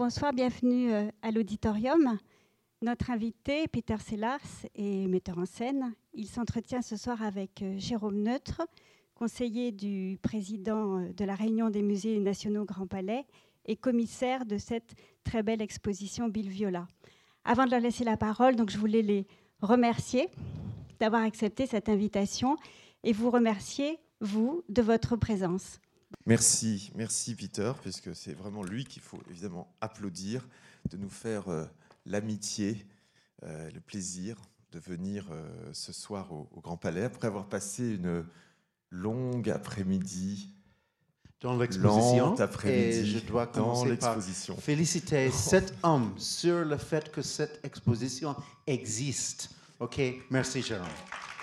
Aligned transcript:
bonsoir, 0.00 0.32
bienvenue 0.32 0.94
euh, 0.94 1.10
à 1.20 1.30
l'auditorium. 1.30 2.16
Notre 2.80 3.10
invité, 3.10 3.68
Peter 3.68 3.98
Sellars, 3.98 4.40
est 4.74 5.06
metteur 5.06 5.36
en 5.36 5.44
scène. 5.44 5.92
Il 6.14 6.26
s'entretient 6.26 6.80
ce 6.80 6.96
soir 6.96 7.22
avec 7.22 7.60
euh, 7.60 7.74
Jérôme 7.76 8.22
Neutre, 8.22 8.62
conseiller 9.14 9.72
du 9.72 10.18
président 10.22 11.00
euh, 11.00 11.12
de 11.12 11.24
la 11.26 11.34
Réunion 11.34 11.68
des 11.68 11.82
musées 11.82 12.18
nationaux 12.18 12.64
Grand 12.64 12.86
Palais 12.86 13.26
et 13.66 13.76
commissaire 13.76 14.46
de 14.46 14.56
cette 14.56 14.94
très 15.22 15.42
belle 15.42 15.60
exposition 15.60 16.28
Bill 16.28 16.48
Viola. 16.48 16.86
Avant 17.44 17.66
de 17.66 17.70
leur 17.70 17.80
laisser 17.80 18.04
la 18.04 18.16
parole, 18.16 18.56
donc 18.56 18.70
je 18.70 18.78
voulais 18.78 19.02
les 19.02 19.26
remercier 19.60 20.30
d'avoir 20.98 21.24
accepté 21.24 21.66
cette 21.66 21.90
invitation 21.90 22.56
et 23.04 23.12
vous 23.12 23.30
remercier, 23.30 23.98
vous, 24.22 24.62
de 24.70 24.80
votre 24.80 25.16
présence. 25.16 25.78
Merci, 26.26 26.92
merci 26.94 27.34
Peter, 27.34 27.72
puisque 27.80 28.14
c'est 28.14 28.34
vraiment 28.34 28.62
lui 28.62 28.84
qu'il 28.84 29.02
faut 29.02 29.20
évidemment 29.30 29.72
applaudir, 29.80 30.46
de 30.90 30.96
nous 30.96 31.08
faire 31.08 31.48
euh, 31.48 31.64
l'amitié, 32.06 32.86
euh, 33.42 33.70
le 33.70 33.80
plaisir 33.80 34.36
de 34.72 34.78
venir 34.78 35.26
euh, 35.32 35.70
ce 35.72 35.92
soir 35.92 36.32
au, 36.32 36.48
Grand 36.60 36.76
Palais, 36.76 37.04
après 37.04 37.26
avoir 37.26 37.46
passé 37.46 37.94
une 37.94 38.24
longue 38.90 39.50
après-midi. 39.50 40.54
Dans 41.40 41.56
l'exposition, 41.56 42.38
après-midi, 42.38 43.10
je 43.10 43.18
dois 43.20 43.50
féliciter 44.58 45.30
oh. 45.32 45.34
cet 45.34 45.74
homme 45.82 46.12
sur 46.18 46.64
le 46.66 46.76
fait 46.76 47.10
que 47.10 47.22
cette 47.22 47.64
exposition 47.64 48.36
existe. 48.66 49.50
OK, 49.80 50.00
merci 50.28 50.60
Jérôme. 50.60 50.86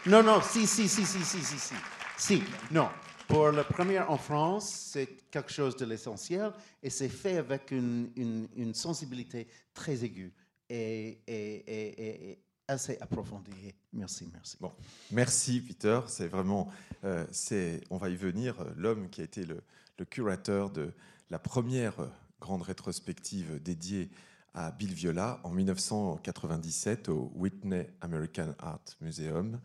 Non, 0.06 0.22
non, 0.22 0.40
si, 0.42 0.68
si, 0.68 0.88
si, 0.88 1.04
si, 1.04 1.24
si, 1.24 1.44
si. 1.44 1.74
Si, 2.16 2.44
non, 2.72 2.90
pour 3.28 3.52
la 3.52 3.64
première 3.64 4.10
en 4.10 4.18
France, 4.18 4.70
c'est 4.70 5.08
quelque 5.30 5.52
chose 5.52 5.76
de 5.76 5.86
l'essentiel 5.86 6.52
et 6.82 6.90
c'est 6.90 7.10
fait 7.10 7.38
avec 7.38 7.72
une, 7.72 8.10
une, 8.16 8.74
sensibilité 8.74 9.48
très 9.74 10.04
aiguë 10.06 10.34
et, 10.70 12.40
assez 12.70 12.98
approfondie. 13.02 13.74
Merci, 13.94 14.30
merci. 14.32 14.58
Bon, 14.60 14.72
merci 15.12 15.62
Peter. 15.62 16.00
C'est 16.08 16.28
vraiment, 16.28 16.70
euh, 17.04 17.26
c'est, 17.32 17.82
on 17.90 17.98
va 17.98 18.10
y 18.10 18.16
venir, 18.16 18.56
l'homme 18.76 19.10
qui 19.10 19.22
a 19.22 19.24
été 19.24 19.46
le, 19.46 19.62
le, 19.98 20.06
curateur 20.06 20.70
de 20.70 20.92
la 21.30 21.40
première 21.40 21.96
grande 22.40 22.62
rétrospective 22.62 23.62
dédiée 23.62 24.10
à 24.54 24.72
Bill 24.72 24.94
Viola 24.94 25.40
en 25.44 25.52
1997 25.52 27.10
au 27.10 27.32
Whitney 27.36 27.90
American 28.02 28.54
Art 28.60 28.84
Museum. 29.02 29.60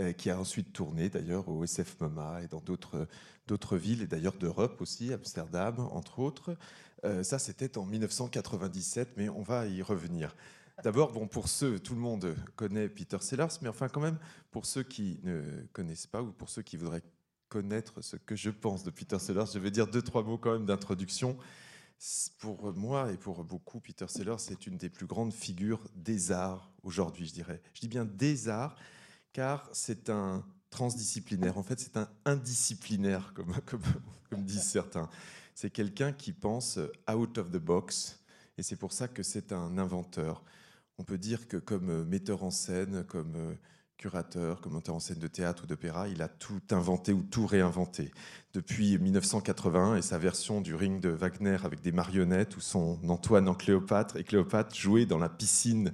Euh, 0.00 0.14
qui 0.14 0.30
a 0.30 0.40
ensuite 0.40 0.72
tourné 0.72 1.10
d'ailleurs 1.10 1.46
au 1.50 1.64
SF 1.64 2.00
MoMA 2.00 2.44
et 2.44 2.48
dans 2.48 2.62
d'autres, 2.62 3.76
villes, 3.76 4.00
et 4.00 4.06
d'ailleurs 4.06 4.32
d'Europe 4.32 4.80
aussi, 4.80 5.12
Amsterdam 5.12 5.80
entre 5.80 6.20
autres. 6.20 6.56
Euh, 7.04 7.22
ça, 7.22 7.38
c'était 7.38 7.76
en 7.76 7.84
1997, 7.84 9.10
mais 9.18 9.28
on 9.28 9.42
va 9.42 9.66
y 9.66 9.82
revenir. 9.82 10.34
D'abord, 10.82 11.12
bon, 11.12 11.26
pour 11.26 11.46
ceux, 11.46 11.78
tout 11.78 11.94
le 11.94 12.00
monde 12.00 12.34
connaît 12.56 12.88
Peter 12.88 13.18
Sellers, 13.20 13.58
mais 13.60 13.68
enfin 13.68 13.90
quand 13.90 14.00
même, 14.00 14.16
pour 14.50 14.64
ceux 14.64 14.82
qui 14.82 15.20
ne 15.24 15.42
connaissent 15.74 16.06
pas 16.06 16.22
ou 16.22 16.32
pour 16.32 16.48
ceux 16.48 16.62
qui 16.62 16.78
voudraient 16.78 17.02
connaître 17.50 18.00
ce 18.00 18.16
que 18.16 18.34
je 18.34 18.48
pense 18.48 18.84
de 18.84 18.90
Peter 18.90 19.18
Sellers, 19.18 19.44
je 19.52 19.58
vais 19.58 19.70
dire 19.70 19.86
deux, 19.86 20.00
trois 20.00 20.22
mots 20.22 20.38
quand 20.38 20.54
même 20.54 20.64
d'introduction. 20.64 21.36
Pour 22.38 22.72
moi 22.72 23.12
et 23.12 23.18
pour 23.18 23.44
beaucoup, 23.44 23.78
Peter 23.78 24.08
Sellers, 24.08 24.38
c'est 24.38 24.66
une 24.66 24.78
des 24.78 24.88
plus 24.88 25.06
grandes 25.06 25.34
figures 25.34 25.86
des 25.94 26.32
arts 26.32 26.72
aujourd'hui, 26.82 27.26
je 27.26 27.34
dirais. 27.34 27.60
Je 27.74 27.80
dis 27.80 27.88
bien 27.88 28.06
des 28.06 28.48
arts, 28.48 28.74
car 29.32 29.68
c'est 29.72 30.10
un 30.10 30.44
transdisciplinaire. 30.70 31.58
En 31.58 31.62
fait, 31.62 31.78
c'est 31.78 31.96
un 31.96 32.08
indisciplinaire, 32.24 33.34
comme, 33.66 34.42
disent 34.44 34.62
certains. 34.62 35.08
C'est 35.54 35.70
quelqu'un 35.70 36.12
qui 36.12 36.32
pense 36.32 36.78
out 37.12 37.38
of 37.38 37.50
the 37.50 37.58
box, 37.58 38.20
et 38.58 38.62
c'est 38.62 38.76
pour 38.76 38.92
ça 38.92 39.08
que 39.08 39.22
c'est 39.22 39.52
un 39.52 39.78
inventeur. 39.78 40.42
On 40.98 41.04
peut 41.04 41.18
dire 41.18 41.46
que 41.48 41.56
comme 41.56 42.04
metteur 42.04 42.42
en 42.42 42.50
scène, 42.50 43.04
comme 43.04 43.56
curateur, 44.02 44.60
comme 44.60 44.74
metteur 44.74 44.94
en 44.94 45.00
scène 45.00 45.18
de 45.18 45.28
théâtre 45.28 45.64
ou 45.64 45.66
d'opéra, 45.66 46.08
il 46.08 46.22
a 46.22 46.28
tout 46.28 46.60
inventé 46.70 47.12
ou 47.12 47.22
tout 47.22 47.46
réinventé. 47.46 48.10
Depuis 48.52 48.98
1981 48.98 49.96
et 49.96 50.02
sa 50.02 50.18
version 50.18 50.60
du 50.60 50.74
Ring 50.74 51.00
de 51.00 51.08
Wagner 51.08 51.58
avec 51.64 51.80
des 51.82 51.92
marionnettes 51.92 52.56
où 52.56 52.60
son 52.60 52.98
Antoine 53.08 53.48
en 53.48 53.54
Cléopâtre 53.54 54.16
et 54.16 54.24
Cléopâtre 54.24 54.74
jouait 54.74 55.06
dans 55.06 55.18
la 55.18 55.28
piscine 55.28 55.92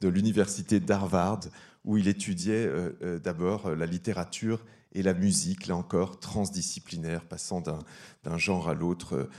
de 0.00 0.08
l'université 0.08 0.80
d'Harvard 0.80 1.40
où 1.84 1.96
il 1.96 2.08
étudiait 2.08 2.66
euh, 2.66 2.90
euh, 3.02 3.18
d'abord 3.18 3.66
euh, 3.66 3.74
la 3.74 3.86
littérature 3.86 4.64
et 4.92 5.02
la 5.02 5.14
musique, 5.14 5.66
là 5.68 5.76
encore 5.76 6.18
transdisciplinaire, 6.18 7.24
passant 7.24 7.60
d'un 7.60 8.38
genre 8.38 8.68
à 8.68 8.74
l'autre, 8.74 9.30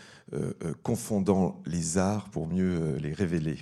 confondant 0.82 1.62
les 1.66 1.98
arts 1.98 2.30
pour 2.30 2.48
mieux 2.48 2.96
les 3.02 3.12
révéler. 3.12 3.58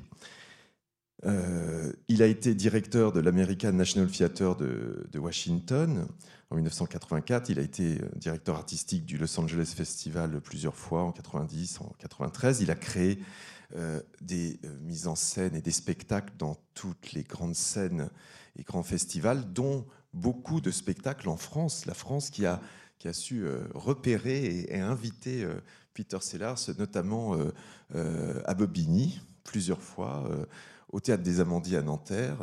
il 1.24 2.22
a 2.22 2.28
été 2.28 2.54
directeur 2.54 3.12
de 3.12 3.20
l'American 3.20 3.72
National 3.72 4.12
Theatre 4.12 4.56
de, 4.56 5.08
de, 5.12 5.18
Washington 5.18 6.08
en 6.52 6.56
1984. 6.58 7.50
Il 7.50 7.58
a 7.58 7.64
été 7.64 7.98
directeur 8.18 8.56
artistique 8.56 9.04
du 9.04 9.18
Los 9.18 9.40
Angeles 9.40 9.74
Festival 9.76 10.40
plusieurs 10.42 10.76
fois 10.76 11.02
en 11.02 11.12
90, 11.12 11.82
en 11.82 11.92
93. 11.98 12.62
Il 12.62 12.70
a 12.70 12.76
créé 12.76 13.18
des 14.22 14.60
mises 14.84 15.08
en 15.08 15.16
scène 15.16 15.56
et 15.56 15.62
des 15.62 15.72
spectacles 15.72 16.34
dans 16.38 16.56
toutes 16.76 17.14
les 17.14 17.24
grandes 17.24 17.56
scènes 17.56 18.12
et 18.60 18.64
grands 18.64 18.84
festivals, 18.84 19.52
dont 19.54 19.86
beaucoup 20.14 20.62
de 20.62 20.72
spectacles 20.72 21.30
en 21.30 21.38
France. 21.38 21.86
La 21.86 21.94
France 21.94 22.30
qui 22.30 22.46
a, 22.46 22.62
qui 23.00 23.08
a 23.08 23.14
su 23.14 23.46
euh, 23.46 23.64
repérer 23.74 24.66
et, 24.70 24.80
inviter 24.80 25.44
euh, 25.44 25.62
Peter 25.94 26.18
Sellars, 26.22 26.60
notamment 26.78 27.36
euh, 27.96 28.42
à 28.46 28.54
Bobigny, 28.54 29.22
plusieurs 29.44 29.82
fois, 29.82 30.30
au 30.90 31.00
Théâtre 31.00 31.24
des 31.24 31.40
Amandiers 31.40 31.78
à 31.78 31.82
Nanterre, 31.82 32.38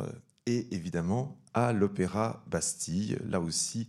et 0.45 0.67
évidemment 0.75 1.39
à 1.53 1.71
l'Opéra 1.73 2.43
Bastille, 2.51 3.17
là 3.25 3.39
aussi, 3.39 3.87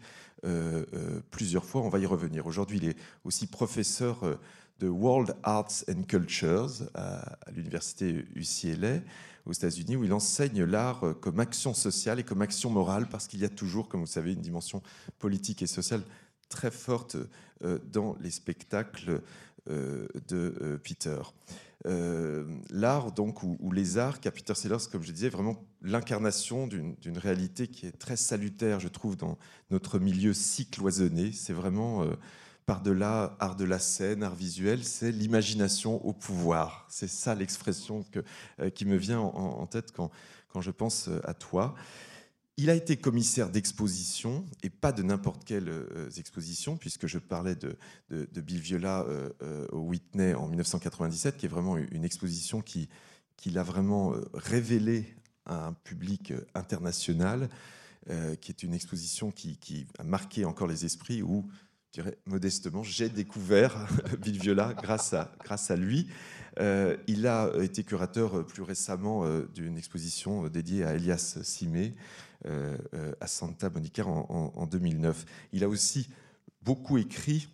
plusieurs 1.30 1.64
fois. 1.64 1.82
On 1.82 1.88
va 1.88 1.98
y 1.98 2.06
revenir. 2.06 2.46
Aujourd'hui, 2.46 2.78
il 2.78 2.88
est 2.88 2.96
aussi 3.24 3.46
professeur 3.46 4.38
de 4.78 4.88
World 4.88 5.34
Arts 5.42 5.84
and 5.90 6.04
Cultures 6.04 6.70
à 6.94 7.36
l'université 7.50 8.24
UCLA 8.36 9.00
aux 9.48 9.52
États-Unis, 9.52 9.96
où 9.96 10.04
il 10.04 10.12
enseigne 10.12 10.62
l'art 10.64 11.04
euh, 11.04 11.14
comme 11.14 11.40
action 11.40 11.74
sociale 11.74 12.20
et 12.20 12.22
comme 12.22 12.42
action 12.42 12.70
morale, 12.70 13.08
parce 13.10 13.26
qu'il 13.26 13.40
y 13.40 13.44
a 13.44 13.48
toujours, 13.48 13.88
comme 13.88 14.00
vous 14.00 14.06
savez, 14.06 14.34
une 14.34 14.42
dimension 14.42 14.82
politique 15.18 15.62
et 15.62 15.66
sociale 15.66 16.02
très 16.48 16.70
forte 16.70 17.16
euh, 17.64 17.78
dans 17.90 18.16
les 18.20 18.30
spectacles 18.30 19.22
euh, 19.70 20.06
de 20.28 20.78
Peter. 20.82 21.20
l'art, 22.70 23.12
donc, 23.12 23.42
ou, 23.42 23.72
les 23.72 23.98
arts, 23.98 24.20
qu'a 24.20 24.30
Peter 24.30 24.54
Sellers, 24.54 24.88
comme 24.90 25.02
je 25.02 25.12
disais, 25.12 25.28
vraiment 25.28 25.64
l'incarnation 25.82 26.66
d'une 26.66 27.18
réalité 27.18 27.68
qui 27.68 27.86
est 27.86 27.92
très 27.92 28.16
salutaire, 28.16 28.80
je 28.80 28.88
trouve, 28.88 29.16
dans 29.16 29.38
notre 29.70 29.98
milieu 29.98 30.32
si 30.32 30.66
cloisonné. 30.66 31.32
C'est 31.32 31.52
vraiment 31.52 32.04
par-delà 32.68 33.34
art 33.40 33.56
de 33.56 33.64
la 33.64 33.78
scène, 33.78 34.22
art 34.22 34.34
visuel, 34.34 34.84
c'est 34.84 35.10
l'imagination 35.10 36.04
au 36.04 36.12
pouvoir. 36.12 36.84
C'est 36.90 37.08
ça 37.08 37.34
l'expression 37.34 38.04
euh, 38.60 38.68
qui 38.68 38.84
me 38.84 38.96
vient 38.96 39.20
en, 39.20 39.66
tête 39.66 39.90
quand, 39.90 40.10
quand, 40.48 40.60
je 40.60 40.70
pense 40.70 41.08
euh, 41.08 41.18
à 41.24 41.32
toi. 41.32 41.74
Il 42.58 42.68
a 42.68 42.74
été 42.74 42.98
commissaire 42.98 43.48
d'exposition, 43.48 44.44
et 44.62 44.68
pas 44.68 44.92
de 44.92 45.02
n'importe 45.02 45.46
quelle 45.46 45.70
euh, 45.70 46.10
exposition, 46.18 46.76
puisque 46.76 47.06
je 47.06 47.18
parlais 47.18 47.54
de, 47.54 47.74
de, 48.10 48.40
Bill 48.42 48.60
Viola 48.60 49.06
au 49.72 49.78
Whitney 49.78 50.34
en 50.34 50.46
1997, 50.46 51.38
qui 51.38 51.46
est 51.46 51.48
vraiment 51.48 51.78
une 51.78 52.04
exposition 52.04 52.60
qui, 52.60 52.90
qui 53.38 53.48
l'a 53.48 53.62
vraiment 53.62 54.12
révélé 54.34 55.06
à 55.46 55.68
un 55.68 55.72
public 55.72 56.34
international, 56.54 57.48
qui 58.40 58.50
est 58.50 58.62
une 58.62 58.74
exposition 58.74 59.30
qui, 59.30 59.56
qui, 59.56 59.86
a 59.98 60.04
marqué 60.04 60.44
encore 60.44 60.66
les 60.66 60.84
esprits, 60.84 61.22
où 61.22 61.48
modestement, 62.26 62.82
j'ai 62.82 63.08
découvert 63.08 63.88
Bill 64.22 64.38
Viola 64.38 64.74
grâce 64.74 65.12
à, 65.14 65.76
lui. 65.76 66.08
Euh, 66.60 66.96
il 67.06 67.26
a 67.26 67.50
été 67.62 67.84
curateur 67.84 68.38
euh, 68.38 68.42
plus 68.42 68.62
récemment 68.62 69.24
euh, 69.24 69.48
d'une 69.54 69.78
exposition 69.78 70.48
dédiée 70.48 70.84
à 70.84 70.94
Elias 70.94 71.38
Simé 71.42 71.94
à 73.20 73.26
Santa 73.26 73.68
Monica 73.68 74.06
en, 74.06 74.66
2009. 74.66 75.24
Il 75.52 75.64
a 75.64 75.68
aussi 75.68 76.08
beaucoup 76.62 76.96
écrit 76.96 77.48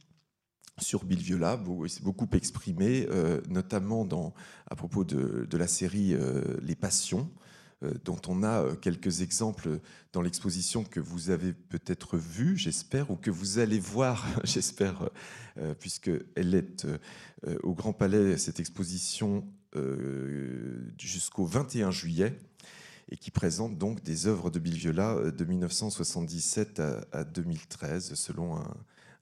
sur 0.79 1.07
Bill 1.07 1.21
Viola, 1.21 1.57
beaucoup 1.57 2.29
exprimé, 2.35 3.09
notamment 3.49 4.05
dans, 4.05 4.35
à 4.67 4.77
propos 4.77 5.05
de, 5.05 5.57
la 5.57 5.67
série 5.69 6.15
Les 6.61 6.75
Passions, 6.75 7.31
euh, 7.31 7.44
dont 8.05 8.21
on 8.29 8.43
a 8.43 8.63
euh, 8.63 8.75
quelques 8.75 9.21
exemples 9.21 9.81
dans 10.13 10.23
l'exposition 10.23 10.85
que 10.85 11.01
vous 11.01 11.31
avez 11.31 11.53
peut-être 11.53 12.17
vue, 12.17 12.57
j'espère, 12.57 13.11
ou 13.11 13.17
que 13.17 13.31
vous 13.31 13.59
allez 13.59 13.79
voir, 13.79 14.27
j'espère, 14.45 15.11
euh, 15.59 15.75
puisqu'elle 15.75 16.55
est 16.55 16.87
au 17.63 17.75
Grand 17.75 17.93
Palais, 17.93 18.39
cette 18.39 18.61
exposition, 18.61 19.45
jusqu'au 20.99 21.45
21 21.45 21.91
juillet, 21.91 22.39
et 23.11 23.17
qui 23.17 23.31
présente 23.31 23.77
donc 23.77 24.03
des 24.03 24.27
œuvres 24.27 24.49
de 24.51 24.59
Bill 24.59 24.77
Viola 24.77 25.31
de 25.31 25.45
1977 25.45 26.81
à, 27.13 27.25
2013, 27.25 28.15
selon 28.15 28.57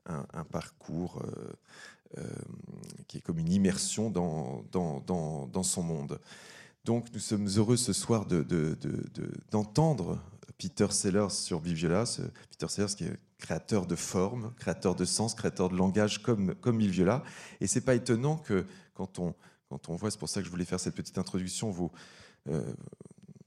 un, 0.06 0.44
parcours 0.44 1.22
qui 3.08 3.18
est 3.18 3.20
comme 3.22 3.38
une 3.38 3.50
immersion 3.50 4.10
dans, 4.10 5.62
son 5.62 5.82
monde. 5.82 6.20
Donc 6.84 7.06
nous 7.12 7.20
sommes 7.20 7.48
heureux 7.56 7.76
ce 7.76 7.92
soir 7.92 8.26
d'entendre 8.26 10.10
de, 10.10 10.14
de, 10.14 10.52
Peter 10.58 10.88
Sellers 10.90 11.30
sur 11.30 11.60
Viviola. 11.60 12.04
Peter 12.50 12.68
Sellers 12.68 12.94
qui 12.96 13.04
est 13.04 13.18
créateur 13.38 13.86
de 13.86 13.96
forme, 13.96 14.52
créateur 14.56 14.94
de 14.94 15.04
sens, 15.04 15.34
créateur 15.34 15.68
de 15.68 15.76
langage 15.76 16.22
comme, 16.22 16.54
comme 16.56 16.78
Viviola. 16.78 17.22
Et 17.60 17.66
c'est 17.66 17.80
pas 17.80 17.94
étonnant 17.94 18.36
que 18.36 18.66
quand 18.94 19.18
on, 19.18 19.34
quand 19.68 19.88
on 19.88 19.96
voit, 19.96 20.10
c'est 20.10 20.18
pour 20.18 20.28
ça 20.28 20.40
que 20.40 20.46
je 20.46 20.50
voulais 20.50 20.64
faire 20.64 20.80
cette 20.80 20.94
petite 20.94 21.18
introduction, 21.18 21.70
vos, 21.70 21.92
euh, 22.48 22.72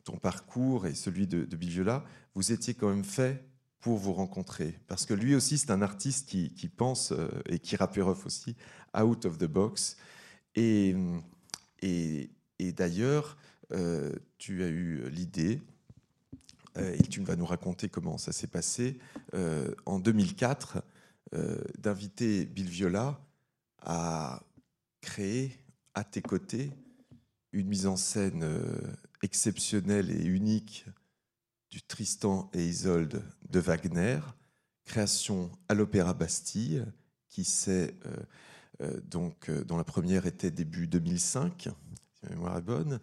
ton 0.04 0.18
parcours 0.18 0.86
et 0.88 0.94
celui 0.94 1.28
de, 1.28 1.46
de 1.46 1.58
Viviola, 1.58 2.04
vous 2.36 2.52
étiez 2.52 2.74
quand 2.74 2.90
même 2.90 3.04
fait 3.04 3.46
pour 3.80 3.98
vous 3.98 4.14
rencontrer. 4.14 4.80
Parce 4.88 5.06
que 5.06 5.14
lui 5.14 5.36
aussi, 5.36 5.58
c'est 5.58 5.72
un 5.72 5.82
artiste 5.82 6.28
qui, 6.28 6.70
pense, 6.70 7.12
euh, 7.12 7.30
et 7.48 7.60
qui 7.60 7.76
Rapperoff 7.76 8.26
aussi, 8.26 8.56
out 8.98 9.26
of 9.26 9.38
the 9.38 9.46
box. 9.46 9.98
Et, 10.56 10.96
et, 11.82 12.30
et 12.60 12.72
d'ailleurs, 12.72 13.38
euh, 13.72 14.12
tu 14.38 14.64
as 14.64 14.68
eu 14.68 15.10
l'idée 15.10 15.62
euh, 16.78 16.96
et 16.98 17.04
tu 17.04 17.22
vas 17.22 17.36
nous 17.36 17.46
raconter 17.46 17.90
comment 17.90 18.18
ça 18.18 18.32
s'est 18.32 18.48
passé, 18.48 19.00
euh, 19.34 19.74
en 19.86 20.00
2004, 20.00 20.84
euh, 21.34 21.58
d'inviter 21.78 22.46
Bill 22.46 22.68
Viola 22.68 23.20
à 23.82 24.44
créer 25.02 25.58
à 25.94 26.04
tes 26.04 26.22
côtés 26.22 26.72
une 27.54 27.68
mise 27.68 27.88
en 27.88 27.96
scène 27.96 28.46
exceptionnelle 29.22 30.12
et 30.12 30.26
unique 30.26 30.86
du 31.70 31.82
Tristan 31.82 32.50
et 32.54 32.66
Isolde 32.66 33.24
de 33.50 33.60
Wagner, 33.60 34.20
création 34.84 35.50
à 35.70 35.74
l'Opéra 35.74 36.14
Bastille, 36.14 36.86
qui 37.30 37.46
s'est 37.46 37.96
donc 39.06 39.50
dont 39.50 39.78
la 39.78 39.86
première 39.86 40.26
était 40.26 40.52
début 40.52 40.88
2005, 40.88 41.70
si 41.70 41.70
ma 41.70 42.05
mémoire 42.30 42.62
bonne, 42.62 43.00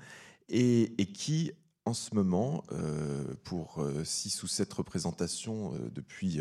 et, 0.49 0.95
qui 1.15 1.53
en 1.85 1.95
ce 1.95 2.15
moment, 2.15 2.63
euh, 2.73 3.35
pour 3.43 3.81
euh, 3.81 4.05
six 4.05 4.43
ou 4.45 4.47
sept 4.47 4.73
représentations 4.73 5.75
euh, 5.75 5.91
depuis 5.91 6.41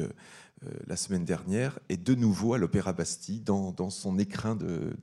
la 0.85 0.95
semaine 0.95 1.25
dernière, 1.25 1.79
est 1.89 1.97
de 1.97 2.13
nouveau 2.13 2.53
à 2.53 2.59
l'Opéra 2.59 2.93
Bastille 2.93 3.39
dans, 3.39 3.89
son 3.89 4.19
écrin 4.19 4.55
de, 4.55 4.95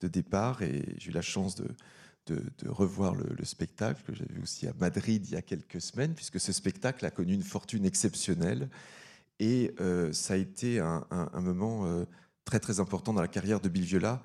départ. 0.00 0.62
Et 0.62 0.84
j'ai 0.98 1.10
eu 1.10 1.12
la 1.12 1.22
chance 1.22 1.56
de, 1.56 1.66
revoir 2.68 3.16
le, 3.16 3.44
spectacle 3.44 4.02
que 4.06 4.12
vu 4.12 4.42
aussi 4.42 4.68
à 4.68 4.72
Madrid 4.78 5.26
il 5.26 5.32
y 5.32 5.36
a 5.36 5.42
quelques 5.42 5.80
semaines, 5.80 6.14
puisque 6.14 6.38
ce 6.38 6.52
spectacle 6.52 7.04
a 7.04 7.10
connu 7.10 7.32
une 7.34 7.42
fortune 7.42 7.84
exceptionnelle. 7.84 8.70
Et 9.40 9.74
ça 10.12 10.34
a 10.34 10.36
été 10.36 10.78
un, 10.78 11.40
moment 11.40 12.06
très 12.44 12.60
très 12.60 12.78
important 12.78 13.12
dans 13.12 13.22
la 13.22 13.26
carrière 13.26 13.58
de 13.58 13.68
Bill 13.68 13.84
Viola 13.84 14.22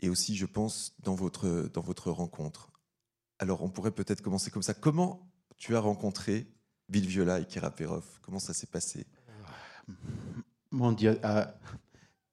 et 0.00 0.08
aussi, 0.08 0.36
je 0.36 0.46
pense, 0.46 0.94
dans 1.02 1.14
votre, 1.14 1.70
dans 1.72 1.80
votre 1.80 2.10
rencontre. 2.10 2.70
Alors, 3.38 3.62
on 3.62 3.68
pourrait 3.68 3.90
peut-être 3.90 4.22
commencer 4.22 4.50
comme 4.50 4.62
ça. 4.62 4.74
Comment 4.74 5.30
tu 5.56 5.74
as 5.76 5.80
rencontré 5.80 6.46
Bill 6.88 7.06
Viola 7.06 7.40
et 7.40 7.46
Kira 7.46 7.70
Perov 7.70 8.04
Comment 8.22 8.38
ça 8.38 8.52
s'est 8.52 8.66
passé? 8.66 9.06
Mon 10.70 10.92
Dieu. 10.92 11.18
Euh, 11.24 11.44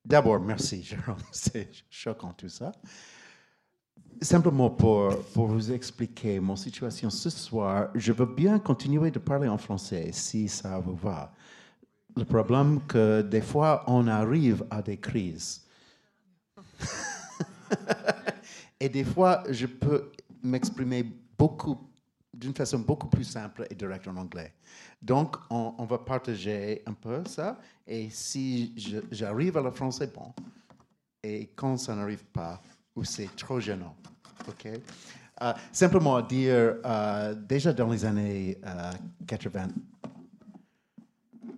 d'abord, 0.04 0.40
merci, 0.40 0.84
Jérôme. 0.84 1.18
C'est 1.31 1.69
choquant 1.90 2.34
tout 2.34 2.50
ça. 2.50 2.72
Simplement 4.22 4.69
pour, 4.69 5.18
pour 5.34 5.48
vous 5.48 5.72
expliquer 5.72 6.40
mon 6.40 6.56
situation 6.56 7.10
ce 7.10 7.30
soir, 7.30 7.90
je 7.96 8.12
veux 8.12 8.28
bien 8.28 8.60
continuer 8.60 9.10
de 9.10 9.18
parler 9.18 9.48
en 9.48 9.57
français 9.57 10.12
si 10.12 10.48
ça 10.48 10.80
vous 10.80 10.96
va. 10.96 11.34
Le 12.16 12.25
problème 12.25 12.81
que 12.88 13.22
des 13.22 13.42
fois 13.42 13.84
on 13.88 14.07
arrive 14.07 14.64
à 14.69 14.81
des 14.81 14.98
crises. 14.98 15.66
Et 18.79 18.89
des 18.89 19.03
fois, 19.03 19.44
je 19.50 19.68
peux 19.68 20.12
m'exprimer 20.44 21.06
beaucoup, 21.38 21.77
d'une 22.33 22.53
façon 22.53 22.79
beaucoup 22.79 23.07
plus 23.07 23.23
simple 23.23 23.68
et 23.69 23.75
directe 23.75 24.07
en 24.07 24.18
anglais. 24.18 24.53
Donc, 25.01 25.35
on, 25.50 25.85
va 25.85 26.00
partager 26.00 26.81
un 26.85 26.94
peu 26.94 27.23
ça. 27.25 27.59
Et 27.85 28.09
si 28.09 28.73
j'arrive 29.12 29.57
à 29.57 29.62
la 29.62 29.71
français, 29.71 30.07
bon. 30.07 30.33
Et 31.23 31.51
quand 31.56 31.77
ça 31.77 31.95
n'arrive 31.95 32.23
pas, 32.25 32.62
ou 32.95 33.03
c'est 33.03 33.35
trop 33.35 33.59
gênant, 33.59 33.95
OK? 34.47 34.68
Euh, 35.41 35.53
simplement 35.71 36.21
dire, 36.21 36.75
euh, 36.85 37.33
déjà 37.33 37.73
dans 37.73 37.89
les 37.89 38.06
années 38.06 38.57
80, 39.27 39.68
euh, 39.68 41.51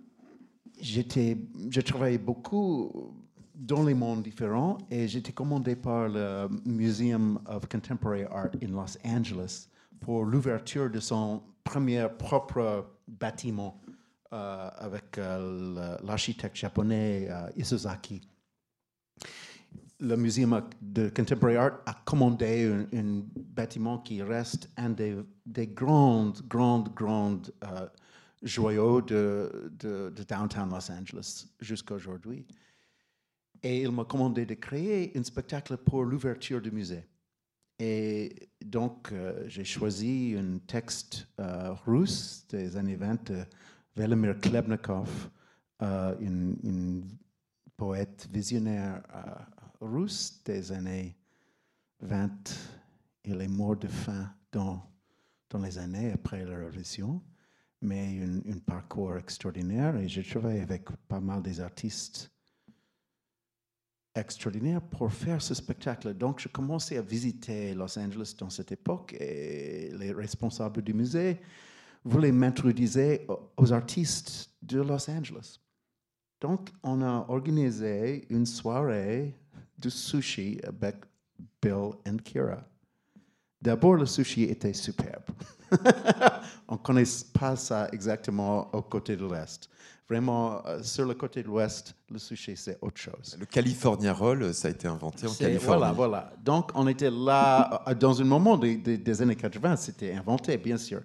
j'étais, 0.80 1.36
je 1.70 1.80
travaillais 1.80 2.18
beaucoup 2.18 3.14
dans 3.54 3.84
les 3.84 3.94
mondes 3.94 4.22
différents 4.22 4.78
et 4.90 5.06
j'étais 5.06 5.32
commandé 5.32 5.76
par 5.76 6.08
le 6.08 6.48
Museum 6.66 7.38
of 7.46 7.68
Contemporary 7.68 8.24
Art 8.24 8.50
in 8.62 8.68
Los 8.68 8.98
Angeles 9.04 9.68
pour 10.00 10.24
l'ouverture 10.24 10.90
de 10.90 11.00
son 11.00 11.42
premier 11.62 12.06
propre 12.18 12.86
bâtiment 13.06 13.80
euh, 14.32 14.70
avec 14.76 15.18
euh, 15.18 15.96
l'architecte 16.02 16.56
japonais 16.56 17.28
euh. 17.30 17.48
Le 20.00 20.16
Museum 20.16 20.60
de 20.82 21.08
Contemporary 21.08 21.56
Art 21.56 21.78
a 21.86 21.94
commandé 22.04 22.86
un, 22.92 23.22
bâtiment 23.36 23.98
qui 23.98 24.20
reste 24.22 24.68
un 24.76 24.90
des, 24.90 25.16
des 25.46 25.68
grandes, 25.68 26.42
grandes, 26.48 26.92
grandes 26.94 27.52
joyaux 28.42 29.00
de, 29.00 29.72
de, 29.78 30.12
de 30.14 30.22
downtown 30.24 30.68
Los 30.68 30.90
Angeles 30.90 31.46
jusqu'à 31.60 31.94
aujourd'hui 31.94 32.44
et 33.64 33.80
il 33.80 33.90
m'a 33.90 34.04
commandé 34.04 34.44
de 34.44 34.54
créer 34.54 35.10
un 35.16 35.24
spectacle 35.24 35.78
pour 35.78 36.04
l'ouverture 36.04 36.60
du 36.60 36.70
musée. 36.70 37.06
Et 37.78 38.50
donc, 38.62 39.10
euh, 39.10 39.42
j'ai 39.48 39.64
choisi 39.64 40.36
un 40.38 40.58
texte 40.58 41.26
euh, 41.40 41.72
russe 41.86 42.46
des 42.50 42.76
années 42.76 42.94
20 42.94 43.32
de 43.32 43.44
Velimir 43.96 44.38
Klebnikov, 44.38 45.30
euh, 45.82 46.14
un, 46.20 47.00
poète 47.76 48.28
visionnaire 48.30 49.02
russe 49.80 50.40
des 50.44 50.70
années 50.70 51.16
20. 52.00 52.30
Il 53.24 53.40
est 53.40 53.48
mort 53.48 53.76
de 53.76 53.88
faim 53.88 54.30
dans, 54.52 54.80
les 55.60 55.78
années 55.78 56.12
après 56.12 56.44
la 56.44 56.56
Révolution, 56.56 57.22
mais 57.80 58.20
un 58.22 58.58
parcours 58.58 59.16
extraordinaire. 59.16 59.96
Et 59.96 60.08
j'ai 60.08 60.22
travaillé 60.22 60.60
avec 60.60 60.84
pas 61.08 61.20
mal 61.20 61.42
des 61.42 61.60
artistes 61.60 62.33
extraordinaire 64.14 64.80
pour 64.80 65.12
faire 65.12 65.42
ce 65.42 65.54
spectacle. 65.54 66.14
Donc, 66.14 66.40
je 66.40 66.48
commençais 66.48 66.96
à 66.96 67.02
visiter 67.02 67.74
Los 67.74 67.98
Angeles 67.98 68.34
dans 68.38 68.50
cette 68.50 68.72
époque 68.72 69.14
et 69.18 69.90
les 69.98 70.12
responsables 70.12 70.82
du 70.82 70.94
musée 70.94 71.40
voulaient 72.04 72.32
m'introduire 72.32 73.20
aux 73.56 73.72
artistes 73.72 74.50
de 74.62 74.80
Los 74.80 75.10
Angeles. 75.10 75.58
Donc, 76.40 76.70
on 76.82 77.02
a 77.02 77.26
organisé 77.28 78.26
une 78.30 78.46
soirée 78.46 79.34
de 79.78 79.88
sushi 79.88 80.60
avec 80.62 80.96
Bill 81.60 81.90
et 82.04 82.16
Kira. 82.22 82.62
D'abord, 83.60 83.94
le 83.94 84.06
sushi 84.06 84.42
était 84.44 84.74
superbe. 84.74 85.24
on 86.68 86.74
ne 86.74 86.78
connaît 86.78 87.04
pas 87.32 87.56
ça 87.56 87.88
exactement 87.92 88.70
au 88.74 88.82
côté 88.82 89.16
de 89.16 89.24
l'Est. 89.24 89.70
Vraiment, 90.08 90.64
euh, 90.66 90.82
sur 90.82 91.06
le 91.06 91.14
côté 91.14 91.42
de 91.42 91.46
l'Ouest, 91.46 91.94
le 92.10 92.18
sushi, 92.18 92.56
c'est 92.56 92.78
autre 92.82 93.00
chose. 93.00 93.36
Le 93.38 93.46
California 93.46 94.12
Roll, 94.12 94.52
ça 94.52 94.68
a 94.68 94.70
été 94.70 94.86
inventé 94.86 95.26
en 95.26 95.32
Californie. 95.32 95.78
Voilà, 95.78 95.92
voilà. 95.92 96.32
Donc, 96.44 96.72
on 96.74 96.86
était 96.86 97.10
là, 97.10 97.82
euh, 97.88 97.94
dans 97.94 98.20
un 98.20 98.24
moment 98.24 98.58
des, 98.58 98.76
des, 98.76 99.22
années 99.22 99.36
80, 99.36 99.76
c'était 99.76 100.12
inventé, 100.12 100.58
bien 100.58 100.76
sûr. 100.76 101.00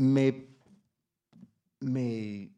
Mais, 0.00 0.48
mais 1.80 2.50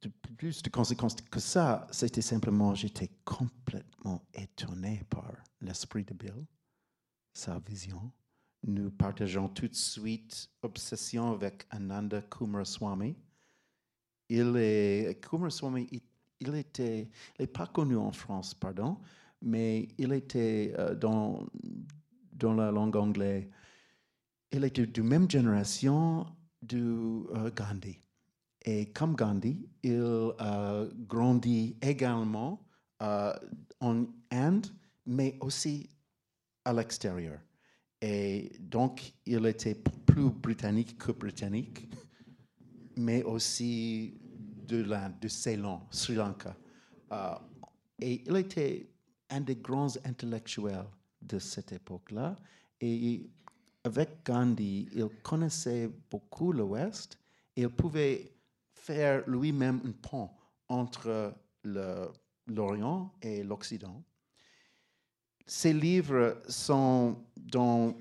de 0.00 0.10
plus 0.38 0.62
de 0.62 0.70
conséquences 0.70 1.16
que 1.16 1.40
ça, 1.40 1.86
c'était 1.90 2.22
simplement, 2.22 2.74
j'étais 2.74 3.10
complètement 3.22 4.22
étonné 4.32 5.02
par 5.10 5.30
l'esprit 5.60 6.04
de 6.04 6.14
Bill, 6.14 6.46
sa 7.34 7.58
vision. 7.58 8.10
Nous 8.64 8.90
partageons 8.90 9.48
tout 9.48 9.68
de 9.68 9.74
suite 9.74 10.48
obsession 10.62 11.32
avec 11.32 11.66
Ananda 11.70 12.22
Kumaraswamy 12.22 13.14
il 14.32 14.56
est, 14.56 15.20
Kumaraswamy, 15.20 15.88
il, 15.92 16.00
il 16.40 16.54
était, 16.54 17.10
il 17.38 17.42
n'est 17.42 17.46
pas 17.46 17.66
connu 17.66 17.96
en 17.96 18.12
France, 18.12 18.54
pardon, 18.54 18.96
mais 19.42 19.88
il 19.98 20.12
était 20.12 20.72
euh, 20.78 20.94
dans, 20.94 21.46
dans 22.32 22.54
la 22.54 22.70
langue 22.70 22.96
anglaise, 22.96 23.46
il 24.50 24.64
était 24.64 24.86
de 24.86 25.02
même 25.02 25.30
génération 25.30 26.26
de 26.62 26.78
euh, 27.36 27.50
Gandhi. 27.54 28.00
Et 28.64 28.90
comme 28.92 29.14
Gandhi, 29.16 29.68
il 29.82 30.32
a 30.38 30.86
grandi 31.06 31.76
également 31.82 32.64
euh, 33.02 33.34
en 33.80 34.06
Inde, 34.30 34.66
mais 35.04 35.36
aussi 35.40 35.90
à 36.64 36.72
l'extérieur. 36.72 37.38
Et 38.00 38.52
donc, 38.60 39.12
il 39.26 39.44
était 39.46 39.74
plus 39.74 40.30
britannique 40.30 40.96
que 40.96 41.12
britannique, 41.12 41.88
mais 42.96 43.22
aussi 43.24 44.21
de 44.72 44.82
l'Inde, 44.88 45.14
de 45.20 45.28
Ceylan, 45.28 45.86
Sri 45.90 46.14
Lanka. 46.14 46.56
Euh, 47.12 47.34
Et 48.00 48.22
il 48.26 48.36
était 48.36 48.88
un 49.30 49.40
des 49.40 49.56
grands 49.56 49.94
intellectuels 50.04 50.86
de 51.20 51.38
cette 51.38 51.72
époque-là. 51.72 52.36
Et 52.80 53.30
avec 53.84 54.24
Gandhi, 54.24 54.88
il 54.92 55.08
connaissait 55.22 55.90
beaucoup 56.10 56.52
l'Ouest 56.52 57.18
et 57.56 57.62
il 57.62 57.68
pouvait 57.68 58.32
faire 58.74 59.22
lui-même 59.28 59.80
un 59.84 59.92
pont 59.92 60.30
entre 60.68 61.34
l'Orient 62.46 63.12
et 63.20 63.44
l'Occident. 63.44 64.02
Ses 65.46 65.72
livres 65.72 66.42
sont 66.48 67.16
dans 67.36 67.94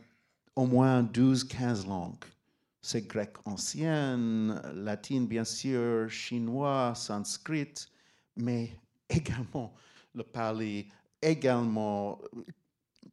au 0.55 0.65
moins 0.65 1.03
12-15 1.03 1.87
langues. 1.87 2.25
C'est 2.81 3.07
grec 3.07 3.35
ancien, 3.45 4.17
latin 4.73 5.21
bien 5.21 5.43
sûr, 5.43 6.09
chinois, 6.09 6.93
sanskrit, 6.95 7.73
mais 8.35 8.75
également 9.09 9.73
le 10.15 10.23
pali, 10.23 10.87
également 11.21 12.19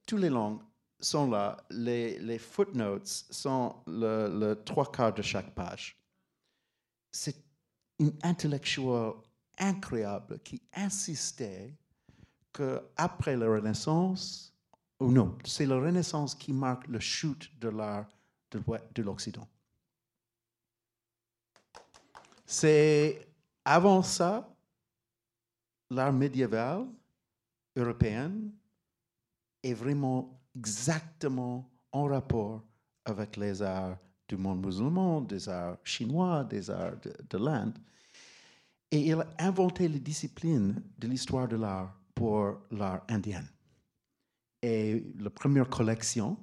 toutes 0.06 0.20
les 0.20 0.30
langues 0.30 0.60
sont 1.00 1.30
là. 1.30 1.56
Les, 1.70 2.38
footnotes 2.38 3.06
sont 3.06 3.76
le, 3.86 4.54
trois 4.54 4.90
quarts 4.90 5.14
de 5.14 5.22
chaque 5.22 5.54
page. 5.54 5.96
C'est 7.12 7.36
un 8.00 8.10
intellectuel 8.22 9.12
incroyable 9.58 10.38
qui 10.40 10.62
insistait 10.74 11.74
qu'après 12.52 13.36
la 13.36 13.46
Renaissance, 13.46 14.54
ou 15.00 15.12
non, 15.12 15.36
c'est 15.44 15.66
la 15.66 15.76
Renaissance 15.76 16.34
qui 16.34 16.52
marque 16.52 16.86
le 16.88 17.00
chute 17.00 17.50
de 17.60 17.68
l'art 17.68 18.08
de 18.50 19.02
l'Occident. 19.02 19.46
C'est 22.50 23.28
avant 23.62 24.02
ça, 24.02 24.48
l'art 25.90 26.14
médiéval 26.14 26.86
européen 27.76 28.32
est 29.62 29.74
vraiment 29.74 30.40
exactement 30.56 31.70
en 31.92 32.04
rapport 32.04 32.62
avec 33.04 33.36
les 33.36 33.60
arts 33.60 33.98
du 34.26 34.38
monde 34.38 34.64
musulman, 34.64 35.20
des 35.20 35.46
arts 35.46 35.76
chinois, 35.84 36.42
des 36.42 36.70
arts 36.70 36.96
de, 37.28 37.36
l'Inde. 37.36 37.76
Et 38.90 39.08
il 39.08 39.20
a 39.20 39.26
inventé 39.40 39.86
les 39.86 40.00
disciplines 40.00 40.82
de 40.96 41.06
l'histoire 41.06 41.48
de 41.48 41.56
l'art 41.56 41.94
pour 42.14 42.62
l'art 42.70 43.04
indien. 43.10 43.44
Et 44.62 45.04
la 45.18 45.28
première 45.28 45.68
collection 45.68 46.38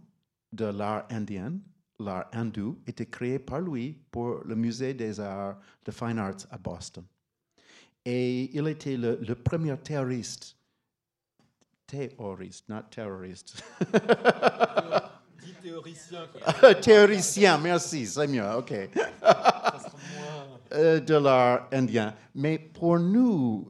de 0.54 0.66
l'art 0.66 1.08
indien, 1.10 1.54
l'art 2.00 2.28
hindou, 2.34 2.80
était 2.86 3.06
créée 3.06 3.40
par 3.40 3.62
lui 3.62 3.98
pour 4.12 4.42
le 4.46 4.56
musée 4.56 4.94
des 4.94 5.20
arts 5.20 5.60
de 5.84 5.92
Fine 5.92 6.20
Arts 6.20 6.46
à 6.50 6.58
Boston. 6.58 7.04
Et 8.04 8.56
il 8.56 8.68
était 8.68 8.98
le, 8.98 9.20
le 9.22 9.36
premier 9.36 9.78
théoriste 9.78 10.56
théoriste, 11.88 12.68
not 12.70 12.84
terroriste. 12.92 13.64
Théoricien. 15.62 16.28
théoricien, 16.82 17.58
merci, 17.58 18.06
c'est 18.06 18.28
mieux, 18.28 18.46
ok. 18.58 18.74
Euh, 20.74 21.00
de 21.00 21.14
l'art 21.14 21.70
indien. 21.72 22.14
Mais 22.34 22.58
pour 22.58 23.00
nous, 23.00 23.70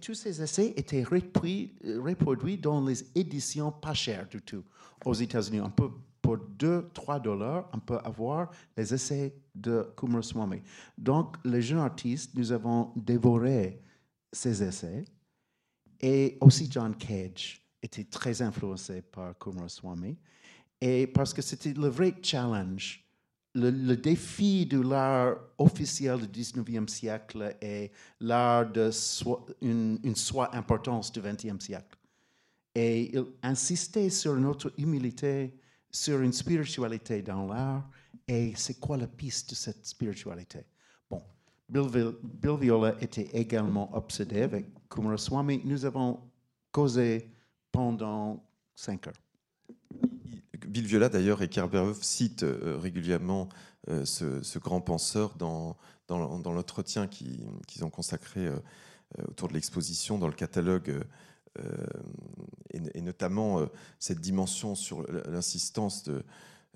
tous 0.00 0.14
ces 0.14 0.42
essais 0.42 0.72
étaient 0.74 1.04
reproduits, 1.04 2.56
dans 2.56 2.84
les 2.84 3.04
éditions 3.14 3.70
pas 3.70 3.92
chères 3.92 4.26
du 4.26 4.40
tout 4.40 4.64
aux 5.04 5.12
États-Unis. 5.12 5.60
On 5.60 5.70
peut, 5.70 5.90
pour 6.28 6.36
2-3 6.36 7.22
dollars, 7.22 7.70
on 7.72 7.78
peut 7.78 7.96
avoir 8.04 8.50
les 8.76 8.92
essais 8.92 9.34
de 9.54 9.86
Swami. 10.20 10.60
Donc, 10.98 11.36
les 11.42 11.62
jeunes 11.62 11.78
artistes, 11.78 12.32
nous 12.34 12.52
avons 12.52 12.92
dévoré 12.96 13.80
ces 14.30 14.62
essais 14.62 15.06
et 15.98 16.36
aussi 16.42 16.68
John 16.70 16.94
Cage 16.94 17.62
était 17.82 18.04
très 18.04 18.42
influencé 18.42 19.00
par 19.00 19.36
Swami. 19.68 20.18
Et 20.82 21.06
parce 21.06 21.32
que 21.32 21.40
c'était 21.40 21.72
le 21.72 21.88
vrai 21.88 22.14
challenge, 22.22 23.02
le, 23.54 23.96
défi 23.96 24.66
de 24.66 24.82
l'art 24.82 25.34
officiel 25.56 26.28
du 26.28 26.42
19e 26.42 26.88
siècle 26.88 27.56
et 27.62 27.90
l'art 28.20 28.70
de 28.70 28.90
une, 29.62 29.98
une 30.04 30.14
soi 30.14 30.54
importance 30.54 31.10
du 31.10 31.20
20e 31.20 31.58
siècle. 31.58 31.96
Et 32.74 33.16
il 33.16 33.24
insistait 33.42 34.10
sur 34.10 34.36
notre 34.36 34.74
humilité, 34.76 35.54
sur 35.98 36.20
une 36.20 36.32
spiritualité 36.32 37.22
dans 37.22 37.46
l'art, 37.46 37.88
et 38.26 38.52
c'est 38.56 38.78
quoi 38.78 38.96
la 38.96 39.08
piste 39.08 39.50
de 39.50 39.54
cette 39.54 39.84
spiritualité? 39.84 40.60
Bill, 41.68 42.56
Viola 42.58 42.94
était 43.02 43.28
également 43.34 43.94
obsédé 43.94 44.40
avec 44.42 44.66
Swami. 45.16 45.60
Nous 45.64 45.84
avons 45.84 46.20
causé 46.72 47.30
pendant 47.70 48.42
cinq 48.74 49.08
heures. 49.08 49.20
Bill 50.66 50.86
Viola, 50.86 51.08
d'ailleurs, 51.08 51.42
et 51.42 51.48
Kerberov 51.48 52.02
citent 52.02 52.42
euh, 52.42 52.78
régulièrement 52.80 53.48
euh, 53.90 54.04
ce, 54.04 54.58
grand 54.58 54.80
penseur 54.80 55.34
dans, 55.36 55.76
dans, 56.06 56.52
l'entretien 56.52 57.06
qu'ils 57.06 57.84
ont 57.84 57.90
consacré 57.90 58.46
euh, 58.46 58.56
autour 59.28 59.48
de 59.48 59.54
l'exposition, 59.54 60.18
dans 60.18 60.28
le 60.28 60.32
catalogue, 60.34 61.04
et, 62.70 63.00
notamment 63.00 63.66
cette 63.98 64.20
dimension 64.20 64.74
sur 64.74 65.02
l'insistance 65.28 66.02
de, 66.04 66.24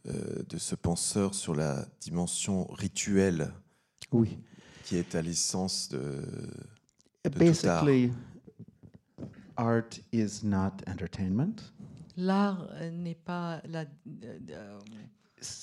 de 0.04 0.58
ce 0.58 0.74
penseur 0.74 1.34
sur 1.34 1.54
la 1.54 1.86
dimension 2.00 2.66
rituelle. 2.72 3.52
Oui 4.10 4.38
qui 4.92 4.96
est 4.96 5.14
à 5.14 5.22
l'essence 5.22 5.88
de, 5.88 6.22
de 7.24 7.30
Basically, 7.38 8.12
art. 9.56 9.98
is 10.12 10.42
not 10.42 10.82
entertainment. 10.86 11.72
L'art 12.16 12.68
n'est 12.92 13.14
pas 13.14 13.62
la 13.64 13.84
euh, 14.24 14.78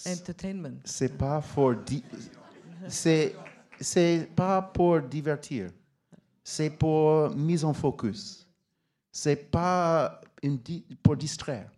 entertainment. 0.07 0.79
C'est 0.83 1.15
pas 1.17 1.41
pour 1.41 1.75
c'est 2.88 3.35
c'est 3.79 4.27
pas 4.35 4.61
pour 4.61 5.01
divertir. 5.01 5.69
C'est 6.43 6.71
pour 6.71 7.29
mise 7.35 7.63
en 7.63 7.73
focus. 7.73 8.47
C'est 9.12 9.50
pas 9.51 10.22
une 10.44 10.60
pour 11.01 11.18
distraire. 11.18 11.72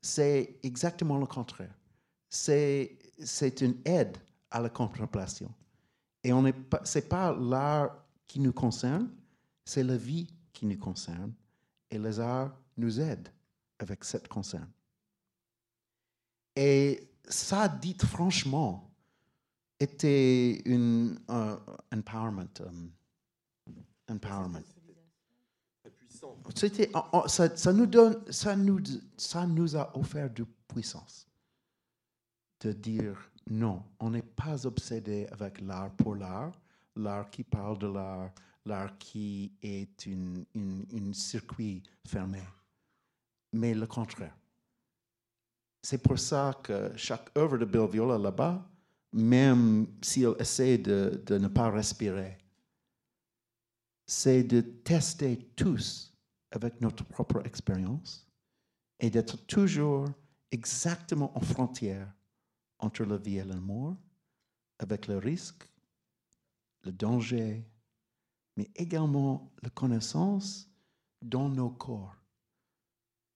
C'est 0.00 0.58
exactement 0.62 1.18
le 1.18 1.26
contraire. 1.26 1.74
C'est 2.28 2.98
une 3.60 3.76
aide 3.84 4.16
à 4.50 4.60
la 4.60 4.68
contemplation. 4.68 5.52
Et 6.22 6.30
ce 6.30 6.34
n'est 6.34 6.52
pas, 6.52 6.82
pas 7.08 7.36
l'art 7.36 8.04
qui 8.26 8.40
nous 8.40 8.52
concerne, 8.52 9.10
c'est 9.64 9.82
la 9.82 9.96
vie 9.96 10.28
qui 10.52 10.66
nous 10.66 10.78
concerne. 10.78 11.32
Et 11.90 11.98
les 11.98 12.20
arts 12.20 12.56
nous 12.76 13.00
aident 13.00 13.28
avec 13.78 14.04
cette 14.04 14.28
concerne. 14.28 14.70
Et 16.54 17.08
ça, 17.28 17.68
dit 17.68 17.96
franchement, 17.98 18.90
était 19.78 20.62
une 20.64 21.18
uh, 21.28 21.56
empowerment. 21.92 22.48
Um, 22.60 22.90
empowerment. 24.08 24.75
Ça, 27.26 27.72
nous 27.72 27.86
donne, 27.86 28.22
ça 28.30 28.56
nous, 28.56 28.80
ça 29.16 29.46
nous 29.46 29.76
a 29.76 29.96
offert 29.96 30.30
de 30.30 30.46
puissance 30.68 31.26
de 32.60 32.72
dire 32.72 33.16
non, 33.48 33.82
on 34.00 34.10
n'est 34.10 34.22
pas 34.22 34.66
obsédé 34.66 35.26
avec 35.30 35.60
l'art 35.60 35.90
pour 35.92 36.16
l'art, 36.16 36.52
l'art 36.96 37.30
qui 37.30 37.44
parle 37.44 37.78
de 37.78 37.86
l'art, 37.86 38.30
l'art 38.64 38.98
qui 38.98 39.52
est 39.62 40.08
un 40.08 41.12
circuit 41.12 41.82
fermé, 42.06 42.42
mais 43.52 43.74
le 43.74 43.86
contraire. 43.86 44.36
C'est 45.82 45.98
pour 45.98 46.18
ça 46.18 46.52
que 46.62 46.90
chaque 46.96 47.30
œuvre 47.38 47.58
de 47.58 47.64
Bill 47.64 47.86
Viola 47.88 48.18
là-bas, 48.18 48.68
même 49.12 49.86
s'il 50.02 50.34
essaie 50.40 50.78
de, 50.78 51.22
de 51.24 51.38
ne 51.38 51.46
pas 51.46 51.70
respirer, 51.70 52.36
c'est 54.06 54.44
de 54.44 54.60
tester 54.60 55.38
tous 55.56 56.12
avec 56.52 56.80
notre 56.80 57.04
propre 57.04 57.44
expérience 57.44 58.26
et 59.00 59.10
d'être 59.10 59.36
toujours 59.46 60.08
exactement 60.50 61.36
en 61.36 61.40
frontière 61.40 62.12
entre 62.78 63.04
la 63.04 63.16
vie 63.16 63.38
et 63.38 63.44
la 63.44 63.56
mort, 63.56 63.96
avec 64.78 65.06
le 65.08 65.18
risque, 65.18 65.68
le 66.84 66.92
danger, 66.92 67.66
mais 68.56 68.70
également 68.74 69.52
la 69.62 69.70
connaissance 69.70 70.70
dans 71.20 71.48
nos 71.48 71.70
corps 71.70 72.16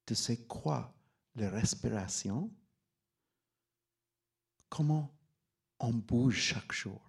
de 0.06 0.14
c'est 0.14 0.46
quoi 0.46 0.94
la 1.36 1.50
respiration, 1.50 2.50
comment 4.68 5.16
on 5.78 5.92
bouge 5.92 6.36
chaque 6.36 6.72
jour, 6.72 7.00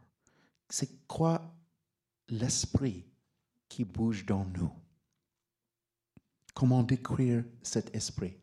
c'est 0.69 1.07
quoi 1.07 1.53
l'esprit 2.29 3.10
qui 3.71 3.85
bouge 3.85 4.25
dans 4.25 4.43
nous. 4.43 4.69
Comment 6.53 6.83
décrire 6.83 7.45
cet 7.63 7.95
esprit? 7.95 8.37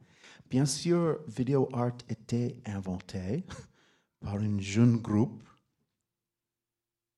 Bien 0.49 0.65
sûr, 0.65 1.21
Video 1.27 1.69
Art 1.75 1.99
était 2.09 2.57
inventé 2.65 3.45
par 4.21 4.37
un 4.37 4.59
jeune 4.59 4.97
groupe. 4.97 5.43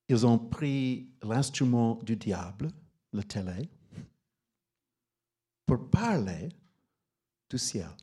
Ils 0.08 0.26
ont 0.26 0.40
pris 0.40 1.14
l'instrument 1.22 2.00
du 2.02 2.16
diable, 2.16 2.72
le 3.12 3.22
télé, 3.22 3.70
pour 5.64 5.88
parler 5.88 6.48
du 7.48 7.58
ciel. 7.58 7.94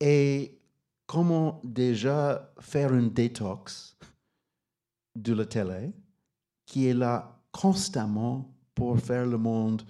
Et 0.00 0.58
comment 1.04 1.60
déjà 1.62 2.50
faire 2.60 2.94
une 2.94 3.10
détox 3.10 3.98
de 5.14 5.34
la 5.34 5.44
télé 5.44 5.92
qui 6.64 6.86
est 6.86 6.94
là 6.94 7.41
constamment 7.52 8.50
pour 8.74 8.98
faire 8.98 9.26
le 9.26 9.38
monde, 9.38 9.82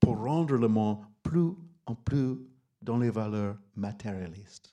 pour 0.00 0.16
rendre 0.22 0.56
le 0.56 0.68
monde 0.68 1.04
plus 1.22 1.52
en 1.86 1.94
plus 1.94 2.38
dans 2.80 2.98
les 2.98 3.10
valeurs 3.10 3.56
matérialistes. 3.74 4.72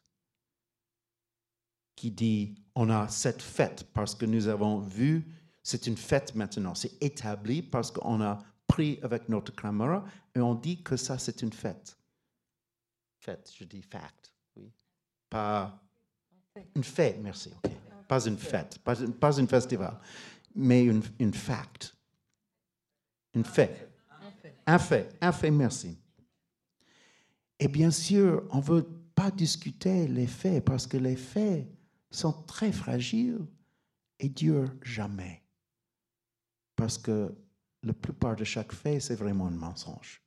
Qui 1.96 2.12
dit, 2.12 2.56
on 2.76 2.90
a 2.90 3.08
cette 3.10 3.42
fête 3.42 3.86
parce 3.94 4.16
que 4.16 4.26
nous 4.26 4.48
avons 4.48 4.80
vu, 4.80 5.28
c'est 5.62 5.86
une 5.88 5.98
fête 5.98 6.34
maintenant, 6.36 6.76
c'est 6.76 7.02
établi 7.04 7.62
parce 7.62 7.92
qu'on 7.92 8.22
a 8.22 8.40
pris 8.68 9.00
avec 9.02 9.28
notre 9.28 9.54
caméra 9.54 10.06
et 10.34 10.40
on 10.40 10.56
dit 10.56 10.82
que 10.82 10.96
ça 10.96 11.18
c'est 11.18 11.42
une 11.42 11.52
fête. 11.52 11.98
Fête, 13.18 13.52
je 13.54 13.66
dis 13.66 13.82
fact, 13.82 14.34
oui. 14.56 14.72
Pas 15.30 15.78
une 16.76 16.84
fête, 16.84 17.20
merci, 17.22 17.52
Pas 18.08 18.26
une 18.26 18.38
fête, 18.38 18.80
pas, 18.80 18.96
pas 18.96 19.40
un 19.40 19.48
festival, 19.48 20.00
mais 20.60 20.84
une, 20.84 21.02
une 21.20 21.34
fact. 21.34 21.96
Une 23.34 23.46
fait. 23.46 23.90
Un 24.66 24.78
fait, 24.78 25.18
un 25.22 25.32
fait, 25.32 25.50
merci. 25.50 25.98
Et 27.58 27.68
bien 27.68 27.90
sûr, 27.90 28.46
on 28.52 28.58
ne 28.58 28.64
veut 28.64 28.88
pas 29.16 29.32
discuter 29.32 30.08
les 30.08 30.28
faits 30.28 30.64
parce 30.64 30.86
que 30.86 30.98
les 30.98 31.16
faits 31.16 31.68
sont 32.12 32.44
très 32.44 32.72
fragiles 32.72 33.48
et 34.20 34.30
durent 34.30 34.72
jamais. 34.84 35.44
Parce 36.76 36.98
que 36.98 37.34
la 37.82 37.94
plupart 37.94 38.36
de 38.36 38.44
chaque 38.44 38.74
fait, 38.74 39.00
c'est 39.00 39.16
vraiment 39.16 39.48
un 39.48 39.52
mensonge. 39.52 40.22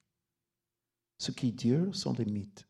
Ce 1.19 1.31
qui 1.31 1.53
dure 1.53 1.95
sont 1.95 2.15
les 2.15 2.25
mythes. 2.25 2.67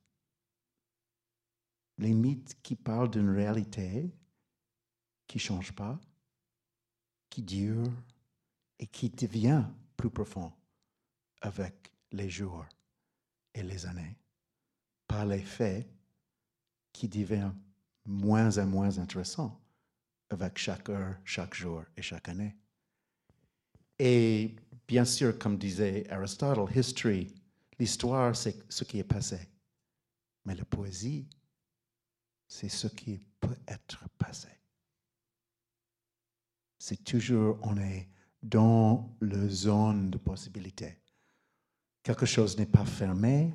Les 1.98 2.12
mythes 2.12 2.60
qui 2.62 2.74
parlent 2.74 3.10
d'une 3.10 3.30
réalité 3.30 4.12
qui 5.26 5.38
ne 5.38 5.42
change 5.42 5.72
pas, 5.72 5.98
qui 7.32 7.40
dure 7.40 7.90
et 8.78 8.86
qui 8.86 9.08
devient 9.08 9.64
plus 9.96 10.10
profond 10.10 10.52
avec 11.40 11.90
les 12.10 12.28
jours 12.28 12.66
et 13.54 13.62
les 13.62 13.86
années, 13.86 14.18
par 15.08 15.24
les 15.24 15.40
faits 15.40 15.88
qui 16.92 17.08
deviennent 17.08 17.56
moins 18.04 18.50
et 18.50 18.66
moins 18.66 18.98
intéressants 18.98 19.58
avec 20.28 20.58
chaque 20.58 20.90
heure, 20.90 21.16
chaque 21.24 21.54
jour 21.54 21.84
et 21.96 22.02
chaque 22.02 22.28
année. 22.28 22.54
Et 23.98 24.54
bien 24.86 25.06
sûr, 25.06 25.38
comme 25.38 25.56
disait 25.56 26.06
Aristotle, 26.10 26.70
history, 26.76 27.34
l'histoire, 27.78 28.36
c'est 28.36 28.62
ce 28.70 28.84
qui 28.84 28.98
est 28.98 29.04
passé. 29.04 29.48
Mais 30.44 30.54
la 30.54 30.66
poésie, 30.66 31.26
c'est 32.46 32.68
ce 32.68 32.88
qui 32.88 33.22
peut 33.40 33.56
être 33.66 34.06
passé. 34.18 34.48
C'est 36.84 37.04
toujours, 37.04 37.60
on 37.62 37.76
est 37.76 38.08
dans 38.42 39.16
la 39.20 39.48
zone 39.48 40.10
de 40.10 40.18
possibilité. 40.18 40.98
Quelque 42.02 42.26
chose 42.26 42.58
n'est 42.58 42.66
pas 42.66 42.84
fermé, 42.84 43.54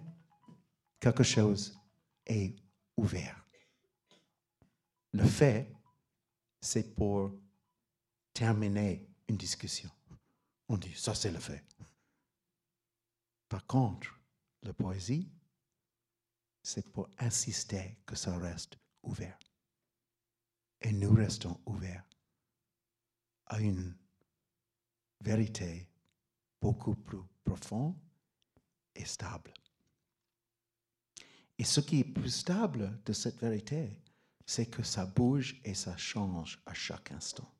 quelque 0.97 1.23
chose 1.23 1.77
est 2.25 2.55
ouvert. 2.95 3.45
Le 5.11 5.25
fait, 5.25 5.69
c'est 6.61 6.95
pour 6.95 7.37
terminer 8.31 9.05
une 9.27 9.35
discussion. 9.35 9.91
On 10.69 10.77
dit, 10.77 10.93
ça 10.95 11.13
c'est 11.13 11.31
le 11.31 11.39
fait. 11.39 11.65
Par 13.49 13.67
contre, 13.67 14.17
la 14.63 14.71
poésie, 14.71 15.29
c'est 16.63 16.89
pour 16.93 17.09
insister 17.17 17.97
que 18.05 18.15
ça 18.15 18.37
reste 18.37 18.77
ouvert. 19.03 19.37
Et 20.79 20.93
nous 20.93 21.13
restons 21.13 21.59
ouverts 21.65 22.07
à 23.47 23.59
une 23.59 23.95
vérité 25.21 25.89
beaucoup 26.61 26.95
plus 26.95 27.21
profonde 27.43 27.95
et 28.95 29.05
stable. 29.05 29.53
Et 31.57 31.63
ce 31.63 31.79
qui 31.79 31.99
est 32.01 32.03
plus 32.03 32.29
stable 32.29 32.99
de 33.05 33.13
cette 33.13 33.39
vérité, 33.39 33.99
c'est 34.45 34.67
que 34.67 34.83
ça 34.83 35.05
bouge 35.05 35.59
et 35.63 35.73
ça 35.73 35.97
change 35.97 36.61
à 36.65 36.73
chaque 36.73 37.11
instant. 37.11 37.51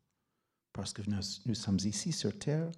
Parce 0.71 0.93
que 0.93 1.01
nous, 1.45 1.55
sommes 1.55 1.79
ici 1.83 2.11
sur 2.11 2.37
Terre 2.37 2.71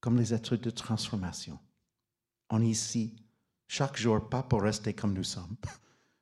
comme 0.00 0.18
les 0.18 0.34
êtres 0.34 0.56
de 0.56 0.70
transformation. 0.70 1.58
On 2.50 2.60
est 2.60 2.68
ici 2.68 3.16
chaque 3.68 3.96
jour, 3.96 4.28
pas 4.28 4.42
pour 4.42 4.62
rester 4.62 4.92
comme 4.92 5.14
nous 5.14 5.24
sommes, 5.24 5.56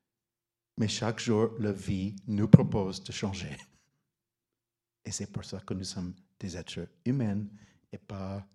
mais 0.78 0.88
chaque 0.88 1.18
jour, 1.18 1.50
la 1.58 1.72
vie 1.72 2.14
nous 2.26 2.48
propose 2.48 3.02
de 3.02 3.12
changer. 3.12 3.56
Et 5.04 5.10
c'est 5.10 5.26
pour 5.26 5.44
ça 5.44 5.60
que 5.60 5.74
nous 5.74 5.84
sommes 5.84 6.14
des 6.38 6.56
êtres 6.56 6.88
humains 7.04 7.46
et 7.92 7.98
pas 7.98 8.46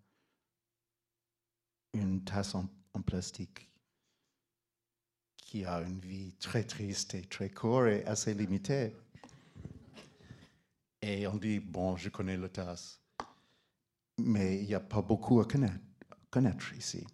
une 1.94 2.24
tasse 2.24 2.56
en, 2.56 2.68
plastique 3.06 3.70
qui 5.36 5.64
a 5.64 5.82
une 5.82 6.00
vie 6.00 6.34
très 6.40 6.64
triste 6.64 7.14
et 7.14 7.22
très 7.22 7.52
courte 7.52 7.90
et 7.90 8.04
assez 8.08 8.34
limitée. 8.34 8.92
Et 11.00 11.28
on 11.28 11.38
dit, 11.38 11.60
bon, 11.60 11.96
je 11.96 12.10
connais 12.10 12.38
la 12.38 12.50
tasse, 12.50 13.00
mais 14.18 14.60
il 14.60 14.66
n'y 14.66 14.74
a 14.74 14.80
pas 14.80 15.04
beaucoup 15.04 15.40
à 15.40 15.46
connaître, 15.46 16.74
ici. 16.74 17.06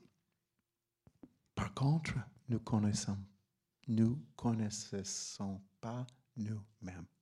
Par 1.54 1.74
contre, 1.74 2.14
nous 2.48 2.62
connaissons, 2.62 3.18
nous 3.90 4.26
connaissons 4.38 5.62
pas 5.82 6.08
nous-mêmes. 6.38 7.13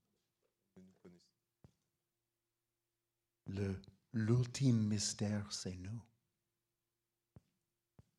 L'ultime 4.13 4.87
mystère, 4.87 5.51
c'est 5.51 5.75
nous. 5.77 6.01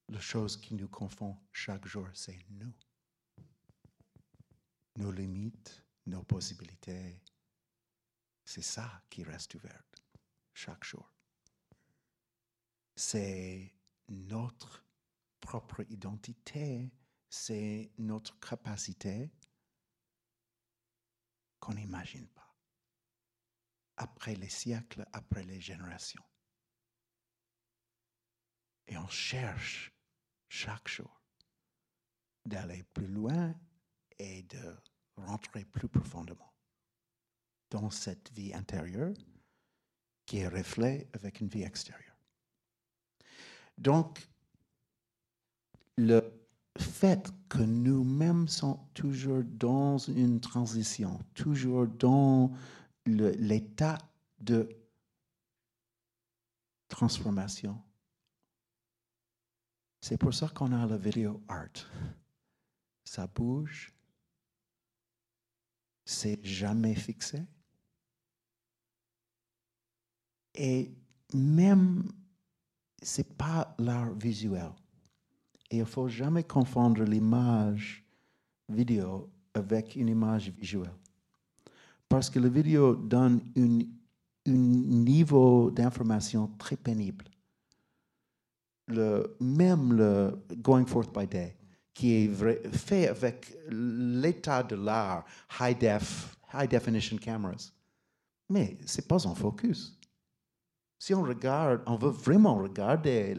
La 0.09 0.21
chose 0.21 0.57
qui 0.57 0.75
nous 0.75 0.89
confond 0.89 1.39
chaque 1.53 1.87
jour, 1.87 2.09
c'est 2.15 2.39
nous. 2.51 2.73
Nos 4.97 5.11
limites, 5.11 5.83
nos 6.07 6.23
possibilités, 6.23 7.23
c'est 8.45 8.63
ça 8.63 9.03
qui 9.09 9.23
reste 9.23 9.55
ouvert 9.55 9.83
chaque 10.53 10.85
jour. 10.85 11.11
C'est 12.95 13.75
notre 14.09 14.85
propre 15.41 15.83
identité, 15.89 16.93
c'est 17.31 17.91
notre 17.97 18.39
capacité 18.39 19.33
qu'on 21.59 21.75
n'imagine 21.75 22.29
pas 22.29 22.42
après 23.97 24.35
les 24.35 24.49
siècles, 24.49 25.07
après 25.13 25.45
les 25.45 25.61
générations. 25.61 26.23
Et 28.89 28.97
on 28.97 29.09
cherche 29.09 29.93
chaque 30.49 30.89
jour 30.89 31.23
d'aller 32.45 32.83
plus 32.95 33.07
loin 33.07 33.55
et 34.19 34.43
de 34.43 34.77
rentrer 35.17 35.65
plus 35.65 35.89
profondément 35.89 36.53
dans 37.71 37.91
cette 37.91 38.31
vie 38.33 38.53
intérieure 38.53 39.15
qui 40.27 40.39
est 40.39 40.49
reflet 40.49 41.09
avec 41.15 41.41
une 41.41 41.49
vie 41.49 41.63
extérieure. 41.63 42.17
Donc, 43.79 44.29
le 45.97 46.23
fait 46.79 47.31
que 47.49 47.59
nous-mêmes 47.59 48.49
sommes 48.49 48.79
toujours 48.95 49.43
dans 49.45 49.99
une 49.99 50.41
transition, 50.41 51.19
toujours 51.35 51.87
dans 51.87 52.53
l'état 53.07 53.99
de 54.39 54.69
transformation. 56.89 57.81
C'est 60.01 60.19
pour 60.19 60.35
ça 60.35 60.49
qu'on 60.49 60.73
a 60.73 60.87
la 60.87 60.97
vidéo 60.97 61.43
art. 61.49 61.87
Ça 63.05 63.27
bouge. 63.27 63.93
C'est 66.05 66.45
jamais 66.45 66.95
fixé. 66.95 67.45
Et 70.55 70.93
même, 71.33 72.11
c'est 73.01 73.37
pas 73.37 73.75
l'art 73.79 74.13
visuel. 74.15 74.73
Et 75.71 75.79
il 75.79 75.87
faut 75.87 76.09
jamais 76.09 76.45
confondre 76.45 77.03
l'image 77.05 78.05
vidéo 78.69 79.33
avec 79.55 79.97
une 79.97 80.09
image 80.09 80.51
visuelle 80.51 80.93
parce 82.13 82.29
que 82.29 82.39
la 82.39 82.51
vidéo 82.51 82.95
donne 82.95 83.41
un 83.57 84.51
niveau 84.51 85.71
d'information 85.71 86.47
très 86.59 86.77
pénible. 86.77 87.25
Le, 88.89 89.35
même 89.41 89.95
le 89.95 90.45
Going 90.59 90.85
Forth 90.85 91.11
by 91.11 91.27
Day, 91.27 91.57
qui 91.95 92.13
est 92.13 92.71
fait 92.71 93.09
avec 93.09 93.57
l'état 93.71 94.63
de 94.63 94.77
l'art, 94.77 95.25
high, 95.59 95.79
def, 95.79 96.37
high 96.53 96.69
definition 96.69 97.17
cameras. 97.17 97.73
Mais 98.51 98.77
ce 98.85 99.01
n'est 99.01 99.07
pas 99.07 99.27
en 99.27 99.35
focus. 99.35 99.99
Si 100.99 101.15
on 101.15 101.23
regarde, 101.23 101.81
on 101.87 101.97
veut 101.97 102.11
vraiment 102.11 102.57
regarder 102.59 103.35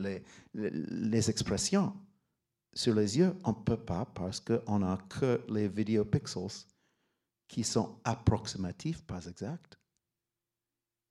les, 0.56 1.30
expressions 1.30 1.94
sur 2.74 2.96
les 2.96 3.20
yeux, 3.20 3.36
on 3.44 3.52
ne 3.52 3.64
peut 3.64 3.78
pas 3.78 4.06
parce 4.06 4.40
qu'on 4.40 4.80
n'a 4.80 4.98
que 5.08 5.42
les 5.48 5.68
vidéo 5.68 6.06
pixels 6.06 6.73
qui 7.54 7.64
sont 7.64 8.00
approximatifs, 8.04 9.04
pas 9.04 9.28
exacts. 9.28 9.78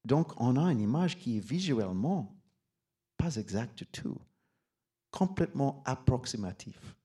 Donc, 0.05 0.33
on 0.41 0.57
a 0.57 0.73
une 0.73 0.81
image 0.81 1.17
qui 1.17 1.37
est 1.37 1.41
visuellement 1.41 2.35
pas 3.17 3.37
exacte 3.37 3.79
du 3.79 3.87
tout, 3.87 4.19
complètement 5.13 5.85
approximative. 5.87 6.97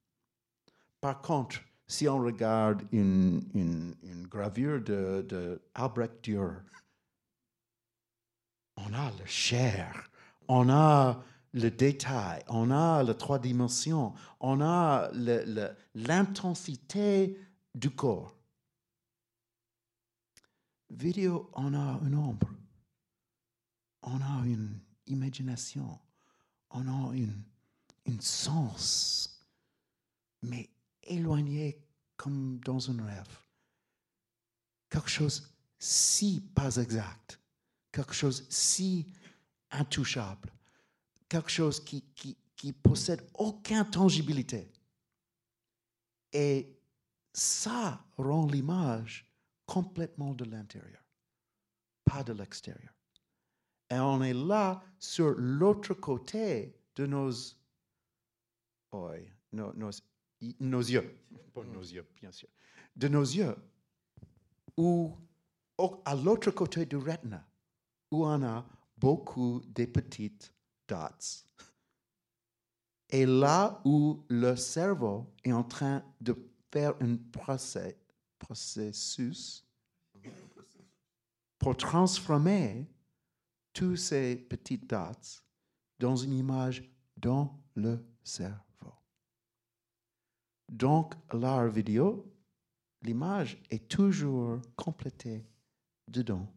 Par 1.00 1.21
contre, 1.21 1.60
si 1.86 2.10
on 2.10 2.17
regarde 2.17 2.82
une, 2.91 3.93
gravure 4.28 4.82
de, 4.82 5.62
Albrecht 5.76 6.23
Dürer, 6.23 6.63
on 8.76 8.91
a 8.91 9.12
le 9.19 9.26
chair, 9.28 10.10
on 10.47 10.67
a 10.67 11.23
le 11.54 11.69
détail, 11.69 12.41
on 12.47 12.71
a 12.71 13.04
les 13.04 13.15
trois 13.15 13.38
dimensions, 13.38 14.15
on 14.39 14.62
a 14.62 15.12
l'intensité 15.93 17.39
du 17.76 17.91
corps. 17.91 18.37
Vidéo, 20.89 21.50
on 21.54 21.73
a 21.73 22.00
un 22.02 22.13
ombre, 22.13 22.50
on 24.02 24.21
a 24.21 24.45
une 24.45 24.80
imagination, 25.06 26.00
on 26.69 26.88
a 26.88 27.15
une, 27.15 27.43
une 28.06 28.21
sens, 28.21 29.45
mais 30.41 30.69
éloigné 31.04 31.84
comme 32.15 32.60
dans 32.60 32.89
un 32.89 33.04
rêve. 33.04 33.39
Quelque 34.89 35.10
chose 35.10 35.54
si 35.78 36.41
pas 36.56 36.78
exact, 36.78 37.39
quelque 37.91 38.13
chose 38.13 38.45
si 38.50 39.12
intouchable, 39.71 40.50
quelque 41.28 41.52
chose 41.52 41.84
qui, 41.84 42.02
qui, 42.15 42.38
qui 42.56 42.71
possède 42.71 43.28
aucune 43.34 43.89
tangibilité. 43.89 44.71
Et 46.32 46.80
ça 47.34 48.04
rend 48.17 48.47
l'image 48.47 49.27
complètement 49.67 50.34
de 50.34 50.45
l'intérieur, 50.45 51.03
pas 52.03 52.23
de 52.23 52.34
l'extérieur. 52.34 52.93
Et 53.91 53.99
on 53.99 54.23
est 54.23 54.34
là 54.34 54.82
sur 54.97 55.36
l'autre 55.38 55.93
côté 55.93 56.75
de 56.95 57.06
nos, 57.06 57.30
nos, 58.91 59.73
nos, 59.73 59.91
nos 60.60 60.80
yeux, 60.80 61.15
pas 61.53 61.63
nos 61.63 61.82
yeux, 61.82 62.08
bien 62.15 62.32
sûr, 62.32 62.49
de 62.95 63.08
nos 63.08 63.21
yeux, 63.21 63.56
ou 64.75 65.15
à 66.06 66.15
l'autre 66.15 66.51
côté 66.51 66.86
du 66.86 66.95
retina, 66.97 67.45
où 68.12 68.25
on 68.25 68.43
a 68.43 68.65
beaucoup 68.97 69.62
de 69.67 69.86
petites 69.86 70.53
dots. 70.88 71.45
Et 73.10 73.25
là 73.25 73.82
où 73.86 74.25
le 74.30 74.56
cerveau 74.56 75.34
est 75.43 75.53
en 75.53 75.63
train 75.63 76.03
de 76.19 76.36
faire 76.71 76.93
un 76.99 77.15
processus 78.39 79.65
pour 81.58 81.76
transformer 81.76 82.88
tous 83.73 83.95
ces 83.95 84.36
petites 84.36 84.89
dots 84.89 85.41
dans 86.00 86.15
une 86.15 86.34
image 86.34 86.84
dans 87.15 87.60
le 87.76 88.04
cerveau. 88.23 88.93
Donc, 90.69 91.13
l'art 91.34 91.69
vidéo, 91.69 92.26
l'image 93.02 93.58
est 93.69 93.88
toujours 93.88 94.60
complétée 94.76 95.45
dedans. 96.08 96.47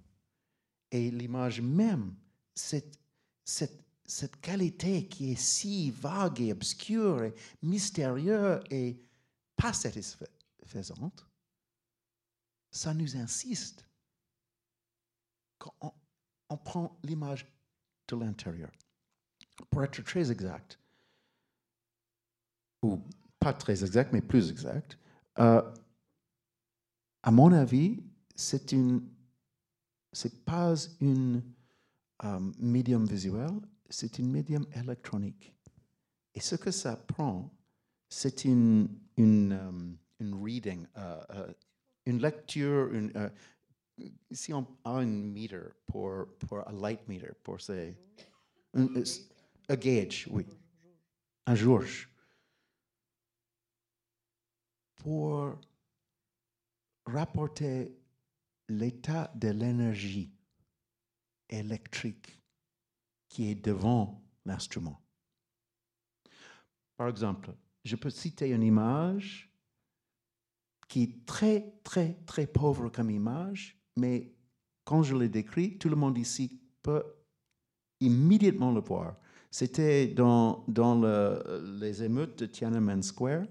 Et 0.90 1.10
l'image 1.10 1.60
même, 1.60 2.14
cette, 2.54 2.98
cette, 3.44 3.84
cette 4.04 4.40
qualité 4.40 5.06
qui 5.06 5.32
est 5.32 5.40
si 5.40 5.90
vague 5.90 6.40
et 6.40 6.52
obscure 6.52 7.22
et 7.22 7.34
mystérieuse 7.62 8.60
et 8.70 8.98
pas 9.54 9.72
satisfaisante, 9.72 11.29
ça 12.70 12.94
nous 12.94 13.16
insiste 13.16 13.86
quand 15.58 15.74
on, 16.48 16.56
prend 16.56 16.98
l'image 17.04 17.46
de 18.08 18.16
l'intérieur. 18.16 18.70
Pour 19.70 19.84
être 19.84 20.02
très 20.02 20.32
exact, 20.32 20.78
ou 22.82 22.98
pas 23.38 23.52
très 23.52 23.84
exact, 23.84 24.12
mais 24.12 24.22
plus 24.22 24.50
exact. 24.50 24.98
Euh, 25.38 25.62
à 27.22 27.30
mon 27.30 27.52
avis, 27.52 28.02
c'est 28.34 28.72
une, 28.72 29.06
c'est 30.12 30.44
pas 30.44 30.74
une 31.00 31.42
um, 32.22 32.52
médium 32.58 33.04
visuel, 33.04 33.60
c'est 33.90 34.18
une 34.18 34.30
médium 34.30 34.66
électronique. 34.74 35.54
Et 36.34 36.40
ce 36.40 36.56
que 36.56 36.70
ça 36.70 36.96
prend, 36.96 37.52
c'est 38.08 38.44
une, 38.44 38.88
une, 39.16 39.52
um, 39.52 39.98
une 40.18 40.42
reading, 40.42 40.86
uh, 40.96 41.20
uh, 41.32 41.54
une 42.10 42.20
lecture, 42.20 42.92
une, 42.92 43.10
uh, 43.16 44.04
si 44.30 44.52
on 44.52 44.66
a 44.84 44.90
un 44.90 45.06
meter 45.06 45.72
pour, 45.86 46.26
pour 46.38 46.66
un 46.68 46.72
light 46.72 47.06
meter, 47.08 47.32
pour 47.42 47.60
c'est 47.60 47.96
un, 48.74 48.86
un 49.68 49.76
gauge, 49.76 50.28
oui, 50.30 50.46
un 51.46 51.54
jauge 51.54 52.08
pour 54.96 55.58
rapporter 57.06 57.96
l'état 58.68 59.32
de 59.34 59.48
l'énergie 59.48 60.30
électrique 61.48 62.40
qui 63.28 63.50
est 63.50 63.54
devant 63.54 64.22
l'instrument. 64.44 65.00
Par 66.96 67.08
exemple, 67.08 67.54
je 67.84 67.96
peux 67.96 68.10
citer 68.10 68.50
une 68.50 68.62
image 68.62 69.49
qui 70.90 71.04
est 71.04 71.24
très, 71.24 71.72
très, 71.84 72.14
très 72.26 72.48
pauvre 72.48 72.88
comme 72.88 73.10
image, 73.10 73.80
mais 73.96 74.34
quand 74.84 75.04
je 75.04 75.16
l'ai 75.16 75.28
décrit, 75.28 75.78
tout 75.78 75.88
le 75.88 75.94
monde 75.94 76.18
ici 76.18 76.60
peut 76.82 77.04
immédiatement 78.00 78.72
le 78.72 78.80
voir. 78.80 79.16
C'était 79.52 80.08
dans, 80.08 80.64
dans 80.66 81.00
les 81.78 82.02
émeutes 82.02 82.40
de 82.40 82.46
Tiananmen 82.46 83.04
Square 83.04 83.44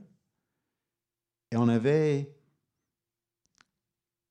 et 1.51 1.55
on 1.55 1.69
avait 1.69 2.35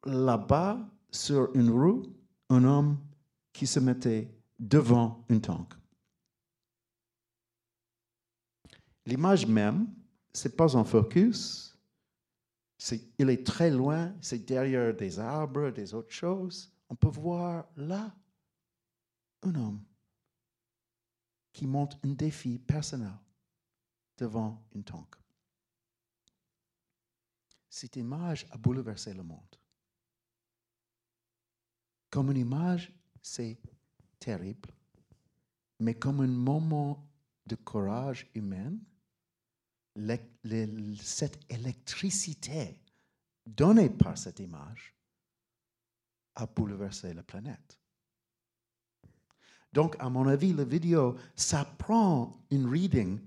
là-bas, 0.05 0.79
sur 1.11 1.51
une 1.55 1.71
rue, 1.71 2.03
un 2.51 2.63
homme 2.65 2.99
qui 3.55 3.67
se 3.67 3.81
mettait 3.81 4.31
devant 4.59 5.25
une 5.31 5.41
tank. 5.41 5.73
L'image 9.07 9.47
même, 9.47 9.89
c'est 10.35 10.55
pas 10.55 10.77
en 10.77 10.85
focus, 10.85 11.78
il 13.19 13.31
est 13.31 13.47
très 13.47 13.71
loin, 13.71 14.15
c'est 14.21 14.45
derrière 14.45 14.95
des 14.95 15.19
arbres, 15.19 15.71
des 15.71 15.95
autres 15.95 16.13
choses. 16.13 16.73
On 16.89 16.95
peut 16.95 17.09
voir 17.09 17.67
là 17.77 18.15
un 19.43 19.55
homme 19.55 19.83
qui 21.53 21.67
monte 21.67 21.99
un 22.05 22.11
défi 22.11 22.59
personnel 22.59 23.15
devant 24.17 24.63
une 24.75 24.85
tank. 24.85 25.15
Cette 27.69 27.97
image 27.97 28.47
a 28.51 28.57
bouleversé 28.57 29.13
le 29.13 29.23
monde. 29.23 29.57
Comme 32.11 32.31
une 32.31 32.39
image, 32.39 32.93
c'est 33.21 33.59
terrible, 34.19 34.71
mais 35.79 35.95
comme 35.95 36.21
un 36.21 36.27
moment 36.27 37.07
de 37.47 37.55
courage 37.55 38.31
humain, 38.35 38.73
cette 41.03 41.39
électricité 41.49 42.79
donnée 43.47 43.91
par 43.91 44.17
cette 44.17 44.41
image 44.41 44.95
a 46.35 46.47
bouleversé 46.47 47.15
la 47.15 47.23
planète. 47.23 47.79
Donc, 49.73 49.97
à 49.99 50.09
mon 50.09 50.27
avis, 50.27 50.53
la 50.53 50.65
vidéo, 50.65 51.17
ça 51.37 51.65
prend 51.65 52.43
une 52.51 52.67
reading 52.67 53.21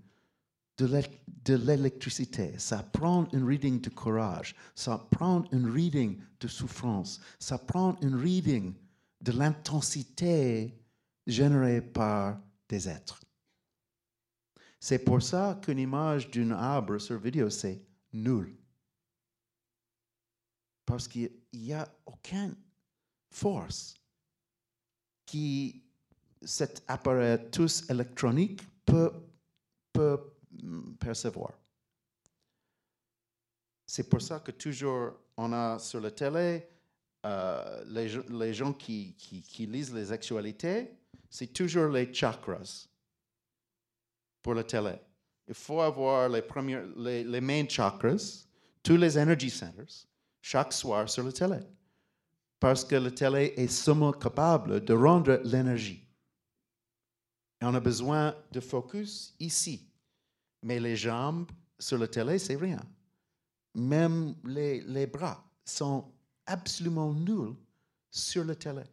de 0.78 1.56
l'électricité, 1.56 2.58
ça 2.58 2.82
prend 2.82 3.28
un 3.34 3.46
reading 3.46 3.80
de 3.80 3.90
courage, 3.90 4.56
ça 4.74 4.98
prend 5.12 5.44
un 5.52 5.72
reading 5.72 6.20
de 6.40 6.48
souffrance, 6.48 7.22
ça 7.38 7.60
prend 7.60 7.96
un 8.02 8.18
reading 8.18 8.74
de 9.22 9.32
l'intensité 9.32 10.82
générée 11.28 11.82
par 11.82 12.40
des 12.68 12.90
êtres. 12.90 13.21
C'est 14.84 14.98
pour 14.98 15.22
ça 15.22 15.60
qu'une 15.62 15.78
image 15.78 16.32
d'un 16.32 16.50
arbre 16.54 16.98
sur 16.98 17.20
vidéo, 17.20 17.52
c'est 17.52 17.80
nul. 18.14 18.58
Parce 20.84 21.08
qu'il 21.08 21.32
n'y 21.54 21.72
a 21.72 21.88
aucune 22.04 22.56
force 23.30 23.94
qui, 25.24 25.84
cet 26.42 26.84
appareil 26.88 27.38
tous 27.52 27.88
électronique 27.92 28.64
peut, 28.84 29.14
percevoir. 31.00 31.52
C'est 33.86 34.10
pour 34.10 34.22
ça 34.22 34.40
que 34.40 34.52
toujours 34.52 35.14
on 35.38 35.54
a 35.54 35.78
sur 35.78 36.00
la 36.02 36.10
télé 36.10 36.68
euh, 37.24 37.84
les, 37.86 38.54
gens 38.54 38.74
qui, 38.74 39.16
lisent 39.60 39.94
les 39.94 40.12
actualités, 40.12 40.98
c'est 41.30 41.54
toujours 41.54 41.90
les 41.90 42.12
chakras 42.12 42.91
pour 44.42 44.54
la 44.54 44.64
télé. 44.64 44.96
Il 45.48 45.54
faut 45.54 45.82
avoir 45.82 46.30
les, 46.30 46.42
premiers, 46.42 46.82
les, 46.96 47.42
main 47.42 47.68
chakras, 47.68 48.46
tous 48.84 48.98
les 48.98 49.18
energy 49.18 49.50
centers, 49.50 50.08
chaque 50.42 50.74
soir 50.74 51.10
sur 51.10 51.24
la 51.24 51.32
télé. 51.32 51.60
Parce 52.60 52.86
que 52.86 52.96
la 52.96 53.12
télé 53.12 53.54
est 53.58 53.68
seulement 53.68 54.12
capable 54.12 54.84
de 54.86 54.94
rendre 54.94 55.42
l'énergie. 55.44 56.08
On 57.62 57.74
a 57.76 57.80
besoin 57.80 58.36
de 58.52 58.60
focus 58.60 59.36
ici. 59.40 59.88
Mais 60.64 60.80
les 60.80 60.96
jambes 60.96 61.52
sur 61.78 61.98
la 61.98 62.08
télé, 62.08 62.38
c'est 62.40 62.56
rien. 62.56 62.82
Même 63.76 64.36
les, 64.44 64.82
les 64.82 65.08
bras 65.08 65.44
sont 65.66 66.12
absolument 66.46 67.14
nuls 67.14 67.56
sur 68.10 68.44
la 68.46 68.56
télé. 68.56 68.84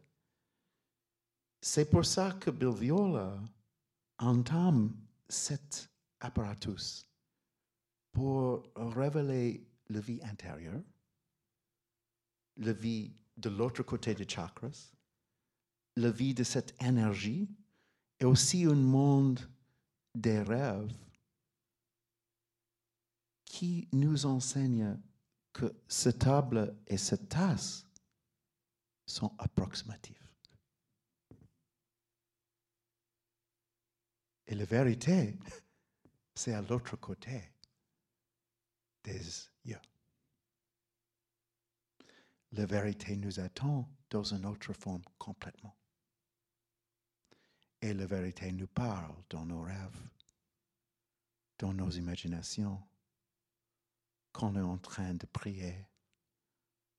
C'est 1.61 1.89
pour 1.89 2.05
ça 2.05 2.31
que 2.39 2.49
Bill 2.49 2.73
Viola 2.73 3.37
entame 4.17 4.93
cet 5.29 5.89
apparatus 6.19 7.07
pour 8.11 8.63
révéler 8.75 9.65
la 9.89 9.99
vie 9.99 10.19
intérieure, 10.23 10.83
la 12.57 12.73
vie 12.73 13.13
de 13.37 13.49
l'autre 13.49 13.83
côté 13.83 14.13
des 14.13 14.27
chakras, 14.27 14.91
la 15.95 16.11
vie 16.11 16.33
de 16.33 16.43
cette 16.43 16.75
énergie 16.81 17.49
et 18.19 18.25
aussi 18.25 18.65
un 18.65 18.75
monde 18.75 19.39
des 20.15 20.41
rêves 20.41 20.93
qui 23.45 23.87
nous 23.93 24.25
enseigne 24.25 24.99
que 25.53 25.73
cette 25.87 26.19
table 26.19 26.75
et 26.87 26.97
cette 26.97 27.29
tasse 27.29 27.85
sont 29.05 29.33
approximatifs. 29.39 30.28
Et 34.49 34.55
la 34.55 34.65
vérité, 34.65 35.37
c'est 36.35 36.55
à 36.55 36.61
l'autre 36.63 36.95
côté 36.97 37.53
des 39.03 39.21
yeux. 39.63 39.79
La 42.53 42.65
vérité 42.65 43.15
nous 43.15 43.39
attend 43.39 43.87
dans 44.09 44.23
une 44.23 44.47
autre 44.47 44.73
forme 44.73 45.03
complètement. 45.19 45.77
Et 47.79 47.93
la 47.93 48.07
vérité 48.07 48.51
nous 48.51 48.67
parle 48.67 49.15
dans 49.29 49.45
nos 49.45 49.61
rêves, 49.61 50.09
dans 51.59 51.71
nos 51.71 51.91
imaginations, 51.91 52.81
quand 54.31 54.53
on 54.53 54.55
est 54.55 54.61
en 54.61 54.79
train 54.79 55.13
de 55.13 55.27
prier, 55.27 55.85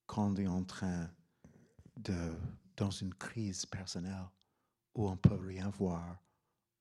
quand 0.06 0.30
on 0.30 0.36
est 0.36 0.46
en 0.46 0.62
train 0.62 1.10
de, 1.96 2.32
dans 2.76 2.92
une 2.92 3.12
crise 3.12 3.66
personnelle 3.66 4.28
où 4.94 5.08
on 5.08 5.12
ne 5.12 5.16
peut 5.16 5.34
rien 5.34 5.68
voir, 5.70 6.16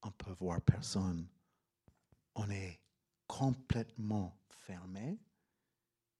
on 0.02 0.12
peut 0.12 0.36
voir 0.40 0.62
personne, 0.62 1.28
on 2.36 2.50
est 2.50 2.82
complètement 3.28 4.40
fermé, 4.50 5.20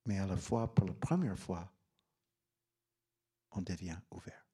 mais 0.06 0.20
à 0.20 0.28
la 0.28 0.38
fois, 0.38 0.74
pour 0.74 0.86
la 0.86 0.94
première 0.94 1.38
fois, 1.38 1.72
on 3.52 3.62
devient 3.62 3.98
ouvert. 4.12 4.46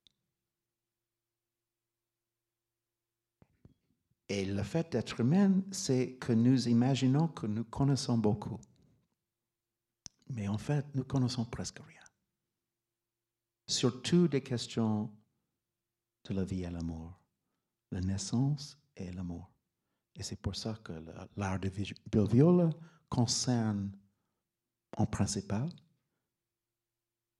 Et 4.27 4.45
le 4.45 4.63
fait 4.63 4.91
d'être 4.91 5.19
humain, 5.19 5.61
c'est 5.71 6.15
que 6.15 6.33
nous 6.33 6.67
imaginons 6.67 7.27
que 7.27 7.45
nous 7.45 7.63
connaissons 7.63 8.17
beaucoup. 8.17 8.59
Mais 10.29 10.47
en 10.47 10.57
fait, 10.57 10.85
nous 10.95 11.03
connaissons 11.03 11.45
presque 11.45 11.79
rien. 11.79 12.01
Surtout 13.67 14.27
des 14.27 14.41
questions 14.41 15.15
de 16.23 16.33
la 16.33 16.43
vie 16.43 16.63
et 16.63 16.69
l'amour, 16.69 17.19
la 17.91 18.01
naissance 18.01 18.79
et 18.95 19.11
l'amour. 19.11 19.51
Et 20.15 20.23
c'est 20.23 20.37
pour 20.41 20.55
ça 20.55 20.75
que 20.83 20.93
l'art 21.35 21.59
de 21.59 21.69
Bill 21.69 21.93
Viola 22.27 22.69
concerne 23.09 23.91
en 24.97 25.05
principal 25.05 25.69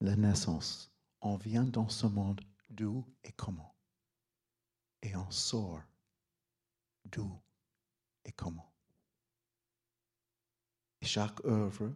la 0.02 0.16
naissance. 0.16 0.92
On 1.22 1.38
vient 1.38 1.64
dans 1.64 1.90
ce 1.90 2.08
monde 2.08 2.42
d'où 2.70 3.06
et 3.24 3.32
comment. 3.32 3.76
Et 5.02 5.16
on 5.16 5.32
sort 5.32 5.82
d'où 7.06 7.40
et 8.26 8.32
comment. 8.32 8.74
Et 11.02 11.06
chaque 11.06 11.44
œuvre, 11.46 11.96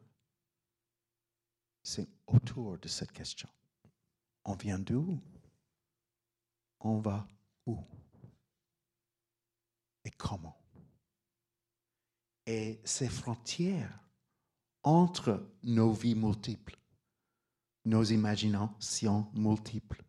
c'est 1.84 2.08
autour 2.28 2.78
de 2.78 2.88
cette 2.88 3.12
question. 3.12 3.50
On 4.46 4.56
vient 4.56 4.80
d'où? 4.80 5.22
On 6.80 7.00
va 7.00 7.28
où? 7.66 7.84
Et 10.10 10.12
comment? 10.18 10.60
Et 12.48 12.82
ces 12.84 13.08
frontières 13.08 14.00
entre 14.84 15.54
nos 15.62 15.92
vies 15.92 16.16
multiples, 16.16 16.76
nos 17.86 18.04
imaginations 18.06 19.30
multiples, 19.36 20.02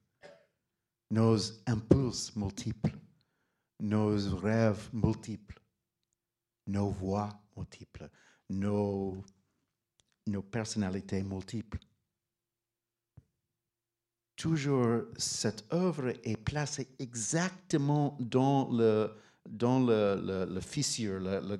nos 1.11 1.37
impulses 1.67 2.35
multiples, 2.35 2.97
nos 3.79 4.39
rêves 4.39 4.89
multiples, 4.95 5.61
nos 6.67 6.89
voix 6.89 7.29
multiples, 7.55 8.09
nos, 8.49 9.23
nos 10.27 10.43
personnalités 10.43 11.23
multiples. 11.23 11.79
Toujours, 14.35 15.03
cette 15.19 15.71
œuvre 15.75 16.15
est 16.25 16.43
placée 16.43 16.89
exactement 16.99 18.17
dans 18.19 18.71
le, 18.71 19.15
dans 19.49 19.81
le, 19.81 20.47
le, 20.49 20.61
fissure, 20.61 21.21
le, 21.21 21.59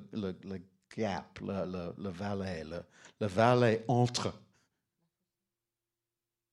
gap, 0.95 1.39
le, 1.41 1.93
le, 1.97 2.09
vallée, 2.09 2.63
le, 2.63 2.81
le 3.19 3.27
vallée 3.27 3.83
entre 3.87 4.33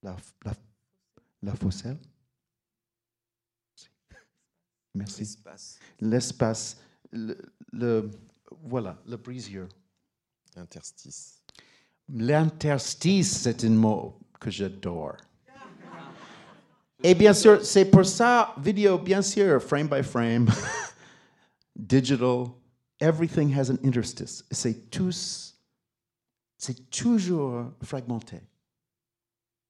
la, 0.01 0.15
la, 0.45 0.53
la 1.43 1.55
fosselle 1.55 1.97
Merci. 4.95 5.21
L'espace. 5.21 5.79
L'espace. 5.99 6.77
Le, 7.11 8.09
voilà, 8.63 8.97
le 9.07 9.17
brisure. 9.17 9.67
L'interstice. 10.55 11.41
L'interstice, 12.09 13.37
c'est 13.41 13.63
un 13.63 13.69
mot 13.69 14.19
que 14.39 14.49
j'adore. 14.49 15.15
Et 17.01 17.15
bien 17.15 17.33
sûr, 17.33 17.63
c'est 17.63 17.85
pour 17.85 18.05
ça, 18.05 18.53
vidéo, 18.57 18.97
bien 18.97 19.21
sûr, 19.21 19.61
frame 19.63 19.87
by 19.87 20.03
frame, 20.03 20.47
digital, 21.87 22.55
everything 22.99 23.49
has 23.49 23.69
an 23.69 23.77
interstice. 23.83 24.43
C'est 24.51 24.89
c'est 26.57 26.89
toujours 26.89 27.71
fragmenté. 27.81 28.41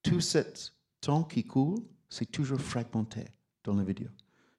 Tout 0.01 0.21
ce 0.21 0.39
temps 1.01 1.23
qui 1.23 1.43
coule, 1.43 1.83
c'est 2.09 2.31
toujours 2.31 2.59
fragmenté 2.59 3.25
dans 3.63 3.75
la 3.75 3.83
vidéo. 3.83 4.09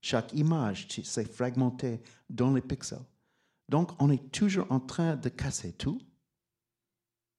Chaque 0.01 0.33
image, 0.33 0.89
s'est 1.03 1.25
fragmenté 1.25 2.01
dans 2.29 2.55
les 2.55 2.61
pixels. 2.61 3.05
Donc, 3.69 3.91
on 4.01 4.11
est 4.11 4.31
toujours 4.33 4.67
en 4.71 4.81
train 4.81 5.17
de 5.17 5.29
casser 5.29 5.73
tout 5.73 6.01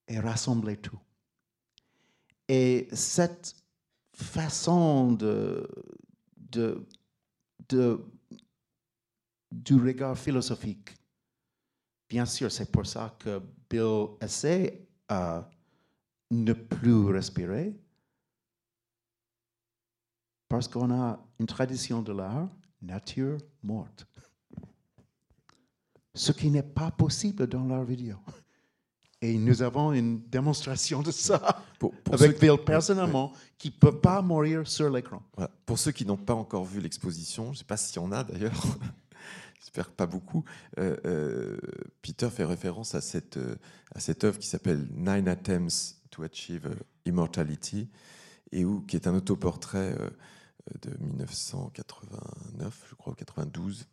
et 0.07 0.19
rassembler 0.19 0.77
tout. 0.77 0.99
Et 2.47 2.87
cette 2.91 3.55
façon 4.13 5.13
de, 5.13 5.67
de, 6.37 6.85
du 9.51 9.75
regard 9.75 10.17
philosophique, 10.17 10.95
bien 12.09 12.25
sûr, 12.25 12.51
c'est 12.51 12.71
pour 12.71 12.85
ça 12.85 13.15
que 13.19 13.41
Bill 13.69 14.07
essaie 14.21 14.87
à 15.07 15.49
ne 16.29 16.53
plus 16.53 17.05
respirer, 17.07 17.75
parce 20.47 20.67
qu'on 20.67 20.91
a 20.91 21.19
une 21.39 21.45
tradition 21.45 22.01
de 22.01 22.13
l'art, 22.13 22.49
nature 22.81 23.37
morte. 23.63 24.05
Ce 26.13 26.31
qui 26.31 26.49
n'est 26.49 26.63
pas 26.63 26.91
possible 26.91 27.47
dans 27.47 27.65
l'art 27.65 27.85
vidéo. 27.85 28.17
Et 29.21 29.37
nous 29.37 29.61
avons 29.61 29.93
une 29.93 30.21
démonstration 30.27 31.01
de 31.01 31.11
ça 31.11 31.63
avec 32.11 32.39
Bill 32.39 32.57
personnellement, 32.65 33.33
qui 33.57 33.69
ne 33.69 33.73
peut 33.73 33.99
pas 33.99 34.21
mourir 34.21 34.67
sur 34.67 34.89
l'écran. 34.89 35.21
Pour 35.65 35.77
ceux 35.77 35.91
qui 35.91 36.05
n'ont 36.05 36.17
pas 36.17 36.33
encore 36.33 36.65
vu 36.65 36.81
l'exposition, 36.81 37.45
je 37.45 37.49
ne 37.49 37.55
sais 37.57 37.63
pas 37.63 37.77
s'il 37.77 38.01
y 38.01 38.05
en 38.05 38.11
a 38.11 38.23
d'ailleurs, 38.23 38.65
j'espère 39.61 39.91
pas 39.91 40.07
beaucoup, 40.07 40.43
euh, 40.79 40.97
euh, 41.05 41.57
Peter 42.01 42.29
fait 42.29 42.43
référence 42.43 42.95
à 42.95 43.01
cette, 43.01 43.37
euh, 43.37 43.55
à 43.93 43.99
cette 43.99 44.23
œuvre 44.23 44.39
qui 44.39 44.47
s'appelle 44.47 44.87
Nine 44.91 45.27
Attempts 45.27 45.97
to 46.09 46.23
Achieve 46.23 46.75
Immortality, 47.05 47.89
et 48.51 48.65
où, 48.65 48.81
qui 48.81 48.95
est 48.95 49.07
un 49.07 49.15
autoportrait 49.15 49.95
de 50.81 50.89
1989, 50.99 52.85
je 52.89 52.95
crois, 52.95 53.13
ou 53.13 53.15
92, 53.15 53.87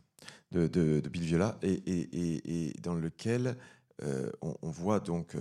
de, 0.50 0.66
de, 0.66 1.08
Bill 1.08 1.22
Viola, 1.22 1.58
et, 1.62 2.72
dans 2.82 2.94
lequel 2.94 3.56
on, 4.02 4.70
voit 4.70 4.98
donc 4.98 5.36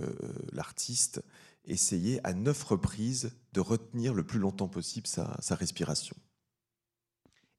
l'artiste 0.52 1.20
essayer 1.64 2.24
à 2.24 2.32
neuf 2.32 2.62
reprises 2.62 3.32
de 3.54 3.60
retenir 3.60 4.14
le 4.14 4.22
plus 4.22 4.38
longtemps 4.38 4.68
possible 4.68 5.08
sa, 5.08 5.36
respiration. 5.50 6.16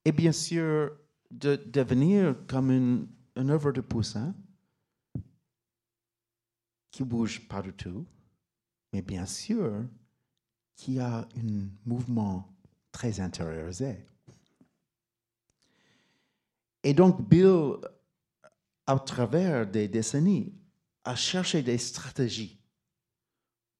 Et 0.05 0.13
bien 0.13 0.32
sûr, 0.32 0.91
de 1.32 1.56
devenir 1.56 2.36
comme 2.48 2.72
une, 2.72 3.08
œuvre 3.50 3.72
de 3.72 3.82
poussin 3.82 4.36
qui 6.92 7.04
bouge 7.04 7.48
partout, 7.48 8.06
mais 8.92 9.02
bien 9.02 9.26
sûr 9.26 9.86
qui 10.76 11.00
a 11.00 11.20
un 11.38 11.68
mouvement 11.86 12.54
très 12.92 13.20
intériorisé. 13.20 14.06
Et 16.84 16.94
donc 16.94 17.22
Bill, 17.28 17.76
à 18.88 18.98
travers 19.00 19.68
des 19.68 19.88
décennies, 19.88 20.54
a 21.04 21.15
cherché 21.15 21.62
des 21.62 21.78
stratégies 21.78 22.60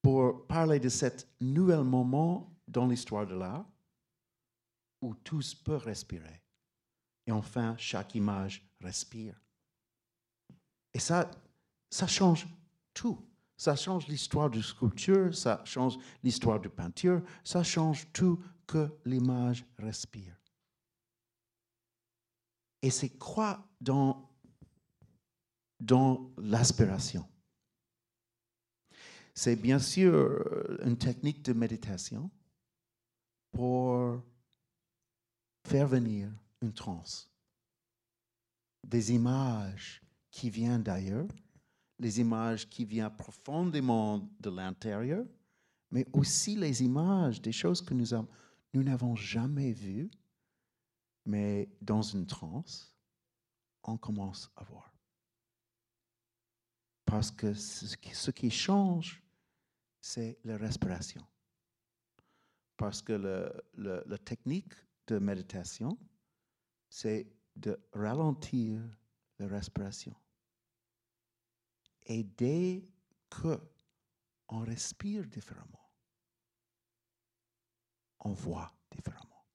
pour 0.02 0.46
parler 0.48 0.80
de 0.80 0.90
cet 0.90 1.28
nouvel 1.42 1.84
moment 1.84 2.56
dans 2.68 2.88
l'histoire 2.88 3.26
de 3.28 3.36
l'art 3.36 3.66
où 5.02 5.16
tous 5.16 5.56
peuvent 5.56 5.84
respirer. 5.84 6.42
Et 7.30 7.32
enfin, 7.32 7.76
chaque 7.78 8.16
image 8.16 8.68
respire. 8.82 9.40
Et 10.96 10.98
ça, 11.00 11.30
ça 11.92 12.08
change 12.08 12.48
tout. 12.92 13.24
Ça 13.56 13.76
change 13.76 14.08
l'histoire 14.08 14.50
de 14.50 14.60
sculpture, 14.60 15.36
ça 15.36 15.62
change 15.64 16.00
l'histoire 16.24 16.60
de 16.60 16.70
peinture, 16.70 17.22
ça 17.44 17.62
change 17.62 18.12
tout 18.14 18.44
que 18.66 18.90
l'image 19.06 19.64
respire. 19.78 20.36
Et 22.82 22.90
c'est 22.90 23.16
quoi 23.20 23.64
dans, 23.80 24.28
dans 25.80 26.32
l'aspiration 26.38 27.28
C'est 29.36 29.56
bien 29.56 29.78
sûr 29.78 30.80
une 30.84 30.98
technique 30.98 31.44
de 31.44 31.54
méditation 31.54 32.32
pour 33.52 34.20
faire 35.68 35.88
venir 35.88 36.32
une 36.62 36.74
transe. 36.74 37.30
Des 38.84 39.14
images 39.14 40.02
qui 40.32 40.50
viennent 40.50 40.84
d'ailleurs, 40.84 41.28
les 41.98 42.20
images 42.20 42.70
qui 42.70 42.86
viennent 42.86 43.16
profondément 43.16 44.20
de 44.40 44.50
l'intérieur, 44.50 45.26
mais 45.92 46.06
aussi 46.14 46.56
les 46.56 46.84
images 46.84 47.42
des 47.42 47.52
choses 47.52 47.82
que 47.82 47.94
nous, 47.94 48.08
nous 48.74 48.84
n'avons 48.84 49.16
jamais 49.16 49.72
vues, 49.72 50.10
mais 51.26 51.70
dans 51.82 52.02
une 52.02 52.26
transe, 52.26 52.94
on 53.84 53.98
commence 53.98 54.50
à 54.56 54.64
voir. 54.64 54.94
Parce 57.06 57.32
que 57.32 57.54
ce 57.54 58.32
qui, 58.32 58.52
change, 58.52 59.24
c'est 60.00 60.38
la 60.44 60.58
respiration. 60.58 61.26
Parce 62.78 63.02
que 63.02 63.14
la 63.76 64.18
technique 64.20 64.74
de 65.08 65.18
méditation, 65.18 65.98
c'est 66.90 67.32
de 67.56 67.80
ralentir 67.94 68.82
la 69.38 69.48
respiration. 69.48 70.16
Et 72.04 72.24
dès 72.24 72.88
que 73.30 73.60
on 74.48 74.60
respire 74.60 75.28
différemment, 75.28 75.92
on 78.22 78.34
voit 78.34 78.74
différemment. 78.90 79.46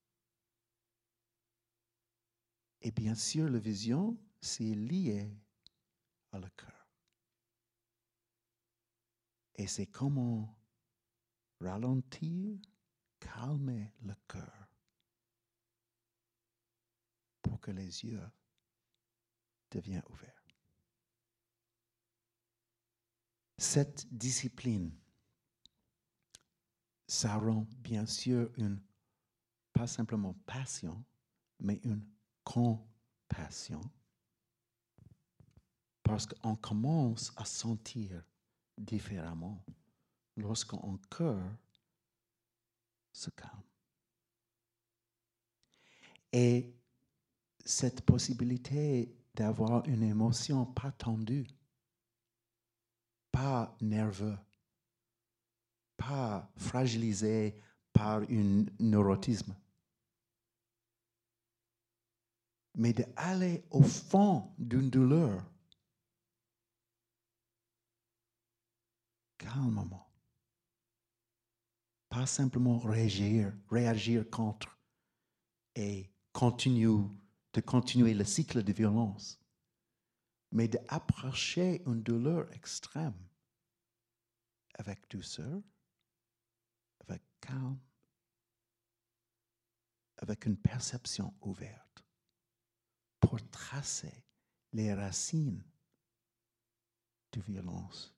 Et 2.81 2.93
bien 2.93 3.15
sûr, 3.15 3.49
la 3.49 3.59
vision, 3.59 4.17
c'est 4.41 4.75
lié 4.75 5.35
à 6.31 6.39
le 6.39 6.49
cœur. 6.51 6.89
Et 9.57 9.67
c'est 9.67 9.87
comment 9.87 10.57
ralentir, 11.61 12.59
calmer 13.19 13.93
le 14.03 14.15
cœur 14.29 14.64
pour 17.55 17.61
que 17.61 17.71
les 17.71 18.05
yeux 18.05 18.21
deviennent 19.71 20.03
ouverts. 20.09 20.45
Cette 23.57 24.13
discipline, 24.13 24.93
ça 27.07 27.39
rend 27.39 27.69
bien 27.79 28.07
sûr 28.07 28.51
une, 28.57 28.83
pas 29.73 29.87
simplement 29.87 30.35
passion, 30.47 31.05
mais 31.61 31.81
une 31.85 32.05
compassion. 32.43 33.81
Parce 36.03 36.27
qu'on 36.27 36.57
commence 36.57 37.33
à 37.37 37.45
sentir 37.45 38.21
différemment 38.77 39.65
lorsqu'on 40.37 40.99
cœur 41.09 41.41
se 43.13 43.31
calme. 43.31 43.63
Et 46.33 46.75
cette 47.65 48.03
possibilité 48.03 49.17
d'avoir 49.35 49.87
une 49.87 50.03
émotion 50.03 50.67
pas 50.67 50.93
tendue, 50.93 51.47
pas 53.33 53.77
nerveux, 53.81 54.39
pas 55.97 56.51
fragilisé 56.57 57.61
par 57.93 58.23
un 58.31 58.65
neurotisme, 58.79 59.57
mais 62.75 62.93
d'aller 62.93 63.65
au 63.71 63.83
fond 63.83 64.53
d'une 64.59 64.91
douleur 64.91 65.45
calmement. 69.39 70.11
Pas 72.09 72.27
simplement 72.27 72.79
réagir, 72.79 73.53
réagir 73.71 74.29
contre 74.31 74.79
et 75.75 76.13
continuer 76.33 77.09
de 77.55 77.61
continuer 77.61 78.15
le 78.15 78.25
cycle 78.25 78.63
de 78.63 78.73
violence, 78.73 79.39
mais 80.51 80.69
d'approcher 80.69 81.83
une 81.87 82.03
douleur 82.03 82.53
extrême 82.53 83.15
avec 84.75 85.09
douceur, 85.09 85.63
avec 87.01 87.23
calme, 87.41 87.79
avec 90.17 90.47
une 90.47 90.57
perception 90.57 91.33
ouverte, 91.43 92.05
pour 93.21 93.39
tracer 93.51 94.25
les 94.73 94.93
racines 94.93 95.63
de 97.33 97.41
violence, 97.41 98.13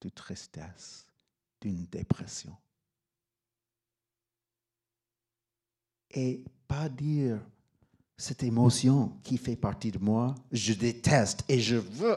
de 0.00 0.08
tristesse, 0.08 1.06
d'une 1.60 1.84
dépression. 1.86 2.56
Et 6.10 6.42
pas 6.66 6.88
dire 6.88 7.42
cette 8.22 8.44
émotion 8.44 9.08
qui 9.24 9.36
fait 9.36 9.56
partie 9.56 9.90
de 9.90 9.98
moi, 9.98 10.36
je 10.52 10.74
déteste 10.74 11.44
et 11.48 11.58
je 11.58 11.74
veux 11.74 12.16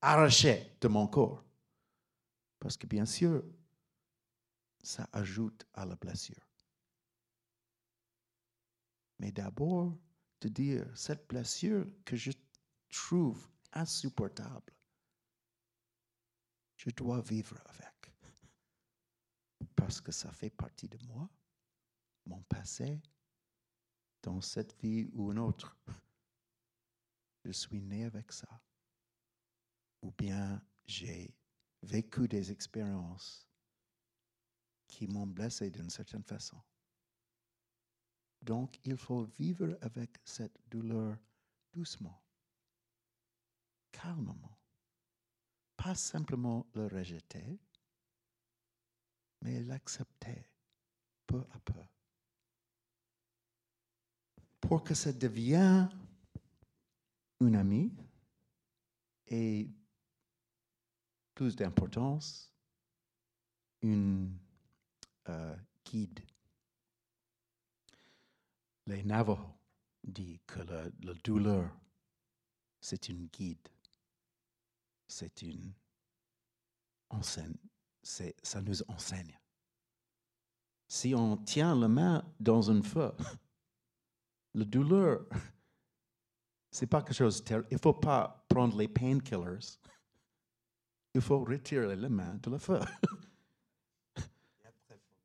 arracher 0.00 0.78
de 0.80 0.88
mon 0.88 1.06
corps. 1.06 1.44
Parce 2.58 2.78
que 2.78 2.86
bien 2.86 3.04
sûr, 3.04 3.44
ça 4.82 5.06
ajoute 5.12 5.66
à 5.74 5.84
la 5.84 5.94
blessure. 5.94 6.42
Mais 9.18 9.30
d'abord, 9.30 9.94
de 10.40 10.48
dire 10.48 10.86
cette 10.94 11.28
blessure 11.28 11.86
que 12.06 12.16
je 12.16 12.30
trouve 12.88 13.46
insupportable, 13.74 14.72
je 16.76 16.88
dois 16.88 17.20
vivre 17.20 17.58
avec. 17.66 18.10
Parce 19.76 20.00
que 20.00 20.12
ça 20.12 20.32
fait 20.32 20.48
partie 20.48 20.88
de 20.88 20.98
moi, 21.08 21.28
mon 22.24 22.40
passé, 22.44 23.02
dans 24.22 24.40
cette 24.40 24.74
vie 24.80 25.08
ou 25.12 25.32
une 25.32 25.38
autre, 25.38 25.76
je 27.44 27.52
suis 27.52 27.80
né 27.80 28.04
avec 28.04 28.32
ça. 28.32 28.60
Ou 30.02 30.10
bien 30.12 30.62
j'ai 30.84 31.34
vécu 31.82 32.28
des 32.28 32.50
expériences 32.50 33.46
qui 34.86 35.06
m'ont 35.06 35.26
blessé 35.26 35.70
d'une 35.70 35.90
certaine 35.90 36.24
façon. 36.24 36.60
Donc, 38.42 38.80
il 38.84 38.96
faut 38.96 39.24
vivre 39.24 39.76
avec 39.82 40.18
cette 40.24 40.58
douleur 40.70 41.16
doucement, 41.72 42.22
calmement. 43.92 44.58
Pas 45.76 45.94
simplement 45.94 46.66
le 46.74 46.86
rejeter, 46.86 47.60
mais 49.42 49.60
l'accepter 49.62 50.46
peu 51.26 51.44
à 51.52 51.58
peu 51.60 51.80
pour 54.70 54.84
que 54.84 54.94
ça 54.94 55.12
devienne 55.12 55.90
une 57.40 57.56
amie 57.56 57.92
et 59.26 59.68
plus 61.34 61.56
d'importance, 61.56 62.54
une 63.82 64.32
euh, 65.28 65.56
guide. 65.84 66.20
Les 68.86 69.02
Navajos 69.02 69.40
disent 70.04 70.38
que 70.46 70.60
la, 70.60 71.14
douleur, 71.24 71.76
c'est 72.80 73.08
une 73.08 73.26
guide, 73.26 73.68
c'est 75.08 75.42
une 75.42 75.72
enseigne, 77.08 77.56
ça 78.04 78.62
nous 78.62 78.82
enseigne. 78.82 79.36
Si 80.86 81.12
on 81.12 81.36
tient 81.38 81.74
la 81.74 81.88
main 81.88 82.24
dans 82.38 82.70
un 82.70 82.82
feu, 82.82 83.10
La 84.54 84.64
douleur, 84.64 85.26
c'est 86.70 86.86
pas 86.86 87.02
quelque 87.02 87.14
chose 87.14 87.40
de 87.40 87.44
terrible. 87.44 87.68
Il 87.70 87.78
faut 87.78 87.94
pas 87.94 88.44
prendre 88.48 88.76
les 88.76 88.88
painkillers. 88.88 89.78
Il 91.14 91.20
faut 91.20 91.40
retirer 91.40 91.96
les 91.96 92.08
mains 92.08 92.38
de 92.40 92.50
la 92.50 92.58
feu. 92.58 92.80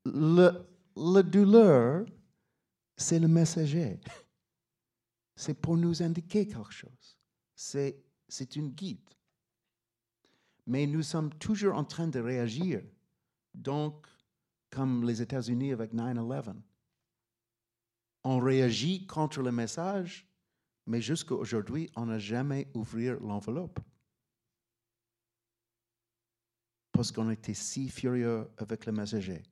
Le, 0.06 0.52
la 0.96 1.24
douleur, 1.24 2.06
c'est 2.96 3.20
le 3.20 3.28
messager. 3.28 4.00
C'est 5.36 5.56
pour 5.56 5.78
nous 5.78 6.02
indiquer 6.02 6.48
quelque 6.48 6.72
chose. 6.72 7.18
C'est, 7.56 8.04
c'est 8.28 8.56
une 8.56 8.70
guide. 8.70 9.10
Mais 10.68 10.88
nous 10.88 11.04
sommes 11.04 11.34
toujours 11.34 11.76
en 11.76 11.84
train 11.84 12.08
de 12.08 12.20
réagir. 12.20 12.82
Donc, 13.54 14.08
comme 14.70 15.06
les 15.06 15.22
États-Unis 15.22 15.74
avec 15.74 15.94
9-11, 15.94 16.56
on 18.26 18.40
réagit 18.40 19.08
contre 19.08 19.42
le 19.42 19.54
message, 19.54 20.28
mais 20.86 21.00
jusqu'à 21.02 21.36
aujourd'hui, 21.36 21.90
on 21.96 22.08
n'a 22.08 22.20
jamais 22.20 22.68
ouvert 22.74 23.18
l'enveloppe. 23.22 23.80
Parce 26.92 27.12
qu'on 27.12 27.30
était 27.30 27.54
si 27.54 27.88
furieux 27.88 28.50
avec 28.58 28.86
le 28.86 28.92
messager. 28.92 29.44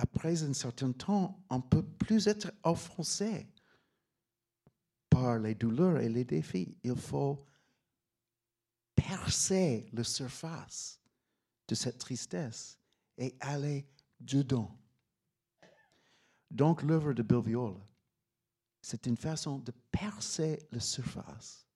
après 0.00 0.42
un 0.42 0.54
certain 0.54 0.92
temps, 0.92 1.44
on 1.50 1.58
ne 1.58 1.62
peut 1.62 1.82
plus 1.82 2.26
être 2.26 2.52
offensé 2.64 3.46
par 5.10 5.38
les 5.38 5.54
douleurs 5.54 5.98
et 5.98 6.08
les 6.08 6.24
défis. 6.24 6.78
Il 6.82 6.96
faut 6.96 7.44
percer 8.94 9.88
la 9.92 10.04
surface 10.04 11.00
de 11.68 11.74
cette 11.74 11.98
tristesse 11.98 12.78
et 13.18 13.36
aller 13.40 13.86
dedans. 14.20 14.79
Donc 16.50 16.82
l'œuvre 16.82 17.12
de 17.12 17.22
Bill 17.22 17.42
Viola, 17.42 17.80
c'est 18.82 19.06
une 19.06 19.16
façon 19.16 19.58
de 19.58 19.72
percer 19.90 20.66
la 20.72 20.80
surface 20.80 21.66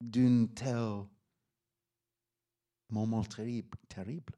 d'un 0.00 0.46
tel 0.46 1.06
moment 2.90 3.22
terrible. 3.22 3.78
terrible 3.88 4.34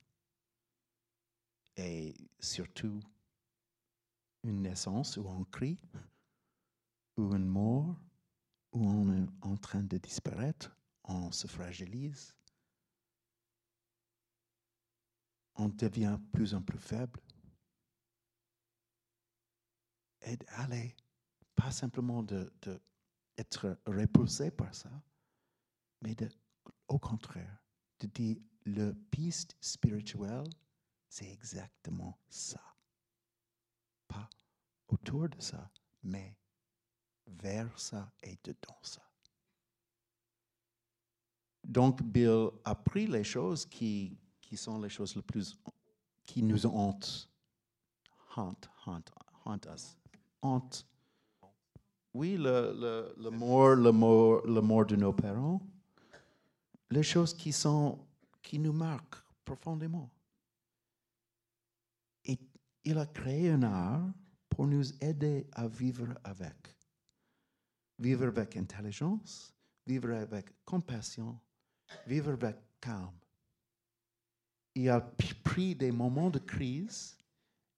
et 1.77 2.15
surtout 2.41 3.01
une 4.43 4.63
naissance 4.63 5.17
où 5.17 5.27
on 5.27 5.45
crie, 5.45 5.79
ou 7.17 7.35
une 7.35 7.47
mort, 7.47 7.97
où 8.73 8.89
on 8.89 9.13
est 9.13 9.29
en 9.43 9.57
train 9.57 9.83
de 9.83 9.99
disparaître, 9.99 10.77
on 11.05 11.31
se 11.33 11.47
fragilise, 11.47 12.35
on 15.57 15.69
devient 15.69 16.19
plus 16.33 16.55
en 16.55 16.63
plus 16.63 16.79
faible. 16.79 17.21
Et 20.27 20.37
d'aller, 20.37 20.95
pas 21.55 21.71
simplement 21.71 22.23
d'être 22.23 23.67
de, 23.67 23.79
repoussé 23.87 24.51
par 24.51 24.75
ça, 24.75 24.91
mais 26.03 26.15
au 26.89 26.99
contraire, 26.99 27.65
de 28.01 28.07
dire 28.09 28.37
le 28.65 28.93
piste 28.93 29.57
spirituel 29.61 30.45
c'est 31.09 31.31
exactement 31.31 32.19
ça. 32.29 32.61
Pas 34.07 34.29
autour 34.89 35.29
de 35.29 35.41
ça, 35.41 35.71
mais 36.03 36.37
vers 37.27 37.79
ça 37.79 38.13
et 38.23 38.39
dedans 38.45 38.79
ça. 38.83 39.03
Donc 41.65 42.03
Bill 42.03 42.51
a 42.65 42.75
pris 42.75 43.07
les 43.07 43.25
choses 43.25 43.65
qui, 43.65 44.19
qui 44.41 44.57
sont 44.57 44.79
les 44.81 44.91
choses 44.91 45.17
les 45.17 45.23
plus 45.23 45.59
qui 46.25 46.43
nous 46.43 46.67
hantent. 46.67 47.31
Haunt, 48.37 48.61
haunt, 48.87 49.05
haunt 49.47 49.61
us. 49.75 49.97
Haunt. 50.43 50.71
Oui, 52.15 52.37
le, 52.37 52.73
le, 52.75 53.15
le 53.23 53.31
mort, 53.31 53.75
le 53.77 53.93
mort, 53.93 54.47
le 54.47 54.61
mort 54.61 54.87
de 54.87 54.97
nos 54.97 55.13
parents. 55.13 55.61
Les 56.91 57.03
choses 57.03 57.35
qui 57.35 57.53
sont, 57.53 57.99
qui 58.43 58.59
nous 58.59 58.73
marquent 58.73 59.23
profondément 59.45 60.11
il 62.87 62.99
a 62.99 63.07
créé 63.07 63.51
un 63.51 63.65
art 63.65 64.09
pour 64.49 64.67
nous 64.67 64.93
aider 65.03 65.49
à 65.53 65.67
vivre 65.67 66.15
avec. 66.23 66.77
Vivre 67.99 68.29
avec 68.29 68.57
intelligence, 68.57 69.53
vivre 69.85 70.13
avec 70.13 70.65
compassion, 70.65 71.37
vivre 72.07 72.33
avec 72.35 72.57
calme. 72.81 73.19
Il 74.77 74.89
a 74.89 75.01
pris 75.01 75.75
des 75.75 75.91
moments 75.91 76.31
de 76.31 76.39
crise 76.39 77.19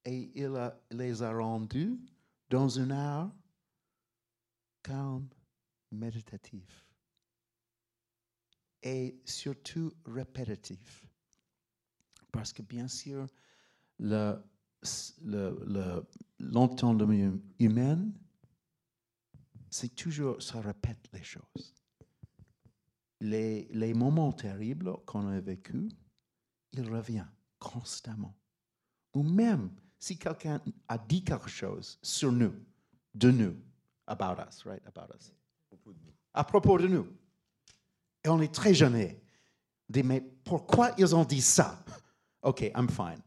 et 0.05 0.31
il 0.35 0.71
les 0.91 1.23
a 1.23 1.33
rendus 1.33 1.99
dans 2.49 2.79
un 2.79 2.91
art 2.91 3.31
calme, 4.81 5.27
méditatif 5.91 6.85
et 8.81 9.19
surtout 9.25 9.91
répétitif. 10.05 11.05
Parce 12.31 12.53
que 12.53 12.61
bien 12.61 12.87
sûr, 12.87 13.27
le, 13.99 14.41
l'entendement 16.39 17.37
humain, 17.59 18.11
c'est 19.69 19.93
toujours, 19.95 20.41
ça 20.41 20.61
répète 20.61 21.09
les 21.13 21.23
choses. 21.23 21.75
Les, 23.19 23.67
les 23.71 23.93
moments 23.93 24.31
terribles 24.31 24.93
qu'on 25.05 25.27
a 25.27 25.41
vécus, 25.41 25.91
il 26.71 26.89
revient 26.89 27.27
constamment. 27.59 28.35
Ou 29.13 29.23
même 29.23 29.71
si 29.99 30.17
quelqu'un 30.17 30.61
a 30.87 30.97
dit 30.97 31.23
quelque 31.23 31.49
chose 31.49 31.99
sur 32.01 32.31
nous, 32.31 32.53
de 33.13 33.31
nous, 33.31 33.55
about 34.07 34.41
us, 34.41 34.63
right, 34.65 34.81
about 34.87 35.13
us, 35.15 35.31
à 36.33 36.43
propos 36.43 36.77
de 36.77 36.87
nous, 36.87 37.07
et 38.23 38.29
on 38.29 38.41
est 38.41 38.53
très 38.53 38.73
gêné. 38.73 39.21
Dit, 39.87 40.03
mais 40.03 40.21
pourquoi 40.21 40.91
ils 40.97 41.15
ont 41.15 41.25
dit 41.25 41.41
ça? 41.41 41.83
OK, 42.41 42.61
I'm 42.75 42.87
fine. 42.89 43.21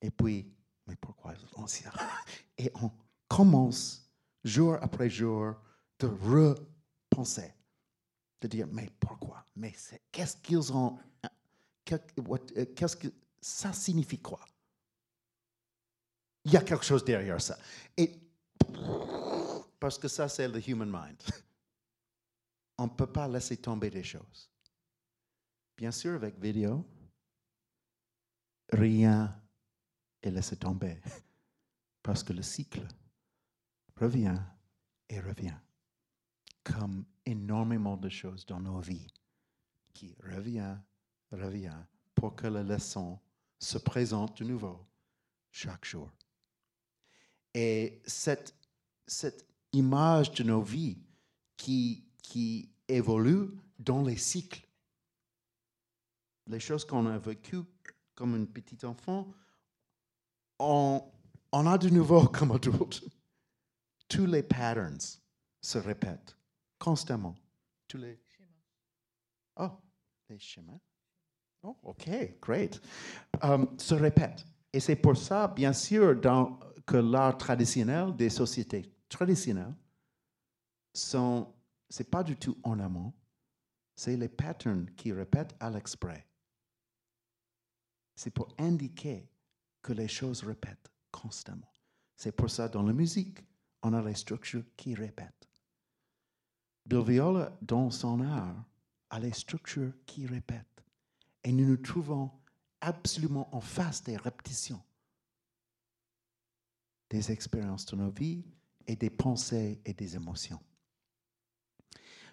Et 0.00 0.10
puis, 0.10 0.46
mais 0.86 0.96
pourquoi 0.96 1.34
anciens 1.54 1.92
Et 2.58 2.70
on 2.80 2.90
commence 3.28 4.08
jour 4.44 4.76
après 4.80 5.08
jour 5.08 5.54
de 5.98 6.06
repenser, 6.06 7.52
de 8.40 8.48
dire 8.48 8.66
mais 8.70 8.90
pourquoi? 9.00 9.44
Mais 9.56 9.72
qu'est-ce 10.12 10.36
qu'ils 10.36 10.72
ont 10.72 10.98
euh, 11.24 11.28
Qu'est-ce 11.84 12.96
que 12.96 13.08
ça 13.40 13.72
signifie 13.72 14.18
quoi? 14.18 14.40
Il 16.44 16.52
y 16.52 16.56
a 16.56 16.62
quelque 16.62 16.84
chose 16.84 17.04
derrière 17.04 17.40
ça. 17.40 17.58
Et 17.96 18.12
parce 19.80 19.98
que 19.98 20.08
ça 20.08 20.28
c'est 20.28 20.48
le 20.48 20.60
human 20.68 20.90
mind. 20.90 21.22
On 22.78 22.84
ne 22.84 22.92
peut 22.92 23.06
pas 23.06 23.28
laisser 23.28 23.56
tomber 23.56 23.90
des 23.90 24.02
choses. 24.02 24.50
Bien 25.76 25.90
sûr, 25.90 26.14
avec 26.14 26.38
vidéo, 26.38 26.84
rien 28.72 29.40
et 30.22 30.30
laisser 30.30 30.56
tomber. 30.56 31.00
Parce 32.02 32.22
que 32.22 32.32
le 32.32 32.42
cycle 32.42 32.86
revient 33.96 34.40
et 35.08 35.20
revient. 35.20 35.56
Comme 36.62 37.04
énormément 37.26 37.96
de 37.96 38.08
choses 38.08 38.46
dans 38.46 38.60
nos 38.60 38.80
vies 38.80 39.08
qui 39.92 40.16
revient, 40.22 40.76
revient 41.30 41.78
pour 42.14 42.34
que 42.34 42.46
la 42.46 42.62
leçon 42.62 43.18
se 43.58 43.78
présente 43.78 44.38
de 44.38 44.44
nouveau 44.44 44.86
chaque 45.50 45.84
jour. 45.84 46.10
Et 47.54 48.02
cette, 48.04 48.54
cette 49.06 49.46
image 49.72 50.32
de 50.32 50.42
nos 50.42 50.62
vies 50.62 50.98
qui, 51.56 52.04
qui 52.22 52.70
évolue 52.88 53.50
dans 53.78 54.02
les 54.02 54.16
cycles, 54.16 54.66
les 56.46 56.60
choses 56.60 56.84
qu'on 56.84 57.06
a 57.06 57.18
vécues 57.18 57.62
comme 58.14 58.34
un 58.34 58.44
petit 58.44 58.84
enfant, 58.84 59.32
on, 60.58 61.10
a 61.52 61.78
de 61.78 61.88
nouveau 61.88 62.26
comme 62.28 62.52
adulte, 62.52 63.04
tous 64.08 64.26
les 64.26 64.42
patterns 64.42 64.98
se 65.60 65.78
répètent 65.78 66.36
constamment. 66.78 67.34
Tous 67.88 67.98
les 67.98 68.18
Oh, 69.56 69.70
les 70.28 70.38
schémas. 70.38 70.80
Oh, 71.62 71.76
OK, 71.84 72.08
great. 72.40 72.80
Um, 73.42 73.68
se 73.78 73.94
répètent. 73.94 74.44
Et 74.72 74.80
c'est 74.80 74.96
pour 74.96 75.16
ça, 75.16 75.48
bien 75.48 75.72
sûr, 75.72 76.20
dans, 76.20 76.58
que 76.86 76.96
l'art 76.96 77.38
traditionnel 77.38 78.14
des 78.16 78.30
sociétés 78.30 78.92
traditionnelles, 79.08 79.74
sont, 80.92 81.52
c'est 81.88 82.10
pas 82.10 82.22
du 82.22 82.36
tout 82.36 82.56
en 82.62 82.78
amont, 82.78 83.12
c'est 83.94 84.16
les 84.16 84.28
patterns 84.28 84.90
qui 84.96 85.12
répètent 85.12 85.54
à 85.60 85.70
l'exprès. 85.70 86.26
C'est 88.16 88.30
pour 88.30 88.48
indiquer 88.58 89.28
que 89.82 89.92
les 89.92 90.08
choses 90.08 90.42
répètent 90.42 90.90
constamment. 91.10 91.72
C'est 92.16 92.32
pour 92.32 92.50
ça, 92.50 92.68
dans 92.68 92.82
la 92.82 92.92
musique, 92.92 93.40
on 93.82 93.92
a 93.92 94.02
les 94.02 94.14
structures 94.14 94.64
qui 94.76 94.94
répètent. 94.94 95.48
Bill 96.86 97.02
Viola, 97.02 97.56
dans 97.60 97.90
son 97.90 98.20
art, 98.20 98.64
a 99.10 99.20
les 99.20 99.32
structures 99.32 99.92
qui 100.06 100.26
répètent. 100.26 100.84
Et 101.42 101.52
nous 101.52 101.66
nous 101.66 101.76
trouvons 101.76 102.30
absolument 102.80 103.54
en 103.54 103.60
face 103.60 104.02
des 104.02 104.16
répétitions. 104.16 104.82
Des 107.10 107.30
expériences 107.30 107.86
de 107.86 107.96
nos 107.96 108.10
vies 108.10 108.44
et 108.86 108.96
des 108.96 109.10
pensées 109.10 109.80
et 109.84 109.94
des 109.94 110.16
émotions. 110.16 110.60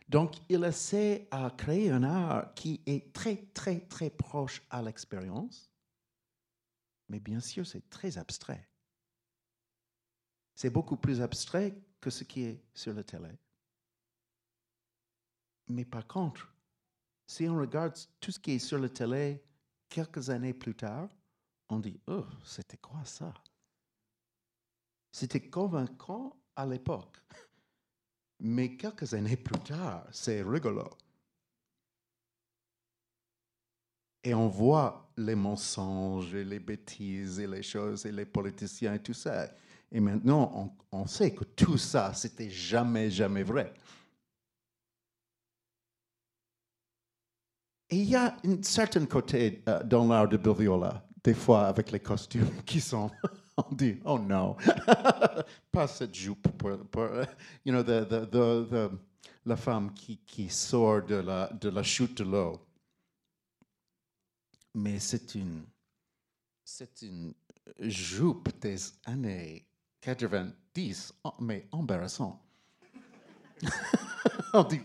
Donc, 0.08 0.36
il 0.50 0.64
essaie 0.66 1.28
à 1.32 1.50
créer 1.52 1.90
un 1.90 2.04
art 2.04 2.54
qui 2.54 2.82
est 2.86 3.14
très, 3.14 3.38
très, 3.54 3.80
très 3.82 4.10
proche 4.10 4.62
à 4.70 4.82
l'expérience, 4.82 5.72
mais 7.08 7.20
bien 7.20 7.40
sûr, 7.40 7.66
c'est 7.66 7.90
très 7.90 8.18
abstrait. 8.18 8.68
C'est 10.56 10.70
beaucoup 10.70 10.98
plus 10.98 11.22
abstrait 11.22 11.82
que 12.00 12.10
ce 12.10 12.24
qui 12.24 12.44
est 12.44 12.64
sur 12.74 12.94
la 12.94 13.04
télé. 13.04 13.32
Mais 15.70 15.86
par 15.86 16.06
contre, 16.06 16.54
si 17.26 17.48
on 17.48 17.58
regarde 17.58 17.98
tout 18.20 18.32
ce 18.32 18.40
qui 18.40 18.52
est 18.52 18.60
sur 18.60 18.80
la 18.80 18.90
télé 18.90 19.42
quelques 19.88 20.30
années 20.30 20.54
plus 20.54 20.76
tard, 20.76 21.08
on 21.70 21.80
dit, 21.80 22.00
oh, 22.08 22.26
c'était 22.44 22.78
quoi 22.78 23.06
ça? 23.06 23.34
C'était 25.12 25.50
convaincant 25.50 26.38
à 26.56 26.66
l'époque. 26.66 27.18
Mais 28.40 28.76
quelques 28.76 29.14
années 29.14 29.38
plus 29.38 29.60
tard, 29.60 30.06
c'est 30.12 30.42
rigolo. 30.42 30.90
Et 34.24 34.34
on 34.34 34.48
voit 34.48 35.12
les 35.18 35.36
mensonges 35.36 36.34
et 36.36 36.44
les 36.44 36.60
bêtises 36.60 37.40
et 37.40 37.48
les 37.48 37.64
choses 37.64 38.06
et 38.06 38.12
les 38.12 38.26
politiciens 38.26 38.94
et 38.96 39.00
tout 39.00 39.14
ça. 39.14 39.48
Et 39.92 40.00
maintenant, 40.00 40.76
on, 40.92 41.06
sait 41.06 41.34
que 41.34 41.44
tout 41.44 41.78
ça, 41.78 42.14
c'était 42.14 42.50
jamais, 42.50 43.10
jamais 43.10 43.44
vrai. 43.44 43.74
Et 47.90 47.98
il 47.98 48.10
y 48.10 48.16
a 48.16 48.38
un 48.46 48.64
certain 48.64 49.06
côté 49.06 49.64
euh, 49.68 49.84
dans 49.84 50.08
l'art 50.08 50.30
de 50.30 50.38
Bill 50.38 50.54
Viola, 50.58 51.06
des 51.24 51.34
fois 51.34 51.68
avec 51.68 51.92
les 51.92 52.00
costumes 52.00 52.50
qui 52.66 52.80
sont, 52.80 53.12
on 53.72 53.76
dit, 53.76 54.00
oh 54.06 54.20
non, 54.20 54.56
pas 55.72 55.88
cette 55.88 56.16
jupe 56.16 56.48
pour, 56.58 56.78
pour 56.90 57.08
you 57.66 57.72
know, 57.72 57.84
the, 57.84 58.08
the, 58.08 58.30
the, 58.30 58.92
la 59.46 59.56
femme 59.56 59.94
qui, 59.94 60.18
qui 60.18 60.50
sort 60.50 61.04
de 61.04 61.16
la, 61.16 61.48
de 61.54 61.70
la 61.70 61.84
chute 61.84 62.18
de 62.18 62.24
l'eau. 62.24 62.60
Mais 64.74 65.00
c'est 65.00 65.36
une, 65.36 65.64
c'est 66.64 67.02
une 67.02 67.34
jupe 67.80 68.50
des 68.62 68.78
années 69.06 69.66
90, 70.02 71.14
mais 71.40 71.68
embarrassant. 71.72 72.42
on 74.54 74.64
dit, 74.64 74.82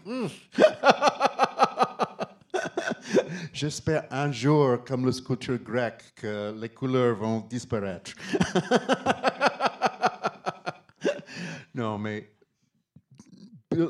J'espère 3.52 4.06
un 4.10 4.32
jour, 4.32 4.84
comme 4.84 5.04
le 5.04 5.12
sculpture 5.12 5.58
grec, 5.58 6.02
que 6.14 6.54
les 6.58 6.68
couleurs 6.68 7.16
vont 7.16 7.40
disparaître. 7.40 8.12
non, 11.74 11.98
mais 11.98 12.32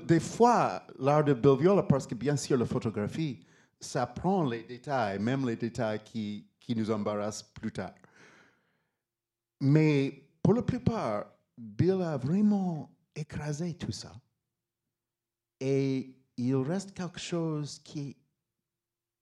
des 0.04 0.20
fois, 0.20 0.82
l'art 0.98 1.24
de 1.24 1.34
Bill 1.34 1.56
Viola, 1.58 1.82
parce 1.82 2.06
que 2.06 2.14
bien 2.14 2.36
sûr, 2.36 2.56
la 2.56 2.66
photographie, 2.66 3.40
ça 3.80 4.06
prend 4.06 4.44
les 4.44 4.62
détails, 4.62 5.18
même 5.18 5.46
les 5.46 5.56
détails 5.56 6.00
qui, 6.04 6.46
qui 6.58 6.74
nous 6.74 6.90
embarrassent 6.90 7.42
plus 7.42 7.72
tard. 7.72 7.94
Mais 9.60 10.28
pour 10.42 10.54
la 10.54 10.62
plupart, 10.62 11.26
Bill 11.56 12.02
a 12.02 12.16
vraiment 12.16 12.90
écrasé 13.14 13.74
tout 13.74 13.92
ça. 13.92 14.12
Et 15.60 16.14
il 16.36 16.56
reste 16.56 16.92
quelque 16.92 17.18
chose 17.18 17.80
qui 17.82 18.16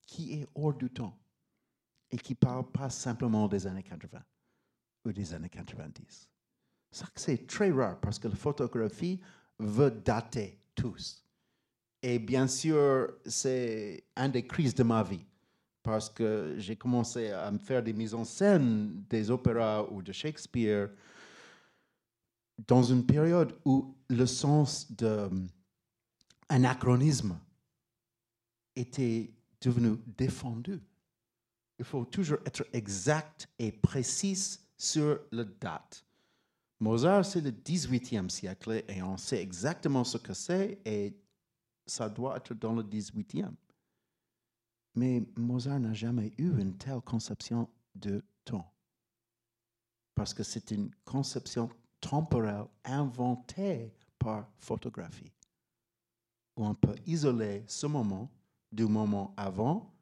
qui 0.06 0.34
est 0.34 0.46
hors 0.54 0.74
du 0.74 0.90
temps 0.90 1.18
et 2.10 2.16
qui 2.16 2.32
ne 2.32 2.38
parle 2.38 2.70
pas 2.70 2.90
simplement 2.90 3.48
des 3.48 3.66
années 3.66 3.82
80 3.82 4.22
ou 5.04 5.12
des 5.12 5.34
années 5.34 5.48
90. 5.48 6.28
C'est 7.16 7.46
très 7.46 7.70
rare 7.70 8.00
parce 8.00 8.18
que 8.18 8.28
la 8.28 8.36
photographie 8.36 9.20
veut 9.58 9.90
dater 9.90 10.58
tous. 10.74 11.24
Et 12.02 12.18
bien 12.18 12.46
sûr, 12.46 13.14
c'est 13.26 14.04
un 14.14 14.28
des 14.28 14.46
crises 14.46 14.74
de 14.74 14.82
ma 14.82 15.02
vie 15.02 15.24
parce 15.82 16.08
que 16.08 16.54
j'ai 16.58 16.76
commencé 16.76 17.30
à 17.30 17.50
me 17.50 17.58
faire 17.58 17.82
des 17.82 17.92
mises 17.92 18.14
en 18.14 18.24
scène 18.24 19.04
des 19.08 19.30
opéras 19.30 19.86
ou 19.90 20.02
de 20.02 20.12
Shakespeare 20.12 20.90
dans 22.66 22.82
une 22.82 23.04
période 23.04 23.54
où 23.64 23.94
le 24.08 24.26
sens 24.26 24.90
d'anachronisme 26.48 27.38
était 28.76 29.32
devenu 29.64 29.96
défendu. 30.06 30.80
Il 31.78 31.84
faut 31.84 32.04
toujours 32.04 32.38
être 32.44 32.66
exact 32.72 33.48
et 33.58 33.72
précis 33.72 34.60
sur 34.76 35.20
la 35.32 35.44
date. 35.44 36.04
Mozart, 36.80 37.24
c'est 37.24 37.40
le 37.40 37.50
18e 37.50 38.28
siècle 38.28 38.84
et 38.86 39.02
on 39.02 39.16
sait 39.16 39.40
exactement 39.40 40.04
ce 40.04 40.18
que 40.18 40.34
c'est 40.34 40.80
et 40.84 41.16
ça 41.86 42.08
doit 42.08 42.36
être 42.36 42.54
dans 42.54 42.74
le 42.74 42.82
18e. 42.82 43.52
Mais 44.94 45.22
Mozart 45.36 45.80
n'a 45.80 45.94
jamais 45.94 46.32
eu 46.38 46.58
une 46.58 46.76
telle 46.76 47.00
conception 47.00 47.68
de 47.94 48.22
temps. 48.44 48.70
Parce 50.14 50.32
que 50.32 50.42
c'est 50.42 50.70
une 50.70 50.90
conception 51.04 51.68
temporelle 52.00 52.66
inventée 52.84 53.92
par 54.18 54.48
photographie, 54.58 55.32
où 56.56 56.64
on 56.64 56.74
peut 56.74 56.94
isoler 57.06 57.64
ce 57.66 57.86
moment 57.86 58.30
du 58.74 58.86
moment 58.86 59.32
avant 59.36 59.94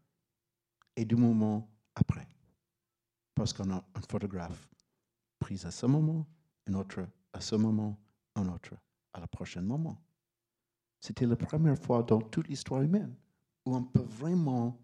et 0.96 1.04
du 1.04 1.14
moment 1.14 1.68
après. 1.94 2.26
Parce 3.34 3.52
qu'on 3.52 3.70
a 3.70 3.84
un 3.94 4.00
photographe 4.08 4.68
pris 5.38 5.60
à 5.64 5.70
ce 5.70 5.86
moment, 5.86 6.26
un 6.66 6.74
autre 6.74 7.06
à 7.32 7.40
ce 7.40 7.54
moment, 7.54 7.98
un 8.34 8.48
autre 8.48 8.74
à 9.12 9.20
la 9.20 9.26
prochaine 9.26 9.64
moment. 9.64 10.00
C'était 11.00 11.26
la 11.26 11.36
première 11.36 11.78
fois 11.78 12.02
dans 12.02 12.20
toute 12.20 12.48
l'histoire 12.48 12.82
humaine 12.82 13.14
où 13.66 13.74
on 13.74 13.82
peut 13.82 14.00
vraiment 14.00 14.80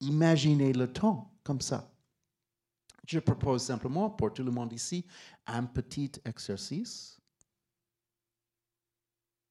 imaginer 0.00 0.72
le 0.72 0.92
temps 0.92 1.32
comme 1.42 1.60
ça. 1.60 1.90
Je 3.06 3.18
propose 3.20 3.62
simplement 3.62 4.10
pour 4.10 4.32
tout 4.32 4.44
le 4.44 4.50
monde 4.50 4.72
ici 4.72 5.06
un 5.46 5.64
petit 5.64 6.12
exercice 6.24 7.17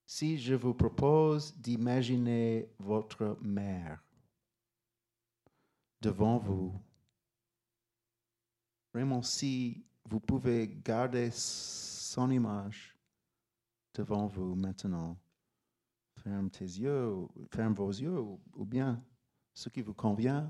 si 0.08 0.38
je 0.38 0.56
vous 0.56 0.74
propose 0.74 1.54
d'imaginer 1.58 2.72
votre 2.80 3.38
mère 3.42 4.02
devant 6.00 6.38
vous, 6.38 6.74
vraiment 8.94 9.22
si 9.22 9.86
vous 10.06 10.22
pouvez 10.22 10.80
garder 10.82 11.30
son 11.32 12.32
image 12.32 12.96
devant 13.94 14.28
vous 14.28 14.56
maintenant, 14.56 15.18
ferme 16.24 16.50
tes 16.50 16.64
yeux, 16.64 17.28
ferme 17.52 17.74
vos 17.74 17.90
yeux 17.90 18.18
ou, 18.18 18.66
bien 18.66 19.04
ce 19.54 19.68
qui 19.68 19.82
vous 19.82 19.94
convient 19.94 20.50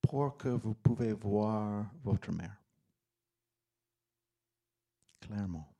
pour 0.00 0.38
que 0.38 0.48
vous 0.48 0.74
pouvez 0.74 1.12
voir 1.12 1.86
votre 2.02 2.32
mère. 2.32 2.56
Clairement 5.20 5.73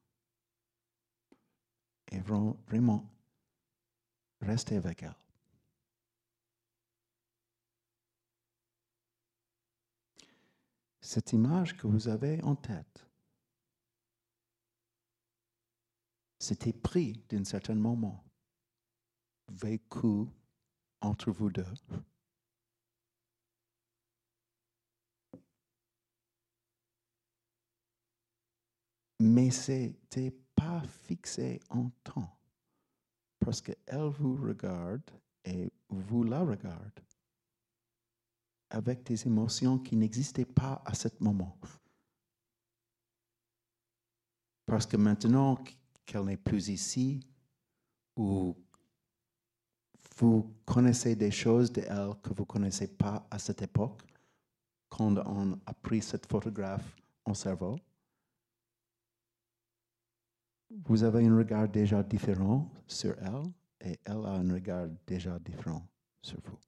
et 2.14 2.20
vraiment 2.20 3.10
rester 4.40 4.76
avec 4.76 5.02
elle. 5.02 5.16
Cette 11.00 11.32
image 11.32 11.76
que 11.76 11.86
vous 11.86 12.08
avez 12.08 12.40
en 12.42 12.54
tête, 12.56 13.06
c'était 16.38 16.72
pris 16.72 17.24
d'un 17.28 17.44
certain 17.44 17.74
moment, 17.74 18.24
vécu 19.48 20.26
entre 21.00 21.30
vous 21.30 21.50
deux. 21.50 21.64
Mais 29.20 29.50
c'était 29.50 30.34
pas 30.64 30.82
fixé 31.02 31.60
en 31.70 31.90
temps, 32.02 32.38
parce 33.38 33.60
qu'elle 33.60 34.08
vous 34.18 34.36
regarde 34.36 35.10
et 35.44 35.70
vous 35.88 36.24
la 36.24 36.40
regardez 36.40 37.02
avec 38.70 39.04
des 39.04 39.26
émotions 39.26 39.78
qui 39.78 39.94
n'existaient 39.94 40.44
pas 40.44 40.82
à 40.84 40.94
ce 40.94 41.08
moment. 41.20 41.56
Parce 44.66 44.86
que 44.86 44.96
maintenant 44.96 45.62
qu'elle 46.06 46.24
n'est 46.24 46.36
plus 46.36 46.68
ici, 46.68 47.20
ou 48.16 48.56
vous 50.16 50.54
connaissez 50.64 51.14
des 51.14 51.30
choses 51.30 51.70
d'elle 51.70 52.14
que 52.22 52.30
vous 52.30 52.42
ne 52.42 52.46
connaissez 52.46 52.88
pas 52.88 53.26
à 53.30 53.38
cette 53.38 53.62
époque, 53.62 54.02
quand 54.88 55.16
on 55.18 55.52
a 55.66 55.74
pris 55.74 56.00
cette 56.02 56.26
photographe 56.26 56.96
en 57.24 57.34
cerveau, 57.34 57.76
vous 60.82 61.02
avez 61.02 61.26
un 61.26 61.36
regard 61.36 61.68
déjà 61.68 62.02
différent 62.02 62.70
sur 62.86 63.14
elle 63.18 63.52
et 63.80 63.98
elle 64.04 64.24
a 64.24 64.34
un 64.34 64.52
regard 64.52 64.88
déjà 65.06 65.38
différent 65.38 65.86
sur 66.22 66.40
vous. 66.44 66.58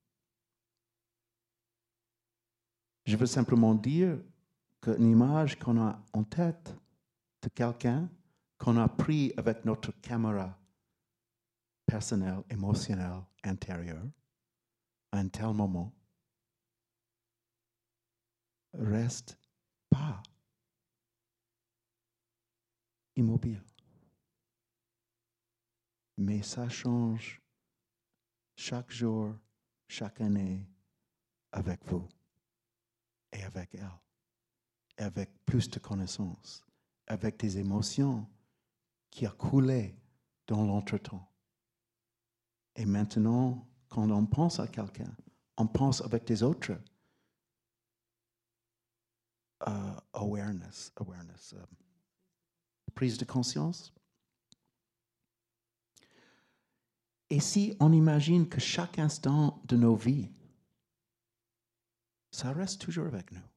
Je 3.04 3.16
veux 3.16 3.26
simplement 3.26 3.74
dire 3.74 4.18
qu'une 4.80 5.10
image 5.10 5.58
qu'on 5.58 5.80
a 5.80 6.02
en 6.12 6.24
tête 6.24 6.76
de 7.42 7.48
quelqu'un 7.48 8.08
qu'on 8.58 8.76
a 8.76 8.88
pris 8.88 9.32
avec 9.36 9.64
notre 9.64 9.92
caméra 10.00 10.58
personnelle, 11.84 12.42
émotionnelle, 12.50 13.22
intérieure, 13.44 14.06
à 15.12 15.18
un 15.18 15.28
tel 15.28 15.52
moment, 15.52 15.94
reste 18.72 19.38
pas 19.88 20.22
immobile. 23.14 23.62
Mais 26.16 26.42
ça 26.42 26.68
change 26.68 27.40
chaque 28.56 28.90
jour, 28.90 29.34
chaque 29.88 30.20
année 30.20 30.66
avec 31.52 31.84
vous 31.86 32.08
et 33.32 33.42
avec 33.44 33.74
elle, 33.74 33.90
avec 34.96 35.30
plus 35.44 35.68
de 35.68 35.78
connaissances, 35.78 36.64
avec 37.06 37.38
des 37.38 37.58
émotions 37.58 38.26
qui 39.10 39.26
a 39.26 39.30
coulé 39.30 39.94
dans 40.46 40.64
l'entretemps. 40.64 41.26
Et 42.76 42.84
maintenant, 42.84 43.66
quand 43.88 44.10
on 44.10 44.26
pense 44.26 44.60
à 44.60 44.68
quelqu'un, 44.68 45.14
on 45.56 45.66
pense 45.66 46.02
avec 46.02 46.24
des 46.24 46.42
autres. 46.42 46.72
Uh, 49.66 49.98
awareness, 50.12 50.92
awareness, 50.96 51.54
um, 51.54 51.66
prise 52.94 53.16
de 53.16 53.24
conscience. 53.24 53.90
Et 57.30 57.40
si 57.40 57.76
on 57.80 57.92
imagine 57.92 58.48
que 58.48 58.60
chaque 58.60 58.98
instant 58.98 59.60
de 59.64 59.76
nos 59.76 59.96
vies, 59.96 60.30
ça 62.30 62.52
reste 62.52 62.80
toujours 62.80 63.06
avec 63.06 63.32
nous, 63.32 63.48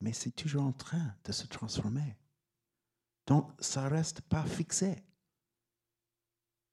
mais 0.00 0.12
c'est 0.12 0.30
toujours 0.30 0.62
en 0.62 0.72
train 0.72 1.14
de 1.24 1.32
se 1.32 1.46
transformer. 1.46 2.16
Donc, 3.26 3.50
ça 3.60 3.88
reste 3.88 4.20
pas 4.22 4.44
fixé 4.44 5.02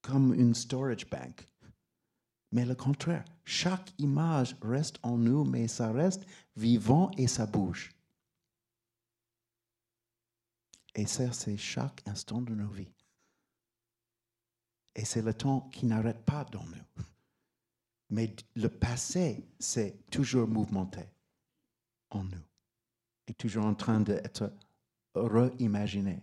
comme 0.02 0.34
une 0.34 0.54
storage 0.54 1.08
bank. 1.08 1.46
Mais 2.52 2.64
le 2.64 2.74
contraire, 2.74 3.24
chaque 3.44 3.92
image 3.98 4.56
reste 4.62 4.98
en 5.02 5.16
nous, 5.16 5.44
mais 5.44 5.68
ça 5.68 5.92
reste 5.92 6.24
vivant 6.56 7.10
et 7.16 7.28
ça 7.28 7.46
bouge. 7.46 7.94
Et 10.94 11.06
ça, 11.06 11.32
c'est 11.32 11.56
chaque 11.56 12.02
instant 12.06 12.42
de 12.42 12.54
nos 12.54 12.68
vies. 12.68 12.92
Et 14.94 15.04
c'est 15.04 15.22
le 15.22 15.34
temps 15.34 15.68
qui 15.72 15.86
n'arrête 15.86 16.24
pas 16.24 16.44
dans 16.44 16.64
nous. 16.64 17.04
Mais 18.10 18.34
le 18.56 18.68
passé, 18.68 19.48
c'est 19.58 20.10
toujours 20.10 20.48
mouvementé 20.48 21.04
en 22.10 22.24
nous. 22.24 22.44
Et 23.28 23.34
toujours 23.34 23.64
en 23.64 23.74
train 23.74 24.00
d'être 24.00 24.52
reimaginé. 25.14 26.20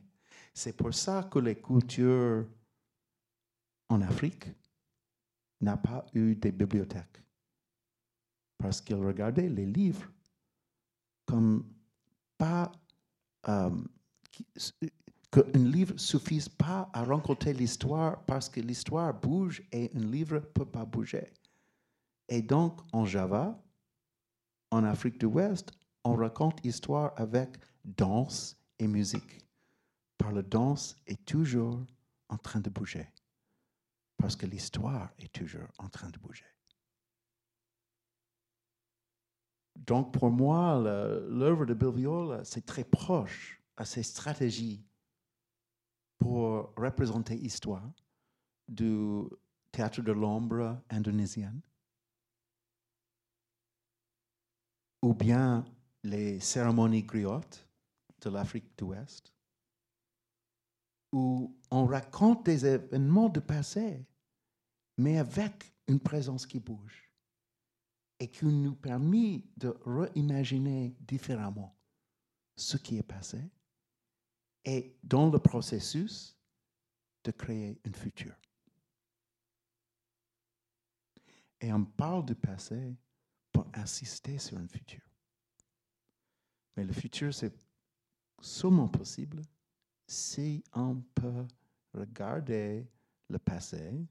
C'est 0.53 0.75
pour 0.75 0.93
ça 0.93 1.29
que 1.31 1.39
les 1.39 1.61
cultures 1.61 2.45
en 3.89 4.01
Afrique 4.01 4.47
n'ont 5.61 5.77
pas 5.77 6.05
eu 6.13 6.35
des 6.35 6.51
bibliothèques. 6.51 7.21
Parce 8.57 8.81
qu'ils 8.81 8.95
regardaient 8.95 9.49
les 9.49 9.65
livres 9.65 10.11
comme 11.25 11.63
pas 12.37 12.71
euh, 13.47 13.69
qu'un 15.37 15.59
livre 15.59 15.93
ne 15.93 15.99
suffise 15.99 16.49
pas 16.49 16.89
à 16.93 17.03
rencontrer 17.03 17.53
l'histoire 17.53 18.23
parce 18.25 18.49
que 18.49 18.59
l'histoire 18.59 19.13
bouge 19.13 19.61
et 19.71 19.91
un 19.95 19.99
livre 19.99 20.35
ne 20.35 20.39
peut 20.39 20.65
pas 20.65 20.85
bouger. 20.85 21.31
Et 22.27 22.41
donc, 22.41 22.79
en 22.91 23.05
Java, 23.05 23.61
en 24.71 24.83
Afrique 24.83 25.19
de 25.19 25.27
l'Ouest, 25.27 25.71
on 26.03 26.15
raconte 26.15 26.63
l'histoire 26.63 27.13
avec 27.15 27.57
danse 27.83 28.57
et 28.79 28.87
musique. 28.87 29.45
Par 30.17 30.31
la 30.31 30.41
danse 30.41 30.95
est 31.05 31.23
toujours 31.25 31.85
en 32.29 32.37
train 32.37 32.59
de 32.59 32.69
bouger. 32.69 33.07
Parce 34.17 34.35
que 34.35 34.47
l'histoire 34.47 35.11
est 35.19 35.31
toujours 35.31 35.67
en 35.77 35.87
train 35.89 36.09
de 36.09 36.17
bouger. 36.17 36.45
Donc, 39.75 40.11
pour 40.11 40.31
moi, 40.31 40.81
l'œuvre 41.29 41.65
de 41.65 41.75
Bill 41.75 41.91
Viola, 41.91 42.43
c'est 42.43 42.65
très 42.65 42.83
proche 42.83 43.61
à 43.77 43.85
ces 43.85 44.01
stratégies 44.01 44.83
pour 46.17 46.73
représenter 46.75 47.35
l'histoire 47.35 47.89
du 48.67 49.23
théâtre 49.71 50.01
de 50.01 50.11
l'ombre 50.11 50.81
indonésien, 50.89 51.53
ou 55.01 55.13
bien 55.13 55.65
les 56.03 56.39
cérémonies 56.39 57.03
griottes 57.03 57.67
de 58.21 58.29
l'Afrique 58.29 58.77
de 58.77 58.85
l'Ouest, 58.85 59.33
où 61.11 61.55
on 61.71 61.85
raconte 61.85 62.45
des 62.45 62.65
événements 62.65 63.29
du 63.29 63.41
passé, 63.41 64.05
mais 64.97 65.17
avec 65.17 65.73
une 65.87 65.99
présence 65.99 66.45
qui 66.45 66.59
bouge. 66.59 67.03
Et 68.19 68.31
qui 68.31 68.45
nous 68.45 68.73
permet 68.73 69.43
de 69.57 69.77
réimaginer 69.85 70.95
différemment 71.01 71.77
ce 72.55 72.75
qui 72.75 72.97
est 72.97 73.03
passé 73.03 73.39
et 74.65 74.97
dans 75.03 75.29
le 75.29 75.39
processus 75.39 76.37
de 77.23 77.31
créer 77.31 77.79
un 77.85 77.93
futur. 77.93 78.35
Et 81.59 81.73
on 81.73 81.85
parle 81.85 82.25
du 82.25 82.35
passé 82.35 82.95
pour 83.51 83.67
insister 83.73 84.37
sur 84.37 84.57
un 84.57 84.67
futur. 84.67 85.01
Mais 86.75 86.85
le 86.85 86.93
futur, 86.93 87.33
c'est 87.33 87.53
seulement 88.39 88.87
possible 88.87 89.41
si 90.05 90.63
on 90.73 91.01
peut 91.15 91.47
regarder 91.93 92.87
le 93.29 93.39
passé, 93.39 94.07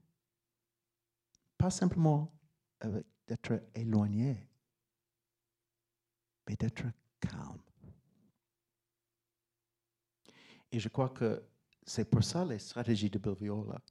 pas 1.57 1.69
simplement 1.69 2.31
d'être 3.25 3.63
éloigné, 3.73 4.47
mais 6.47 6.55
d'être 6.55 6.85
calme. 7.19 7.66
Et 10.71 10.79
je 10.79 10.89
crois 10.89 11.09
que 11.09 11.43
c'est 11.85 12.09
pour 12.09 12.23
ça 12.23 12.43
les 12.43 12.59
stratégies 12.59 13.09
de 13.09 13.17
Bill 13.17 13.35
Viola, 13.35 13.81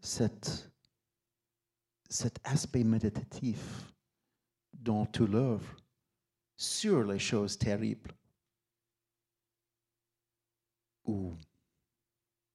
cet, 0.00 0.70
aspect 2.44 2.84
méditatif 2.84 3.92
dans 4.72 5.04
tout 5.06 5.26
l'œuvre 5.26 5.76
sur 6.56 7.02
les 7.04 7.18
choses 7.18 7.58
terribles 7.58 8.14
ou 11.04 11.36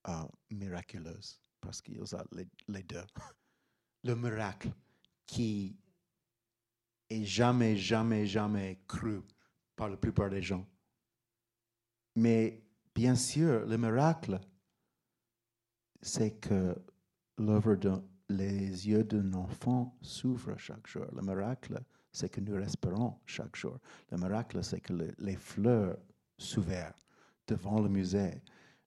uh, 0.08 0.12
miraculeuses, 0.50 1.42
parce 1.60 1.82
qu'il 1.82 1.98
y 1.98 2.00
a 2.00 2.24
les, 2.32 2.48
les 2.68 2.84
deux. 2.84 3.04
Le 4.06 4.16
miracle 4.16 4.72
qui 5.26 5.78
est 7.10 7.26
jamais, 7.26 7.76
jamais, 7.76 8.26
jamais 8.26 8.80
cru 8.88 9.22
par 9.76 9.90
la 9.90 9.98
plupart 9.98 10.30
des 10.30 10.42
gens. 10.42 10.66
Mais 12.16 12.64
bien 13.00 13.16
sûr, 13.16 13.66
le 13.66 13.78
miracle, 13.78 14.42
c'est 16.02 16.32
que 16.32 16.76
l'œuvre 17.38 17.76
de 17.76 17.94
les 18.28 18.90
yeux 18.90 19.06
d'un 19.06 19.34
enfant 19.36 19.98
s'ouvrent 20.02 20.58
chaque 20.58 20.86
jour. 20.86 21.06
Le 21.14 21.22
miracle, 21.22 21.82
c'est 22.12 22.28
que 22.28 22.42
nous 22.42 22.56
respirons 22.56 23.18
chaque 23.26 23.56
jour. 23.56 23.80
Le 24.12 24.18
miracle, 24.18 24.62
c'est 24.66 24.82
que 24.82 24.92
les 25.18 25.38
fleurs 25.38 25.98
s'ouvrent 26.38 26.94
devant 27.48 27.80
le 27.80 27.88
musée. 27.88 28.42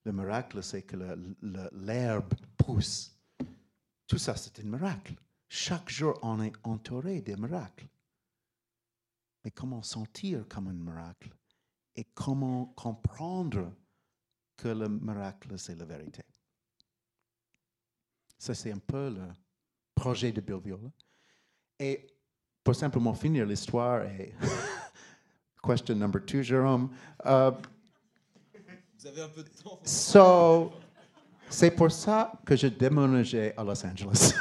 Le 0.04 0.12
miracle, 0.12 0.62
c'est 0.62 0.82
que 0.82 0.96
l'herbe 1.72 2.34
pousse. 2.58 3.18
Tout 4.06 4.18
ça, 4.18 4.36
c'est 4.36 4.60
un 4.60 4.68
miracle. 4.68 5.14
Chaque 5.48 5.88
jour, 5.88 6.18
on 6.20 6.42
est 6.42 6.52
entouré 6.64 7.22
des 7.22 7.36
miracles. 7.36 7.88
Mais 9.42 9.52
comment 9.52 9.82
sentir 9.82 10.46
comme 10.48 10.68
un 10.68 10.74
miracle? 10.74 11.34
Et 11.96 12.04
comment 12.14 12.66
comprendre 12.76 13.72
que 14.62 14.68
le 14.68 14.88
miracle, 14.88 15.58
c'est 15.58 15.74
la 15.74 15.84
vérité. 15.84 16.22
Ça, 18.38 18.54
c'est 18.54 18.70
un 18.72 18.78
peu 18.78 19.10
le 19.10 19.26
projet 19.94 20.30
de 20.30 20.40
Bill 20.40 20.60
Viola. 20.64 20.90
Et 21.78 22.06
pour 22.62 22.76
simplement 22.76 23.12
finir 23.14 23.44
l'histoire, 23.44 24.04
et 24.04 24.34
question 25.64 25.96
number 25.96 26.24
two, 26.24 26.42
Jérôme. 26.42 26.90
Uh, 27.24 27.50
Vous 28.98 29.06
avez 29.08 29.22
un 29.22 29.28
peu 29.28 29.42
de 29.42 29.48
temps. 29.48 29.80
So, 29.84 30.72
c'est 31.50 31.72
pour 31.72 31.90
ça 31.90 32.32
que 32.46 32.54
je 32.54 32.68
déménageais 32.68 33.52
à 33.56 33.64
Los 33.64 33.84
Angeles. 33.84 34.32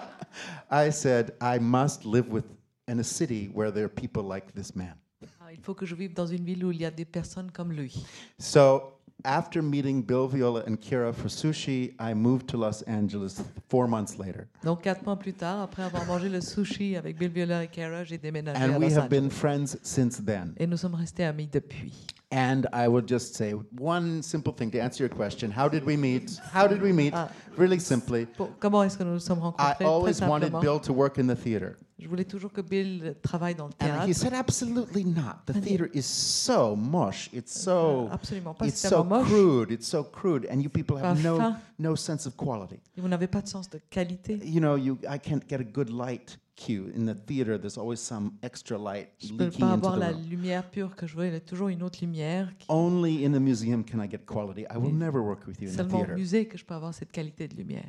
I 0.70 0.90
said, 0.90 1.34
I 1.40 1.58
must 1.58 2.04
live 2.04 2.28
with 2.28 2.44
in 2.88 2.98
a 2.98 3.04
city 3.04 3.48
where 3.54 3.70
there 3.70 3.84
are 3.84 3.88
people 3.88 4.22
like 4.22 4.52
this 4.52 4.76
man. 4.76 4.98
Ah, 5.40 5.50
il 5.50 5.60
faut 5.60 5.74
que 5.74 5.86
je 5.86 5.94
vive 5.94 6.12
dans 6.12 6.26
une 6.26 6.44
ville 6.44 6.62
où 6.64 6.72
il 6.72 6.80
y 6.80 6.84
a 6.84 6.90
des 6.90 7.06
personnes 7.06 7.50
comme 7.50 7.72
lui. 7.72 8.04
So 8.38 8.95
after 9.26 9.62
meeting 9.62 10.02
Bill 10.02 10.28
Viola 10.28 10.62
and 10.66 10.80
Kira 10.80 11.14
for 11.14 11.28
sushi, 11.28 11.94
I 11.98 12.14
moved 12.14 12.48
to 12.48 12.56
Los 12.56 12.82
Angeles 12.82 13.42
four 13.68 13.88
months 13.88 14.18
later. 14.18 14.48
Donc 14.62 14.82
quatre 14.82 15.04
mois 15.04 15.16
plus 15.16 15.32
tard, 15.32 15.60
après 15.60 15.82
avoir 15.82 16.04
mangé 16.06 16.28
le 16.28 16.40
sushi 16.40 16.96
avec 16.96 17.18
Bill 17.18 17.30
Viola 17.30 17.64
et 17.64 17.68
Kara, 17.68 18.04
j'ai 18.04 18.18
déménagé 18.18 18.56
à 18.56 18.66
Los 18.66 18.74
Angeles. 18.74 18.84
And 18.84 18.88
we 18.88 18.96
have 18.96 19.08
been 19.08 19.30
friends 19.30 19.76
since 19.82 20.18
then. 20.24 20.54
Et 20.58 20.66
nous 20.66 20.76
sommes 20.76 20.94
restés 20.94 21.24
amis 21.24 21.48
depuis. 21.50 22.06
And 22.32 22.66
I 22.72 22.88
would 22.88 23.08
just 23.08 23.34
say 23.36 23.52
one 23.78 24.22
simple 24.22 24.52
thing 24.52 24.70
to 24.72 24.80
answer 24.80 25.04
your 25.04 25.14
question. 25.14 25.50
How 25.50 25.68
did 25.68 25.84
we 25.84 25.96
meet? 25.96 26.38
How 26.52 26.66
did 26.66 26.82
we 26.82 26.92
meet? 26.92 27.12
Ah. 27.14 27.28
Really 27.56 27.78
simply, 27.78 28.26
Bon, 28.36 28.50
comment 28.60 28.82
est-ce 28.82 28.98
que 28.98 29.04
nous 29.04 29.12
nous 29.14 29.20
sommes 29.20 29.38
I 29.38 29.42
rencontrés 29.42 29.74
Très 29.76 29.84
always 29.86 30.20
wanted. 30.20 30.52
Bill 30.60 30.80
to 30.80 30.92
work 30.92 31.18
in 31.18 31.26
the 31.26 31.36
theater. 31.36 31.76
Je 31.98 32.08
voulais 32.08 32.24
toujours 32.26 32.52
que 32.52 32.60
Bill 32.60 33.14
travaille 33.22 33.54
dans 33.54 33.68
le 33.68 33.72
And 33.80 33.86
théâtre. 33.86 34.08
he 34.08 34.12
said, 34.14 34.34
absolutely 34.34 35.02
not. 35.04 35.36
The 35.46 35.56
And 35.56 35.60
he- 35.60 35.68
theater 35.76 35.88
is 35.94 36.02
so 36.02 36.76
mush. 36.76 37.30
It's 37.32 37.52
so, 37.58 38.08
Absolument 38.12 38.52
pas. 38.54 38.66
it's 38.66 38.80
so 38.82 38.88
tellement 38.90 39.20
moche. 39.20 39.28
crude. 39.28 39.70
It's 39.72 39.86
so 39.88 40.04
crude. 40.04 40.46
And 40.50 40.60
you 40.60 40.68
people 40.68 40.96
have 41.02 41.22
no, 41.24 41.54
no 41.78 41.96
sense 41.96 42.26
of 42.26 42.36
quality. 42.36 42.78
Et 42.96 43.00
vous 43.00 43.08
n'avez 43.08 43.26
pas 43.28 43.40
de 43.40 43.48
sens 43.48 43.70
de 43.70 43.80
qualité. 43.88 44.38
You 44.44 44.60
know, 44.60 44.76
you, 44.76 44.98
I 45.10 45.18
can't 45.18 45.42
get 45.48 45.60
a 45.60 45.64
good 45.64 45.88
light 45.88 46.38
cue. 46.56 46.90
In 46.96 47.04
the 47.06 47.14
theater, 47.14 47.58
there's 47.58 47.76
always 47.78 48.00
some 48.00 48.32
extra 48.42 48.76
light 48.78 49.10
Je 49.18 49.32
ne 49.32 49.38
peux 49.38 49.44
leaking 49.44 49.60
pas 49.60 49.74
into 49.74 49.86
avoir 49.86 49.94
the 49.96 50.00
la 50.00 50.10
room. 50.12 50.28
lumière 50.28 50.70
pure 50.70 50.96
que 50.96 51.06
je 51.06 51.14
veux. 51.16 51.26
Il 51.26 51.32
y 51.32 51.36
a 51.36 51.40
toujours 51.40 51.68
une 51.68 51.82
autre 51.82 51.98
lumière. 52.00 52.50
Qui... 52.58 52.66
Only 52.68 53.24
in 53.26 53.32
the 53.32 53.40
museum 53.40 53.84
can 53.84 54.00
I 54.02 54.08
get 54.10 54.24
quality. 54.26 54.62
I 54.62 54.78
will 54.78 54.94
never 54.94 55.20
work 55.20 55.46
with 55.46 55.60
you 55.60 55.68
in 55.68 55.72
the 55.72 55.76
Seulement 55.76 56.00
au 56.00 56.04
theater. 56.04 56.16
musée 56.16 56.46
que 56.48 56.56
je 56.58 56.64
peux 56.64 56.74
avoir 56.74 56.92
cette 56.94 57.12
qualité 57.12 57.46
de 57.46 57.54
lumière. 57.56 57.84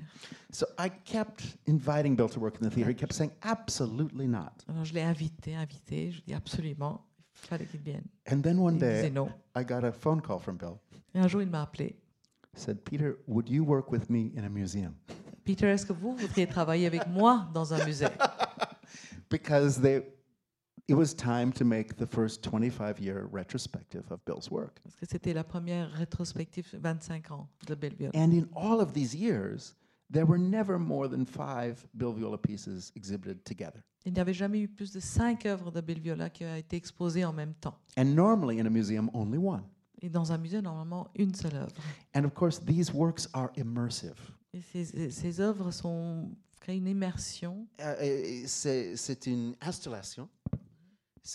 So 0.52 0.66
I 0.78 0.90
kept 1.06 1.58
inviting 1.68 2.16
Bill 2.16 2.30
to 2.30 2.40
work 2.40 2.56
in 2.62 2.68
the 2.70 2.74
theater. 2.74 2.92
He 2.92 2.96
kept 2.96 3.14
saying, 3.14 3.32
absolutely 3.42 4.28
not. 4.28 4.52
Alors 4.68 4.84
je 4.86 4.94
l'ai 4.94 5.02
invité, 5.04 5.56
invité. 5.56 6.12
Je 6.12 6.22
dis 6.28 6.34
absolument, 6.34 7.06
il 7.42 7.48
fallait 7.48 7.66
qu'il 7.66 7.80
vienne. 7.80 8.04
And 8.32 8.42
then 8.42 8.60
one 8.60 8.76
Il 8.76 8.80
disait 8.80 9.02
day, 9.04 9.10
non. 9.12 9.30
I 9.56 9.64
got 9.64 9.84
a 9.84 9.92
phone 9.92 10.22
call 10.22 10.40
from 10.40 10.58
Bill. 10.58 10.78
Et 11.16 11.20
un 11.20 11.28
jour, 11.28 11.42
il 11.42 11.50
m'a 11.50 11.62
appelé. 11.64 11.96
Said, 12.54 12.84
Peter, 12.84 13.18
would 13.28 13.48
you 13.50 13.64
work 13.64 13.92
with 13.92 14.10
me 14.10 14.32
in 14.36 14.44
a 14.44 14.50
museum? 14.50 14.96
Peter, 15.48 15.68
est-ce 15.70 15.86
que 15.86 15.94
vous 15.94 16.14
voudriez 16.14 16.46
travailler 16.46 16.88
avec 16.88 17.08
moi 17.08 17.48
dans 17.54 17.74
un 17.74 17.86
musée? 17.86 18.08
Because 19.30 19.80
they, 19.80 20.02
it 20.90 20.94
was 20.94 21.14
time 21.14 21.54
to 21.54 21.64
make 21.64 21.96
the 21.96 22.06
first 22.06 22.44
25 22.44 23.00
year 23.00 23.30
retrospective 23.32 24.04
of 24.12 24.20
Bill's 24.26 24.52
work. 24.52 24.82
Parce 24.84 24.98
que 24.98 25.06
c'était 25.06 25.34
la 25.34 25.46
première 25.46 25.90
rétrospective 25.94 26.68
25 26.78 27.32
ans 27.32 27.48
de 27.66 27.76
Bill 27.76 27.96
Viola. 27.96 28.12
And 28.14 28.34
in 28.34 28.50
all 28.54 28.82
of 28.82 28.92
these 28.92 29.16
years, 29.16 29.74
there 30.12 30.26
were 30.26 30.38
never 30.38 30.78
more 30.78 31.08
than 31.08 31.24
five 31.24 31.88
Bill 31.94 32.12
Viola 32.12 32.38
pieces 32.38 32.92
exhibited 32.98 33.46
together. 33.46 33.82
Il 34.06 34.12
n'y 34.12 34.20
avait 34.20 34.34
jamais 34.34 34.60
eu 34.60 34.68
plus 34.68 34.92
de 34.92 35.00
cinq 35.00 35.46
œuvres 35.46 35.72
de 35.72 35.80
Bill 35.80 36.02
Viola 36.02 36.30
qui 36.30 36.44
ont 36.44 36.56
été 36.56 36.76
exposées 36.76 37.24
en 37.24 37.32
même 37.32 37.54
temps. 37.54 37.78
And 37.98 38.14
normally 38.14 38.60
in 38.60 38.66
a 38.66 38.70
museum, 38.70 39.10
only 39.14 39.38
one. 39.38 39.64
Et 40.02 40.10
dans 40.10 40.30
un 40.30 40.38
musée, 40.38 40.62
normalement, 40.62 41.08
une 41.16 41.34
seule 41.34 41.56
œuvre. 41.56 41.72
And 42.14 42.26
of 42.26 42.34
course, 42.34 42.60
these 42.60 42.94
works 42.94 43.30
are 43.34 43.50
immersive. 43.56 44.18
Ces, 44.62 45.42
œuvres 45.42 45.72
sont, 45.72 46.30
une 46.68 46.88
immersion. 46.88 47.68
Euh, 47.80 48.44
c'est 48.46 49.26
une 49.26 49.56
installation, 49.62 50.30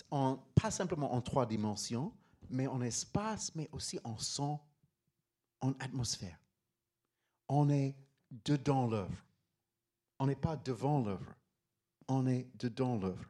pas 0.09 0.71
simplement 0.71 1.13
en 1.13 1.21
trois 1.21 1.45
dimensions, 1.45 2.13
mais 2.49 2.67
en 2.67 2.81
espace, 2.81 3.53
mais 3.55 3.69
aussi 3.71 3.99
en 4.03 4.17
son, 4.17 4.59
en 5.61 5.71
atmosphère. 5.79 6.39
On 7.49 7.69
est 7.69 7.95
dedans 8.45 8.87
l'œuvre. 8.87 9.25
On 10.19 10.27
n'est 10.27 10.35
pas 10.35 10.55
devant 10.55 11.03
l'œuvre. 11.03 11.35
On 12.07 12.27
est 12.27 12.47
dedans 12.59 12.97
l'œuvre. 12.97 13.25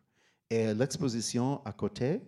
Et 0.49 0.73
l'exposition 0.73 1.63
à 1.65 1.73
côté, 1.73 2.21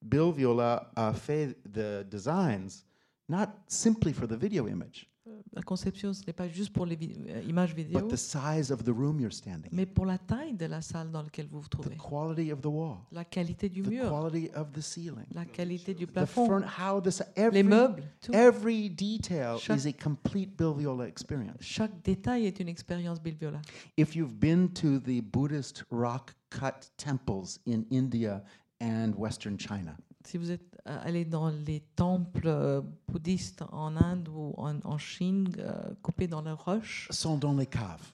Bill 0.00 0.32
Viola 0.32 0.90
a 0.94 1.12
fait 1.12 1.58
the 1.64 2.04
designs, 2.08 2.84
not 3.28 3.48
simply 3.66 4.12
for 4.12 4.26
the 4.26 4.36
video 4.36 4.68
image, 4.68 5.10
La 5.52 5.62
conception, 5.62 6.12
ce 6.12 6.22
n'est 6.26 6.32
pas 6.32 6.48
juste 6.48 6.72
pour 6.72 6.86
les 6.86 6.96
vi- 6.96 7.14
euh, 7.28 7.42
images 7.48 7.74
vidéo, 7.74 7.98
but 8.00 8.08
the 8.08 8.16
size 8.16 8.70
of 8.70 8.82
the 8.84 8.88
room 8.88 9.20
you're 9.20 9.32
standing 9.32 9.66
in, 9.72 9.76
mais 9.76 9.86
pour 9.86 10.06
la 10.06 10.18
taille 10.18 10.54
de 10.54 10.66
la 10.66 10.80
salle 10.80 11.10
dans 11.10 11.22
laquelle 11.22 11.46
vous 11.50 11.60
vous 11.60 11.68
the 11.68 11.70
trouvez. 11.70 11.96
quality 11.96 12.52
of 12.52 12.60
the 12.60 12.66
wall. 12.66 12.98
La 13.12 13.24
qualité 13.24 13.68
du 13.68 13.82
the 13.82 13.88
mur, 13.88 14.08
quality 14.08 14.50
of 14.54 14.70
the 14.72 14.80
ceiling, 14.80 15.26
la 15.34 15.44
qualité 15.44 15.94
du 15.94 16.06
the 16.06 16.10
plafond, 16.10 16.46
furn- 16.46 16.64
how 16.78 17.00
this 17.00 17.20
les 17.36 17.42
every 17.42 17.62
meubles, 17.62 18.02
tout. 18.20 18.32
every 18.32 18.88
detail 18.90 19.58
Chaque- 19.58 19.78
is 19.80 19.86
a 19.88 19.92
complete 19.92 20.56
Bill 20.56 20.74
Viola 20.76 21.06
experience. 21.08 21.56
Chaque 21.60 22.02
détail 22.02 22.46
est 22.46 22.60
une 22.60 22.68
expérience 22.68 23.20
Bill 23.20 23.34
Viola. 23.36 23.60
If 23.96 24.14
you've 24.14 24.34
been 24.38 24.68
to 24.74 24.98
the 25.00 25.20
Buddhist 25.22 25.84
rock 25.90 26.34
cut 26.50 26.90
temples 26.96 27.58
in 27.66 27.82
India 27.90 28.42
and 28.80 29.12
Western 29.16 29.58
China, 29.58 29.96
Si 30.24 30.36
vous 30.36 30.50
êtes 30.50 30.77
euh, 30.88 30.98
allé 31.04 31.24
dans 31.24 31.50
les 31.50 31.80
temples 31.96 32.46
euh, 32.46 32.80
bouddhistes 33.08 33.62
en 33.72 33.96
Inde 33.96 34.28
ou 34.28 34.54
en, 34.56 34.78
en 34.84 34.98
Chine, 34.98 35.48
euh, 35.58 35.72
coupés 36.02 36.26
dans 36.26 36.42
la 36.42 36.54
roche, 36.54 37.08
sont 37.10 37.36
dans 37.36 37.54
les 37.54 37.66
caves. 37.66 38.12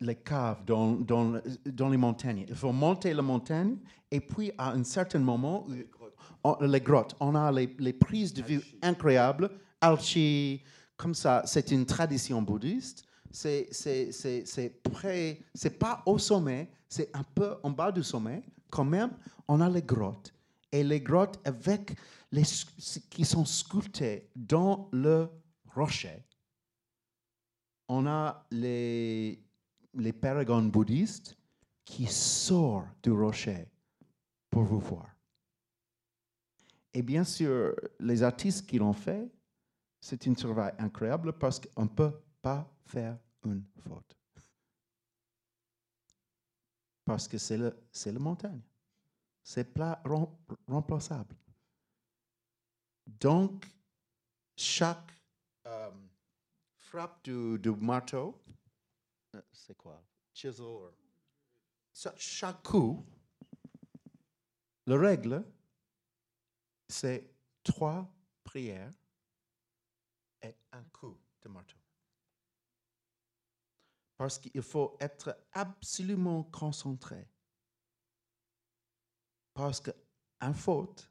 Les 0.00 0.16
caves 0.16 0.64
dans, 0.64 0.92
dans, 0.92 1.40
dans 1.66 1.88
les 1.88 1.96
montagnes. 1.96 2.44
Il 2.48 2.54
faut 2.54 2.72
monter 2.72 3.14
la 3.14 3.22
montagne 3.22 3.76
et 4.10 4.20
puis 4.20 4.50
à 4.58 4.72
un 4.72 4.82
certain 4.84 5.20
moment, 5.20 5.66
on- 6.44 6.56
les 6.60 6.80
grottes, 6.80 7.14
on 7.20 7.34
a 7.34 7.52
les, 7.52 7.74
les 7.78 7.92
prises 7.92 8.34
de 8.34 8.42
vue 8.42 8.62
incroyables. 8.82 9.50
Alchi, 9.80 10.62
comme 10.96 11.14
ça, 11.14 11.42
c'est 11.46 11.70
une 11.70 11.86
tradition 11.86 12.42
bouddhiste. 12.42 13.04
C'est, 13.30 13.68
c'est, 13.70 14.12
c'est, 14.12 14.44
c'est 14.44 14.68
près, 14.82 15.40
c'est 15.54 15.78
pas 15.78 16.02
au 16.04 16.18
sommet, 16.18 16.68
c'est 16.88 17.08
un 17.16 17.22
peu 17.22 17.54
en 17.62 17.70
bas 17.70 17.90
du 17.90 18.02
sommet. 18.02 18.42
Quand 18.70 18.84
même, 18.84 19.10
on 19.48 19.60
a 19.60 19.70
les 19.70 19.82
grottes. 19.82 20.34
Et 20.72 20.82
les 20.82 21.00
grottes 21.00 21.38
avec 21.44 21.96
les, 22.30 22.44
qui 23.10 23.24
sont 23.24 23.44
sculptées 23.44 24.30
dans 24.34 24.88
le 24.92 25.28
rocher 25.74 26.24
on 27.92 28.06
a 28.06 28.46
les, 28.50 29.38
les 29.94 30.12
paragons 30.12 30.62
bouddhistes 30.62 31.36
qui 31.84 32.06
sortent 32.06 33.02
du 33.02 33.10
rocher 33.10 33.68
pour 34.48 34.64
vous 34.64 34.80
voir. 34.80 35.14
Et 36.94 37.02
bien 37.02 37.24
sûr, 37.24 37.74
les 38.00 38.22
artistes 38.22 38.66
qui 38.66 38.78
l'ont 38.78 38.94
fait, 38.94 39.30
c'est 40.00 40.26
un 40.26 40.32
travail 40.32 40.72
incroyable 40.78 41.34
parce 41.34 41.60
qu'on 41.60 41.84
ne 41.84 41.88
peut 41.88 42.12
pas 42.40 42.66
faire 42.86 43.18
une 43.44 43.64
faute. 43.86 44.16
Parce 47.04 47.28
que 47.28 47.36
c'est 47.36 47.58
le, 47.58 47.76
c'est 47.90 48.12
la 48.12 48.18
montagne. 48.18 48.60
C'est 49.42 49.72
pas 49.74 50.00
rem- 50.04 50.28
remplaçable. 50.68 51.36
Donc, 53.06 53.66
chaque 54.56 55.10
euh, 55.66 55.90
frappe 56.76 57.24
du, 57.24 57.58
du 57.58 57.70
marteau, 57.72 58.40
euh, 59.34 59.42
c'est 59.52 59.76
quoi? 59.76 60.02
Chisel. 60.32 60.66
chaque 62.16 62.62
coup, 62.62 63.04
la 64.86 64.98
règle, 64.98 65.44
c'est 66.88 67.34
trois 67.62 68.08
prières 68.44 68.92
et 70.42 70.54
un 70.72 70.82
coup 70.84 71.18
de 71.42 71.48
marteau. 71.48 71.76
Parce 74.16 74.38
qu'il 74.38 74.62
faut 74.62 74.96
être 75.00 75.36
absolument 75.52 76.44
concentré. 76.44 77.31
Parce 79.54 79.80
qu'un 79.80 80.54
faute 80.54 81.10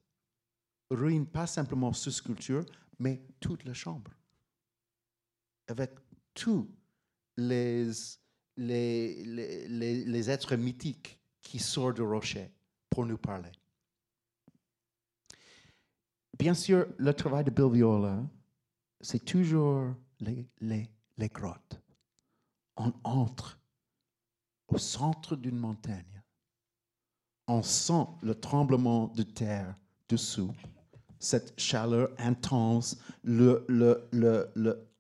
ruine 0.90 1.26
pas 1.26 1.48
simplement 1.48 1.94
ce 1.94 2.12
sculpture, 2.12 2.66
mais 3.00 3.22
toute 3.40 3.64
la 3.66 3.74
chambre 3.74 4.12
avec 5.68 5.92
tous 6.34 6.70
les, 7.38 7.90
les, 8.58 9.24
les, 9.24 9.68
les- 9.68 10.06
les 10.06 10.30
êtres 10.30 10.56
mythiques 10.56 11.18
qui 11.42 11.60
sortent 11.60 11.96
du 11.96 12.02
rocher 12.02 12.52
pour 12.90 13.06
nous 13.06 13.18
parler. 13.18 13.52
Bien 16.38 16.54
sûr, 16.54 16.88
le 16.98 17.14
travail 17.14 17.44
de 17.46 17.52
Bill 17.52 17.72
Viola, 17.72 18.22
c'est 19.00 19.24
toujours 19.24 19.94
les, 20.20 20.50
les, 20.60 20.90
les 21.18 21.30
grottes. 21.30 21.80
On 22.76 22.94
entre 23.04 23.60
au 24.68 24.78
centre 24.78 25.36
d'une 25.36 25.58
montagne. 25.58 26.21
On 27.54 27.64
sent 27.64 28.08
le 28.22 28.34
tremblement 28.34 29.08
de 29.10 29.24
terre 29.24 29.76
dessous, 30.08 30.54
cette 31.20 31.60
chaleur 31.60 32.10
intense, 32.18 32.98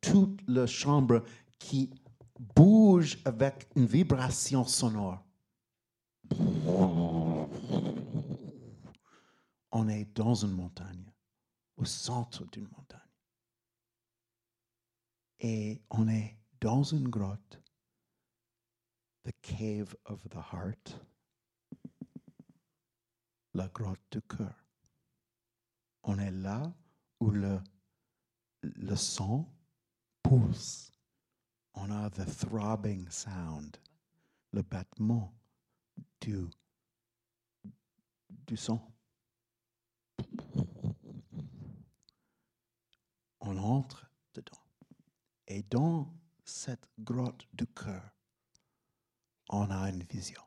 toute 0.01 0.41
la 0.49 0.67
chambre 0.67 1.23
qui 1.59 1.89
bouge 2.53 3.19
avec 3.23 3.69
une 3.77 3.85
vibration 3.85 4.65
sonore. 4.65 5.23
On 9.71 9.87
est 9.87 10.13
dans 10.13 10.35
une 10.35 10.51
montagne, 10.51 11.09
au 11.77 11.85
centre 11.85 12.43
d'une 12.51 12.67
montagne. 12.67 12.99
Et 15.39 15.81
on 15.89 16.09
est 16.09 16.37
dans 16.59 16.83
une 16.83 17.07
grotte, 17.07 17.61
the 19.23 19.31
cave 19.41 19.95
of 20.03 20.21
the 20.27 20.35
heart, 20.51 20.99
la 23.53 23.67
grotte 23.67 23.99
du 24.11 24.21
cœur. 24.21 24.55
On 26.03 26.17
est 26.19 26.31
là 26.31 26.73
où 27.19 27.29
le, 27.31 27.59
le 28.61 28.95
son 28.95 29.47
pulse. 30.23 30.91
On 31.73 31.89
a 31.91 32.09
the 32.09 32.25
throbbing 32.25 33.07
sound, 33.09 33.77
le 34.51 34.61
battement 34.61 35.33
du, 36.19 36.47
du 38.29 38.57
son. 38.57 38.81
on 43.41 43.57
entre 43.57 44.09
dedans. 44.33 44.63
Et 45.47 45.63
dans 45.63 46.13
cette 46.45 46.87
grotte 46.99 47.47
du 47.53 47.67
cœur, 47.67 48.15
on 49.49 49.69
a 49.69 49.89
une 49.89 50.03
vision. 50.03 50.41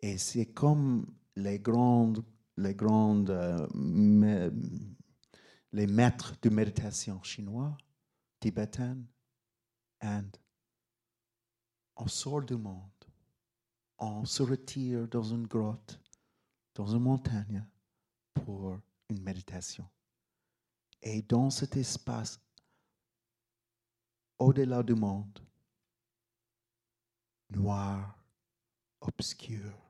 Et 0.00 0.18
c'est 0.18 0.46
comme 0.46 1.06
les 1.36 1.58
grandes, 1.58 2.24
les 2.56 2.74
grandes, 2.74 3.30
euh, 3.30 4.50
les 5.72 5.86
maîtres 5.86 6.34
de 6.40 6.48
méditation 6.48 7.22
chinois, 7.22 7.76
tibétaines, 8.40 9.06
and 10.02 10.30
on 11.96 12.08
sort 12.08 12.42
du 12.42 12.56
monde, 12.56 12.90
on 13.98 14.24
se 14.24 14.42
retire 14.42 15.08
dans 15.08 15.22
une 15.22 15.46
grotte, 15.46 15.98
dans 16.74 16.86
une 16.86 17.02
montagne 17.02 17.64
pour 18.34 18.78
une 19.08 19.22
méditation. 19.22 19.88
Et 21.00 21.22
dans 21.22 21.50
cet 21.50 21.76
espace, 21.76 22.40
au-delà 24.38 24.82
du 24.82 24.94
monde, 24.94 25.40
noir, 27.50 28.18
obscur, 29.00 29.85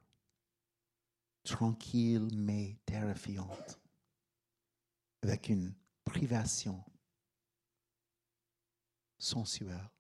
tranquille 1.47 2.29
mais 2.35 2.77
terrifiante, 2.85 3.81
avec 5.23 5.49
une 5.49 5.75
privation 6.05 6.85
sensuelle. 9.17 9.91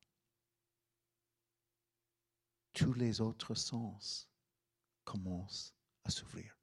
Tous 2.72 2.92
les 2.92 3.20
autres 3.20 3.54
sens 3.54 4.28
commencent 5.04 5.74
à 6.04 6.10
s'ouvrir. 6.10 6.58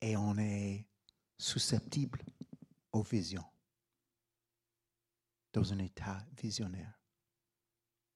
Et 0.00 0.16
on 0.16 0.36
est 0.38 0.88
susceptible 1.38 2.24
aux 2.92 3.02
visions 3.02 3.44
dans 5.52 5.72
un 5.72 5.78
état 5.78 6.26
visionnaire 6.40 6.98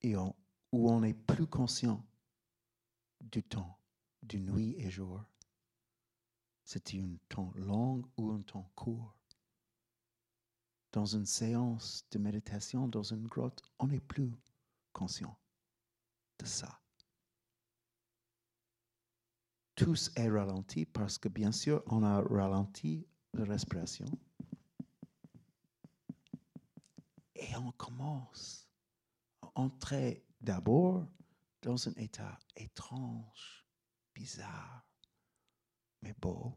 et 0.00 0.16
où 0.16 0.34
on 0.72 1.02
est 1.02 1.14
plus 1.14 1.46
conscient 1.46 2.04
du 3.30 3.42
temps, 3.42 3.78
du 4.22 4.40
nuit 4.40 4.74
et 4.78 4.90
jour. 4.90 5.22
C'est 6.64 6.94
un 6.94 7.16
temps 7.28 7.52
long 7.56 8.02
ou 8.16 8.30
un 8.30 8.42
temps 8.42 8.70
court. 8.74 9.14
Dans 10.92 11.06
une 11.06 11.26
séance 11.26 12.06
de 12.10 12.18
méditation, 12.18 12.88
dans 12.88 13.02
une 13.02 13.26
grotte, 13.26 13.62
on 13.78 13.88
n'est 13.88 14.00
plus 14.00 14.32
conscient 14.92 15.36
de 16.38 16.46
ça. 16.46 16.80
Tous 19.74 20.10
est 20.14 20.30
ralenti 20.30 20.86
parce 20.86 21.18
que 21.18 21.28
bien 21.28 21.50
sûr, 21.50 21.82
on 21.86 22.04
a 22.04 22.20
ralenti 22.20 23.06
la 23.32 23.44
respiration. 23.44 24.06
Et 27.34 27.56
on 27.56 27.72
commence 27.72 28.68
à 29.42 29.50
entrer 29.56 30.24
d'abord 30.40 31.08
dans 31.64 31.88
un 31.88 31.94
état 31.96 32.38
étrange, 32.56 33.66
bizarre, 34.14 34.86
mais 36.02 36.12
beau. 36.20 36.54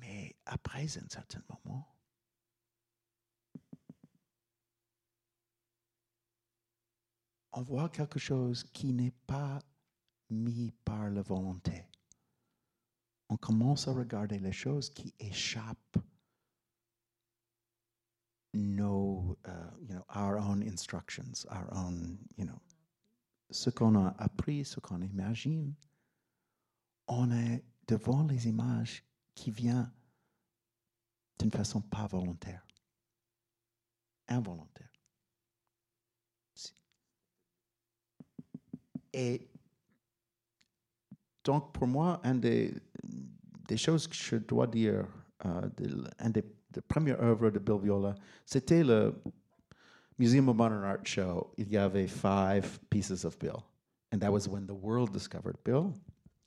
Mais 0.00 0.34
après 0.44 0.98
un 0.98 1.08
certain 1.08 1.42
moment, 1.48 1.96
on 7.52 7.62
voit 7.62 7.88
quelque 7.90 8.18
chose 8.18 8.64
qui 8.72 8.92
n'est 8.92 9.14
pas 9.26 9.60
mis 10.30 10.72
par 10.84 11.08
la 11.10 11.22
volonté. 11.22 11.86
On 13.28 13.36
commence 13.36 13.86
à 13.86 13.92
regarder 13.92 14.40
les 14.40 14.52
choses 14.52 14.90
qui 14.90 15.14
échappent 15.20 15.98
nos, 18.54 19.36
uh, 19.46 19.50
you 19.86 19.94
know, 19.94 20.04
our 20.14 20.38
own 20.38 20.62
instructions, 20.62 21.44
our 21.50 21.68
own, 21.74 22.18
you 22.36 22.44
know, 22.44 22.60
ce 23.50 23.70
qu'on 23.70 23.96
a 23.96 24.14
appris, 24.18 24.64
ce 24.64 24.80
qu'on 24.80 25.02
imagine. 25.02 25.74
On 27.06 27.30
est 27.30 27.62
devant 27.86 28.22
les 28.22 28.48
images 28.48 29.04
qui 29.34 29.50
viennent 29.50 29.90
d'une 31.38 31.50
façon 31.50 31.82
pas 31.82 32.06
volontaire, 32.06 32.66
involontaire. 34.28 34.88
Et 39.12 39.48
donc, 41.44 41.72
pour 41.72 41.86
moi, 41.86 42.20
une 42.24 42.40
des, 42.40 42.74
choses 43.76 44.08
que 44.08 44.14
je 44.14 44.36
dois 44.36 44.66
dire, 44.66 45.06
uh, 45.44 45.68
une 46.18 46.32
des, 46.32 46.44
des, 46.74 46.80
premières 46.80 47.22
œuvres 47.22 47.50
de 47.50 47.58
Bill 47.58 47.78
Viola, 47.82 48.14
c'était 48.44 48.84
le 48.84 49.14
Museum 50.18 50.48
of 50.48 50.56
Modern 50.56 50.84
Art 50.84 51.04
show. 51.04 51.52
Il 51.56 51.70
y 51.70 51.76
avait 51.76 52.06
five 52.06 52.78
pieces 52.90 53.24
of 53.24 53.38
Bill. 53.38 53.62
And 54.12 54.18
that 54.18 54.30
was 54.30 54.48
when 54.48 54.66
the 54.66 54.74
world 54.74 55.12
discovered 55.12 55.56
Bill 55.64 55.92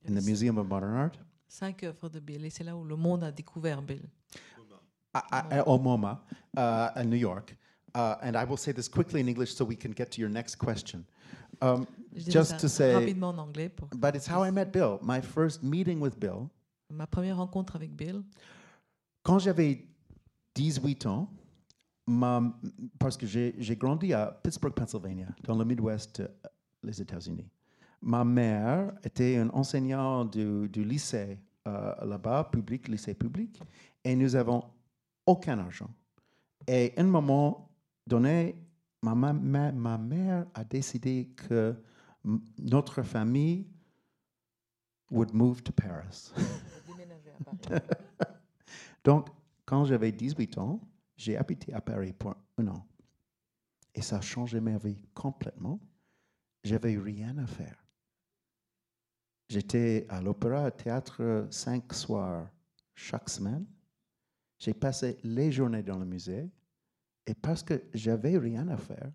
in 0.07 0.15
the 0.15 0.23
Museum 0.23 0.57
of 0.57 0.67
Modern 0.67 0.95
Art. 0.95 1.17
Cinq 1.47 1.83
œuvres 1.83 2.09
de 2.09 2.19
Bill, 2.19 2.45
et 2.45 2.49
c'est 2.49 2.63
là 2.63 2.75
où 2.75 2.83
le 2.83 2.95
monde 2.95 3.23
a 3.23 3.31
découvert 3.31 3.81
Bill. 3.81 4.03
Au 5.65 5.79
MoMA, 5.79 6.23
uh, 6.55 6.89
in 6.95 7.05
New 7.05 7.17
York. 7.17 7.55
Uh, 7.95 8.15
and 8.21 8.35
I 8.35 8.43
will 8.43 8.57
say 8.57 8.71
this 8.71 8.87
quickly 8.87 9.21
in 9.21 9.27
English 9.27 9.55
so 9.55 9.65
we 9.65 9.75
can 9.75 9.91
get 9.91 10.11
to 10.11 10.21
your 10.21 10.29
next 10.29 10.57
question. 10.57 11.05
Um, 11.61 11.87
just 12.15 12.59
to 12.59 12.69
say, 12.69 13.13
but 13.95 14.15
it's 14.15 14.27
how 14.27 14.43
I 14.43 14.51
met 14.51 14.71
Bill. 14.71 14.99
My 15.01 15.21
first 15.21 15.63
meeting 15.63 15.99
with 15.99 16.19
Bill. 16.19 16.49
Ma 16.91 17.05
première 17.07 17.37
rencontre 17.37 17.75
avec 17.75 17.95
Bill. 17.95 18.23
Quand 19.23 19.39
j'avais 19.39 19.87
18 20.57 21.05
ans, 21.05 21.29
ma, 22.07 22.41
parce 22.97 23.15
que 23.15 23.27
j'ai 23.27 23.75
grandi 23.75 24.11
à 24.11 24.25
Pittsburgh, 24.43 24.73
Pennsylvania, 24.73 25.27
dans 25.43 25.55
le 25.55 25.63
Midwest, 25.63 26.19
euh, 26.19 26.27
les 26.81 26.99
États-Unis. 26.99 27.47
Ma 28.01 28.23
mère 28.23 28.91
était 29.03 29.37
un 29.37 29.49
enseignant 29.49 30.25
du, 30.25 30.67
du 30.69 30.83
lycée 30.83 31.37
euh, 31.67 31.93
là-bas, 32.03 32.49
public, 32.51 32.87
lycée 32.87 33.13
public, 33.13 33.61
et 34.03 34.15
nous 34.15 34.35
avons 34.35 34.63
aucun 35.27 35.59
argent. 35.59 35.89
Et 36.67 36.93
un 36.97 37.03
moment 37.03 37.69
donné, 38.07 38.55
ma, 39.03 39.13
ma, 39.13 39.33
ma 39.71 39.97
mère 39.97 40.47
a 40.55 40.63
décidé 40.63 41.29
que 41.35 41.75
notre 42.57 43.03
famille 43.03 43.67
would 45.11 45.33
move 45.33 45.61
to 45.61 45.71
Paris. 45.71 46.31
Donc, 49.03 49.29
quand 49.67 49.83
j'avais 49.83 50.13
18 50.13 50.57
ans, 50.57 50.79
j'ai 51.17 51.35
habité 51.35 51.73
à 51.73 51.81
Paris 51.81 52.13
pour 52.13 52.33
un 52.57 52.67
an. 52.69 52.87
Et 53.93 54.01
ça 54.01 54.17
a 54.17 54.21
changé 54.21 54.61
ma 54.61 54.77
vie 54.77 55.03
complètement. 55.13 55.79
J'avais 56.63 56.97
rien 56.97 57.37
à 57.37 57.45
faire. 57.45 57.83
J'étais 59.49 60.05
à 60.09 60.21
l'opéra 60.21 60.71
théâtre 60.71 61.47
cinq 61.51 61.93
soirs 61.93 62.49
chaque 62.95 63.29
semaine. 63.29 63.65
J'ai 64.57 64.73
passé 64.73 65.17
les 65.23 65.51
journées 65.51 65.83
dans 65.83 65.99
le 65.99 66.05
musée. 66.05 66.49
Et 67.25 67.33
parce 67.33 67.61
que 67.61 67.83
j'avais 67.93 68.37
rien 68.37 68.69
à 68.69 68.77
faire, 68.77 69.11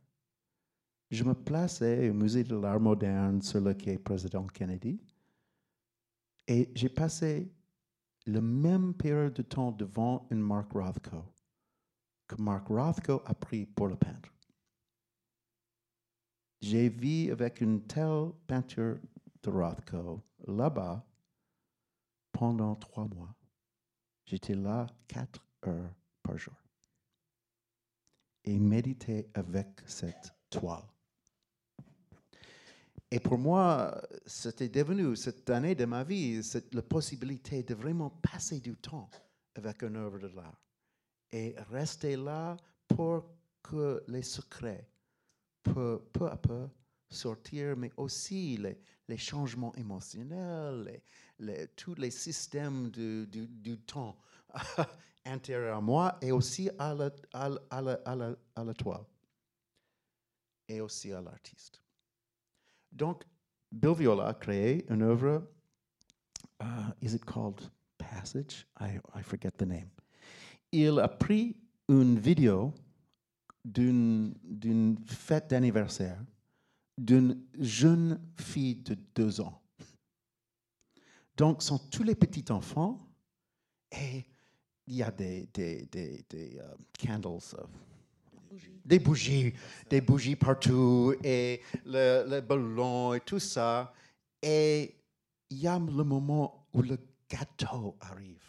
je 1.11 1.25
me 1.25 1.35
plaçais 1.35 2.11
au 2.11 2.15
musée 2.15 2.45
de 2.45 2.57
l'art 2.57 2.81
moderne 2.81 3.41
sur 3.41 3.61
le 3.61 3.73
quai 3.73 3.99
Président 3.99 4.47
Kennedy. 4.47 5.01
Et 6.47 6.71
j'ai 6.75 6.91
passé 6.91 7.51
la 8.27 8.41
même 8.41 8.95
période 8.95 9.35
de 9.35 9.43
temps 9.43 9.73
devant 9.73 10.27
une 10.31 10.41
Mark 10.41 10.73
Rothko 10.73 11.25
que 12.29 12.41
Mark 12.41 12.69
Rothko 12.69 13.23
a 13.27 13.35
pris 13.35 13.67
pour 13.67 13.89
le 13.89 13.97
peintre. 13.97 14.33
J'ai 16.61 16.89
vu 16.89 17.31
avec 17.33 17.61
une 17.61 17.87
telle 17.87 18.31
peinture 18.47 18.99
de 19.43 19.51
Rothko 19.51 20.23
là-bas 20.47 21.05
pendant 22.31 22.77
trois 22.77 23.07
mois. 23.07 23.35
J'étais 24.25 24.55
là 24.55 24.87
quatre 25.09 25.45
heures 25.67 25.95
par 26.23 26.39
jour 26.39 26.55
et 28.45 28.59
méditer 28.59 29.29
avec 29.35 29.81
cette 29.87 30.33
toile. 30.51 30.83
Et 33.13 33.21
pour 33.21 33.37
moi, 33.37 34.01
c'était 34.25 34.71
devenu 34.71 35.15
cette 35.17 35.51
année 35.51 35.75
de 35.75 35.85
ma 35.85 36.03
vie, 36.03 36.43
cette, 36.43 36.75
la 36.75 36.81
possibilité 36.81 37.63
de 37.63 37.75
vraiment 37.75 38.09
passer 38.09 38.59
du 38.59 38.75
temps 38.75 39.11
avec 39.55 39.83
une 39.83 39.97
œuvre 39.97 40.19
de 40.19 40.29
l'art 40.29 40.59
et 41.31 41.55
rester 41.71 42.17
là 42.17 42.57
pour 42.89 43.27
que 43.63 44.03
les 44.09 44.23
secrets 44.23 44.89
peu, 45.63 46.03
peu 46.11 46.27
à 46.27 46.39
peu 46.39 46.67
sortir, 47.11 47.77
mais 47.77 47.93
aussi 47.99 48.57
les, 48.57 49.19
changements 49.19 49.75
émotionnels, 49.75 51.03
tous 51.77 51.95
les 51.97 52.11
systèmes 52.11 52.91
du, 52.91 53.79
temps 53.87 54.17
intérieur 55.27 55.77
à 55.77 55.81
moi 55.83 56.17
et 56.23 56.33
aussi 56.33 56.71
à 56.79 56.95
la, 56.95 57.11
à, 57.35 57.51
à 57.69 58.65
la 58.65 58.75
toile 58.75 59.05
et 60.67 60.81
aussi 60.81 61.13
à 61.13 61.21
l'artiste. 61.21 61.82
Donc, 62.93 63.25
Bill 63.71 63.95
Viola 63.95 64.29
a 64.29 64.35
créé 64.35 64.85
une 64.91 65.03
œuvre 65.03 65.43
uh, 66.61 66.93
is 67.01 67.15
it 67.15 67.25
called 67.25 67.71
Passage? 67.99 68.67
I, 68.79 68.99
I 69.15 69.23
forget 69.23 69.57
the 69.57 69.67
name. 69.67 69.91
Il 70.71 70.99
a 70.99 71.09
pris 71.09 71.57
une 71.89 72.19
vidéo 72.19 72.75
d'une 73.65 74.97
fête 75.07 75.49
d'anniversaire 75.51 76.19
d'une 76.99 77.41
jeune 77.59 78.21
fille 78.37 78.77
de 78.77 78.97
deux 79.15 79.41
ans. 79.41 79.61
Donc, 81.37 81.63
sont 81.63 81.79
tous 81.79 82.03
les 82.03 82.15
petits 82.15 82.51
enfants 82.51 83.09
et 83.91 84.25
il 84.87 84.97
y 84.97 85.03
a 85.03 85.11
des 85.11 85.49
euh, 85.57 86.75
candles, 86.99 87.41
des 88.85 88.99
bougies, 88.99 89.53
des 89.89 90.01
bougies 90.01 90.37
partout 90.37 91.15
et 91.23 91.61
le, 91.85 92.25
le 92.29 92.41
ballon 92.41 93.15
et 93.15 93.21
tout 93.21 93.39
ça. 93.39 93.93
Et 94.43 94.97
il 95.51 95.59
y 95.59 95.67
a 95.67 95.79
le 95.79 96.05
moment 96.05 96.67
où 96.73 96.83
le 96.83 96.99
gâteau 97.29 97.97
arrive. 98.01 98.43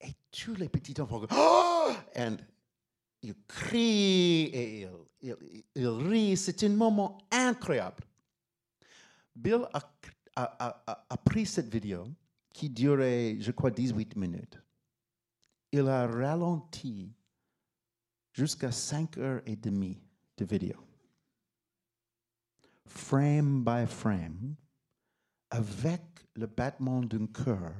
Et 0.00 0.12
tous 0.30 0.54
les 0.54 0.68
petits 0.68 1.00
enfants, 1.00 1.22
oh! 1.30 1.92
and 2.16 2.36
ils 3.22 3.34
crient 3.46 4.50
et 4.52 4.82
ils, 4.82 4.90
ils, 5.22 5.64
ils 5.74 5.88
rient. 5.88 6.36
C'est 6.36 6.62
un 6.62 6.68
moment 6.68 7.18
incroyable. 7.30 8.04
Bill 9.34 9.68
a, 9.72 9.80
a, 10.36 10.82
a, 10.86 11.06
a, 11.08 11.16
pris 11.16 11.46
cette 11.46 11.72
vidéo 11.72 12.08
qui 12.52 12.68
durait, 12.68 13.36
je 13.40 13.50
crois, 13.52 13.70
18 13.70 14.16
minutes. 14.16 14.58
Il 15.72 15.88
a 15.88 16.06
ralenti 16.06 17.12
jusqu'à 18.38 18.70
5 18.70 19.18
heures 19.18 19.42
et 19.46 19.56
demie 19.56 20.00
de 20.36 20.44
vidéo. 20.44 20.76
Frame 22.86 23.64
by 23.64 23.84
frame, 23.84 24.54
avec 25.50 26.02
le 26.36 26.46
battement 26.46 27.02
d'un 27.02 27.26
cœur 27.26 27.72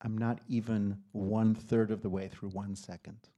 I'm 0.00 0.16
not 0.16 0.40
even 0.48 1.02
one 1.12 1.54
third 1.54 1.90
of 1.90 2.02
the 2.02 2.08
way 2.08 2.28
through 2.28 2.48
one 2.48 2.74
second. 2.74 3.28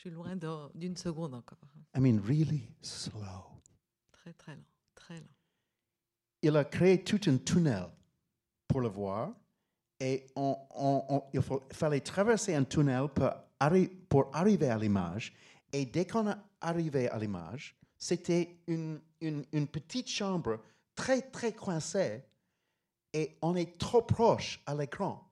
Je 0.00 0.08
suis 0.08 0.16
loin 0.16 0.34
d'une 0.74 0.96
seconde 0.96 1.34
encore. 1.34 1.58
I 1.94 2.00
mean, 2.00 2.22
really 2.26 2.66
slow. 2.80 3.60
Très, 4.10 4.32
très 4.32 4.56
lent, 4.56 4.64
très 4.94 5.20
lent. 5.20 5.28
Il 6.40 6.56
a 6.56 6.64
créé 6.64 7.04
tout 7.04 7.20
un 7.26 7.36
tunnel 7.36 7.84
pour 8.66 8.80
le 8.80 8.88
voir 8.88 9.34
et 9.98 10.26
on, 10.36 10.56
on, 10.70 11.04
on, 11.06 11.22
il 11.34 11.42
faut, 11.42 11.68
fallait 11.70 12.00
traverser 12.00 12.54
un 12.54 12.64
tunnel 12.64 13.08
pour, 13.08 13.28
arri 13.58 13.88
pour 13.88 14.34
arriver 14.34 14.70
à 14.70 14.78
l'image. 14.78 15.34
Et 15.70 15.84
dès 15.84 16.06
qu'on 16.06 16.30
est 16.30 16.36
arrivé 16.62 17.10
à 17.10 17.18
l'image, 17.18 17.76
c'était 17.98 18.62
une, 18.68 19.02
une, 19.20 19.44
une 19.52 19.66
petite 19.66 20.08
chambre 20.08 20.62
très, 20.94 21.20
très 21.20 21.52
coincée 21.52 22.24
et 23.12 23.36
on 23.42 23.54
est 23.54 23.76
trop 23.76 24.00
proche 24.00 24.62
à 24.64 24.74
l'écran 24.74 25.30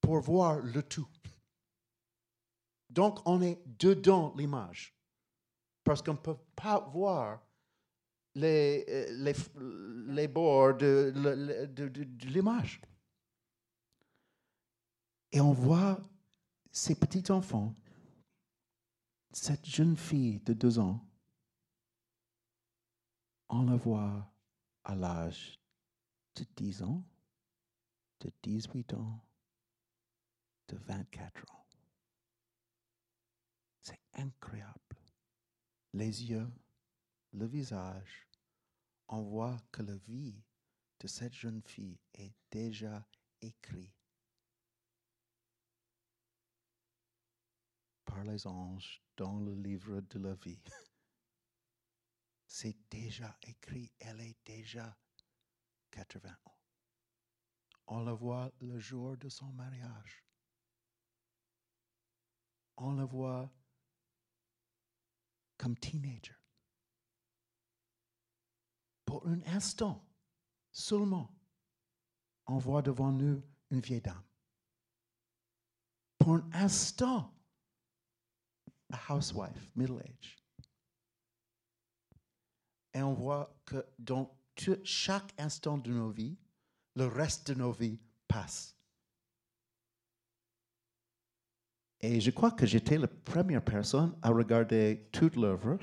pour 0.00 0.18
voir 0.18 0.58
le 0.58 0.82
tout. 0.82 1.06
Donc, 2.90 3.20
on 3.26 3.40
est 3.40 3.62
dedans 3.78 4.34
l'image. 4.36 4.94
Parce 5.84 6.02
qu'on 6.02 6.12
ne 6.12 6.18
peut 6.18 6.38
pas 6.54 6.80
voir 6.92 7.40
les, 8.34 8.84
euh, 8.88 10.28
bords 10.28 10.76
de 10.76 11.12
l'image. 12.26 12.80
Et 15.32 15.40
on 15.40 15.52
voit 15.52 16.00
ces 16.72 16.94
petits 16.94 17.30
enfants, 17.30 17.74
cette 19.32 19.66
jeune 19.66 19.96
fille 19.96 20.40
de 20.40 20.52
deux 20.52 20.78
ans, 20.78 21.06
on 23.48 23.62
la 23.62 23.76
voit 23.76 24.32
à 24.84 24.94
l'âge 24.94 25.60
de 26.36 26.44
10 26.56 26.82
ans, 26.82 27.04
de 28.20 28.32
18 28.42 28.94
ans, 28.94 29.24
de 30.68 30.76
24 30.76 31.44
ans. 31.52 31.59
C'est 33.80 34.00
incroyable. 34.14 34.96
Les 35.92 36.24
yeux, 36.24 36.50
le 37.32 37.46
visage, 37.46 38.28
on 39.08 39.22
voit 39.22 39.58
que 39.72 39.82
la 39.82 39.96
vie 39.96 40.40
de 41.00 41.06
cette 41.06 41.34
jeune 41.34 41.62
fille 41.62 41.98
est 42.14 42.34
déjà 42.50 43.06
écrite 43.40 43.94
par 48.04 48.22
les 48.24 48.46
anges 48.46 49.02
dans 49.16 49.38
le 49.40 49.54
livre 49.54 50.00
de 50.00 50.18
la 50.18 50.34
vie. 50.34 50.62
C'est 52.46 52.76
déjà 52.90 53.38
écrit, 53.42 53.92
elle 54.00 54.20
est 54.20 54.36
déjà 54.44 54.96
80 55.92 56.36
ans. 56.44 56.58
On 57.86 58.00
la 58.04 58.12
voit 58.12 58.52
le 58.60 58.78
jour 58.78 59.16
de 59.16 59.28
son 59.28 59.52
mariage 59.52 60.24
on 62.80 62.92
la 62.92 63.04
voit 63.04 63.50
comme 65.60 65.76
teenager. 65.76 66.34
Pour 69.04 69.26
un 69.26 69.42
instant 69.42 70.02
seulement, 70.72 71.30
on 72.46 72.56
voit 72.56 72.80
devant 72.80 73.12
nous 73.12 73.42
une 73.70 73.80
vieille 73.80 74.00
dame. 74.00 74.22
Pour 76.18 76.36
un 76.36 76.50
instant, 76.54 77.34
a 78.90 79.14
housewife, 79.14 79.70
middle 79.76 80.00
age. 80.00 80.38
Et 82.94 83.02
on 83.02 83.12
voit 83.12 83.54
que 83.66 83.86
dans 83.98 84.34
chaque 84.82 85.38
instant 85.38 85.76
de 85.76 85.92
nos 85.92 86.10
vies, 86.10 86.38
le 86.96 87.06
reste 87.06 87.48
de 87.48 87.54
nos 87.54 87.72
vies 87.72 88.00
passe. 88.26 88.79
Et 92.02 92.20
je 92.20 92.30
crois 92.30 92.50
que 92.50 92.64
j'étais 92.64 92.96
la 92.96 93.08
première 93.08 93.62
personne 93.62 94.14
à 94.22 94.30
regarder 94.30 95.08
toute 95.12 95.36
l'œuvre 95.36 95.78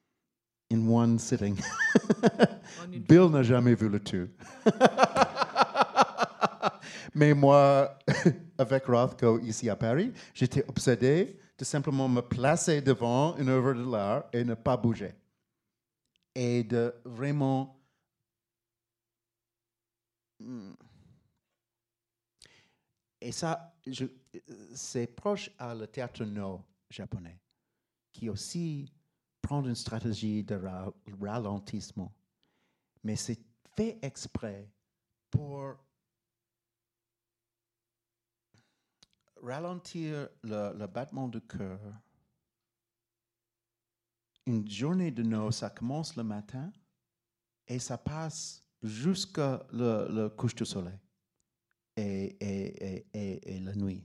in 0.72 0.88
one 0.88 1.18
sitting. 1.18 1.56
Bill 2.88 3.28
n'a 3.30 3.42
jamais 3.42 3.74
vu 3.74 3.88
le 3.88 4.00
tout. 4.00 4.28
Mais 7.14 7.32
moi, 7.32 7.96
avec 8.58 8.84
Rothko 8.86 9.38
ici 9.40 9.70
à 9.70 9.76
Paris, 9.76 10.12
j'étais 10.34 10.64
obsédé 10.66 11.38
de 11.56 11.64
simplement 11.64 12.08
me 12.08 12.20
placer 12.20 12.80
devant 12.80 13.36
une 13.36 13.48
œuvre 13.48 13.74
de 13.74 13.88
l'art 13.88 14.24
et 14.32 14.44
ne 14.44 14.54
pas 14.54 14.76
bouger. 14.76 15.14
Et 16.34 16.64
de 16.64 16.92
vraiment... 17.04 17.80
Hmm, 20.40 20.72
et 23.20 23.30
ça, 23.30 23.72
c'est 24.74 25.06
proche 25.06 25.50
à 25.58 25.74
le 25.74 25.86
théâtre 25.86 26.24
no 26.24 26.64
japonais, 26.90 27.38
qui 28.12 28.28
aussi 28.28 28.92
prend 29.40 29.64
une 29.64 29.74
stratégie 29.74 30.42
de 30.42 30.58
ralentissement. 31.20 32.12
Mais 33.02 33.16
c'est 33.16 33.40
fait 33.76 33.98
exprès 34.02 34.70
pour 35.30 35.76
ralentir 39.42 40.28
le, 40.42 40.86
battement 40.86 41.28
du 41.28 41.40
cœur. 41.40 41.80
Une 44.46 44.68
journée 44.70 45.10
de 45.10 45.22
no, 45.22 45.50
ça 45.50 45.70
commence 45.70 46.16
le 46.16 46.22
matin 46.22 46.72
et 47.66 47.78
ça 47.78 47.98
passe 47.98 48.62
jusqu'à 48.82 49.66
le 49.72 50.28
couche 50.28 50.54
du 50.54 50.64
soleil 50.64 50.98
et, 51.96 52.36
et, 52.40 53.06
et, 53.12 53.56
et, 53.56 53.60
la 53.60 53.74
nuit. 53.74 54.04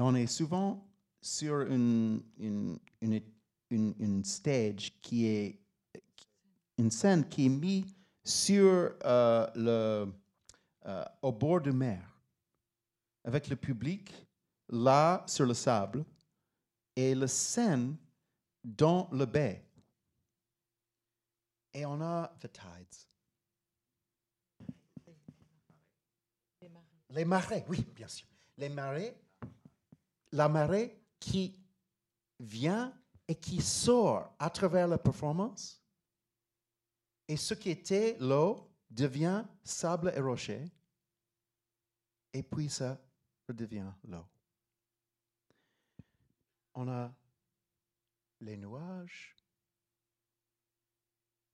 Et 0.00 0.02
on 0.02 0.14
est 0.14 0.26
souvent 0.26 0.82
sur 1.20 1.60
une, 1.60 2.22
une, 2.38 2.78
une, 3.02 3.22
une, 3.68 4.24
stage 4.24 4.98
qui 5.02 5.26
est 5.26 5.60
une 6.78 6.90
scène 6.90 7.28
qui 7.28 7.44
est 7.44 7.50
mise 7.50 7.94
sur 8.24 8.94
euh, 9.04 9.46
le, 9.54 10.10
euh, 10.86 11.04
au 11.20 11.32
bord 11.32 11.60
de 11.60 11.70
mer, 11.70 12.18
avec 13.24 13.48
le 13.48 13.56
public 13.56 14.10
là 14.70 15.22
sur 15.26 15.44
le 15.44 15.52
sable 15.52 16.02
et 16.96 17.14
la 17.14 17.28
scène 17.28 17.94
dans 18.64 19.06
le 19.12 19.26
baie. 19.26 19.62
Et 21.74 21.84
on 21.84 22.00
a 22.00 22.32
the 22.40 22.50
tides. 22.50 22.96
Les 27.10 27.26
marées, 27.26 27.66
oui, 27.68 27.86
bien 27.94 28.08
sûr. 28.08 28.26
Les 28.56 28.70
marées, 28.70 29.14
la 30.32 30.48
marée 30.48 31.00
qui 31.18 31.58
vient 32.38 32.94
et 33.28 33.34
qui 33.34 33.60
sort 33.60 34.34
à 34.38 34.50
travers 34.50 34.88
la 34.88 34.98
performance. 34.98 35.82
Et 37.28 37.36
ce 37.36 37.54
qui 37.54 37.70
était 37.70 38.16
l'eau 38.18 38.68
devient 38.90 39.44
sable 39.62 40.12
et 40.16 40.20
rocher, 40.20 40.68
et 42.32 42.42
puis 42.42 42.68
ça 42.68 43.00
redevient 43.48 43.92
l'eau. 44.04 44.26
On 46.74 46.88
a 46.88 47.12
les 48.40 48.56
nuages, 48.56 49.36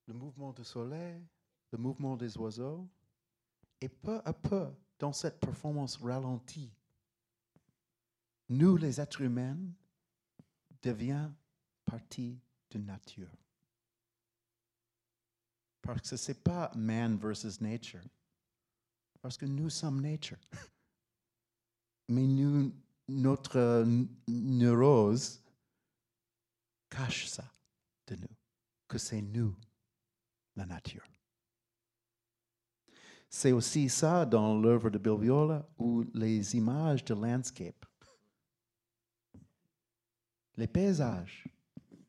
le 0.06 0.14
mouvement 0.14 0.52
du 0.52 0.64
soleil, 0.64 1.26
le 1.72 1.78
mouvement 1.78 2.16
des 2.16 2.36
oiseaux, 2.38 2.88
et 3.80 3.88
peu 3.88 4.20
à 4.24 4.32
peu, 4.32 4.68
dans 4.98 5.12
cette 5.12 5.40
performance 5.40 5.96
ralentie, 5.98 6.72
nous, 8.48 8.76
les 8.76 9.00
êtres 9.00 9.22
humains, 9.22 9.58
devions 10.82 11.34
partie 11.84 12.38
de 12.70 12.78
nature. 12.78 13.30
Parce 15.82 16.10
que 16.10 16.16
ce 16.16 16.32
n'est 16.32 16.38
pas 16.38 16.70
man 16.74 17.16
versus 17.16 17.60
nature. 17.60 18.02
Parce 19.20 19.36
que 19.36 19.46
nous 19.46 19.70
sommes 19.70 20.00
nature. 20.00 20.38
Mais 22.08 22.26
nous, 22.26 22.72
notre 23.08 23.84
neurose 24.28 25.42
cache 26.88 27.26
ça 27.26 27.44
de 28.06 28.16
nous, 28.16 28.36
que 28.88 28.98
c'est 28.98 29.22
nous, 29.22 29.54
la 30.54 30.66
nature. 30.66 31.04
C'est 33.28 33.52
aussi 33.52 33.88
ça 33.88 34.24
dans 34.24 34.58
l'œuvre 34.58 34.88
de 34.88 34.98
Bill 34.98 35.18
Viola 35.20 35.68
ou 35.78 36.04
les 36.14 36.56
images 36.56 37.04
de 37.04 37.14
landscape. 37.14 37.84
Les 40.56 40.66
paysages 40.66 41.44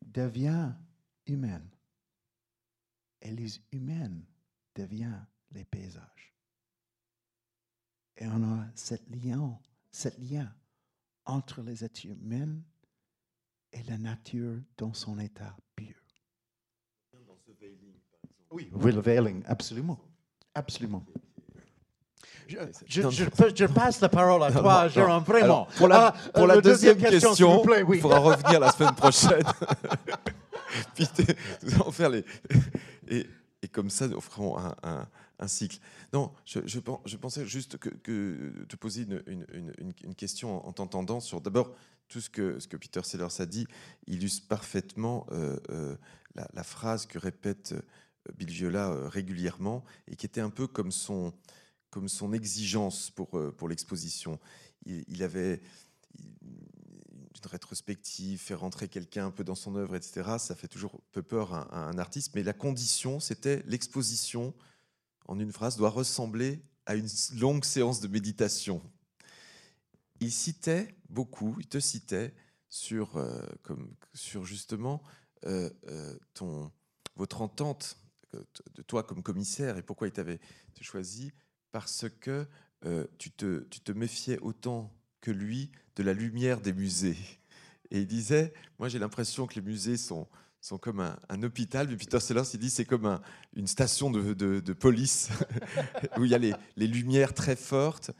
deviennent 0.02 0.76
humains 1.26 1.68
et 3.20 3.30
les 3.30 3.60
humains 3.72 4.20
deviennent 4.74 5.26
les 5.52 5.64
paysages. 5.64 6.34
Et 8.16 8.26
on 8.26 8.42
a 8.42 8.66
cette 8.74 9.08
lien, 9.10 9.58
cette 9.92 10.18
lien 10.18 10.52
entre 11.24 11.62
les 11.62 11.84
êtres 11.84 12.06
humains 12.06 12.60
et 13.72 13.82
la 13.84 13.98
nature 13.98 14.60
dans 14.76 14.94
son 14.94 15.18
état 15.18 15.56
pur. 15.76 15.94
Oui, 18.50 18.70
le 18.72 19.00
veiling, 19.00 19.42
absolument. 19.46 20.00
Absolument. 20.54 21.04
Je, 22.48 23.66
passe 23.66 24.00
la 24.00 24.08
parole 24.08 24.42
à 24.42 24.50
toi, 24.50 24.88
Jérôme, 24.88 25.22
vraiment. 25.22 25.66
pour 25.76 25.88
la, 25.88 26.14
ah, 26.14 26.30
pour 26.32 26.46
la 26.46 26.60
deuxième, 26.60 26.96
question, 26.96 27.62
il 27.92 28.00
faudra 28.00 28.18
revenir 28.18 28.60
la 28.60 28.72
semaine 28.72 28.94
prochaine. 28.96 29.44
nous 31.62 31.74
allons 31.74 31.92
faire 31.92 32.10
les. 32.10 32.24
Et, 33.10 33.26
et, 33.62 33.68
comme 33.68 33.88
ça, 33.88 34.06
nous 34.06 34.20
ferons 34.20 34.58
un, 34.58 35.08
un, 35.38 35.48
cycle. 35.48 35.78
Non, 36.12 36.30
je, 36.44 36.60
je, 36.66 37.16
pensais 37.16 37.46
juste 37.46 37.78
que, 37.78 37.88
que 37.88 38.52
te 38.68 38.76
poser 38.76 39.02
une, 39.02 39.22
une, 39.26 39.94
une, 40.04 40.14
question 40.14 40.66
en 40.68 40.72
t'entendant 40.74 41.20
sur 41.20 41.40
d'abord 41.40 41.74
tout 42.08 42.20
ce 42.20 42.28
que, 42.28 42.58
ce 42.58 42.68
que 42.68 42.76
Peter 42.76 43.00
Sellers 43.02 43.40
a 43.40 43.46
dit 43.46 43.66
illustre 44.06 44.46
parfaitement 44.46 45.26
euh, 45.32 45.56
euh, 45.70 45.96
la, 46.34 46.46
la, 46.52 46.62
phrase 46.62 47.06
que 47.06 47.18
répète 47.18 47.74
Bill 48.36 48.50
Viola 48.50 48.90
euh, 48.90 49.08
régulièrement 49.08 49.84
et 50.06 50.16
qui 50.16 50.26
était 50.26 50.40
un 50.40 50.50
peu 50.50 50.66
comme 50.66 50.92
son, 50.92 51.32
comme 51.90 52.08
son 52.08 52.32
exigence 52.32 53.10
pour, 53.10 53.38
euh, 53.38 53.52
pour 53.52 53.68
l'exposition. 53.68 54.38
Il, 54.86 55.22
avait 55.22 55.60
une 56.18 57.50
rétrospective, 57.50 58.38
faire 58.38 58.60
rentrer 58.60 58.88
quelqu'un 58.88 59.26
un 59.26 59.30
peu 59.30 59.44
dans 59.44 59.54
son 59.54 59.76
œuvre, 59.76 59.96
etc. 59.96 60.36
Ça 60.38 60.54
fait 60.54 60.68
toujours 60.68 61.02
peu 61.12 61.22
peur 61.22 61.52
à, 61.52 61.88
un 61.88 61.98
artiste, 61.98 62.34
mais 62.34 62.42
la 62.42 62.54
condition, 62.54 63.20
c'était 63.20 63.62
l'exposition, 63.66 64.54
en 65.26 65.38
une 65.38 65.52
phrase, 65.52 65.76
doit 65.76 65.90
ressembler 65.90 66.62
à 66.86 66.94
une 66.94 67.08
longue 67.34 67.64
séance 67.64 68.00
de 68.00 68.08
méditation. 68.08 68.80
Il 70.20 70.32
citait 70.32 70.94
beaucoup, 71.10 71.56
il 71.60 71.66
te 71.66 71.80
citait 71.80 72.34
sur, 72.70 73.16
euh, 73.16 73.40
comme, 73.62 73.94
sur 74.14 74.44
justement 74.44 75.02
ton, 76.34 76.72
votre 77.14 77.42
entente 77.42 77.96
de 78.32 78.82
toi 78.82 79.04
comme 79.04 79.22
commissaire 79.22 79.76
et 79.76 79.82
pourquoi 79.82 80.08
il 80.08 80.12
t'avait 80.12 80.40
choisi 80.80 81.32
Parce 81.72 82.06
que 82.20 82.46
euh, 82.86 83.06
tu, 83.18 83.30
te, 83.30 83.60
tu 83.70 83.80
te 83.80 83.92
méfiais 83.92 84.38
autant 84.38 84.92
que 85.20 85.30
lui 85.30 85.70
de 85.96 86.02
la 86.02 86.12
lumière 86.12 86.60
des 86.60 86.72
musées. 86.72 87.16
Et 87.90 88.00
il 88.00 88.06
disait, 88.06 88.52
moi 88.78 88.88
j'ai 88.88 88.98
l'impression 88.98 89.46
que 89.46 89.54
les 89.54 89.62
musées 89.62 89.96
sont, 89.96 90.28
sont 90.60 90.78
comme 90.78 91.00
un, 91.00 91.42
hôpital, 91.42 91.88
mais 91.88 91.96
Peter 91.96 92.20
Sellers, 92.20 92.42
il 92.54 92.60
dit 92.60 92.70
c'est 92.70 92.84
comme 92.84 93.06
un, 93.06 93.20
une 93.54 93.66
station 93.66 94.10
de, 94.10 94.32
de, 94.32 94.72
police 94.72 95.30
où 96.18 96.24
il 96.24 96.30
y 96.30 96.34
a 96.34 96.38
les, 96.38 96.54
les, 96.76 96.86
lumières 96.86 97.34
très 97.34 97.56
fortes. 97.56 98.10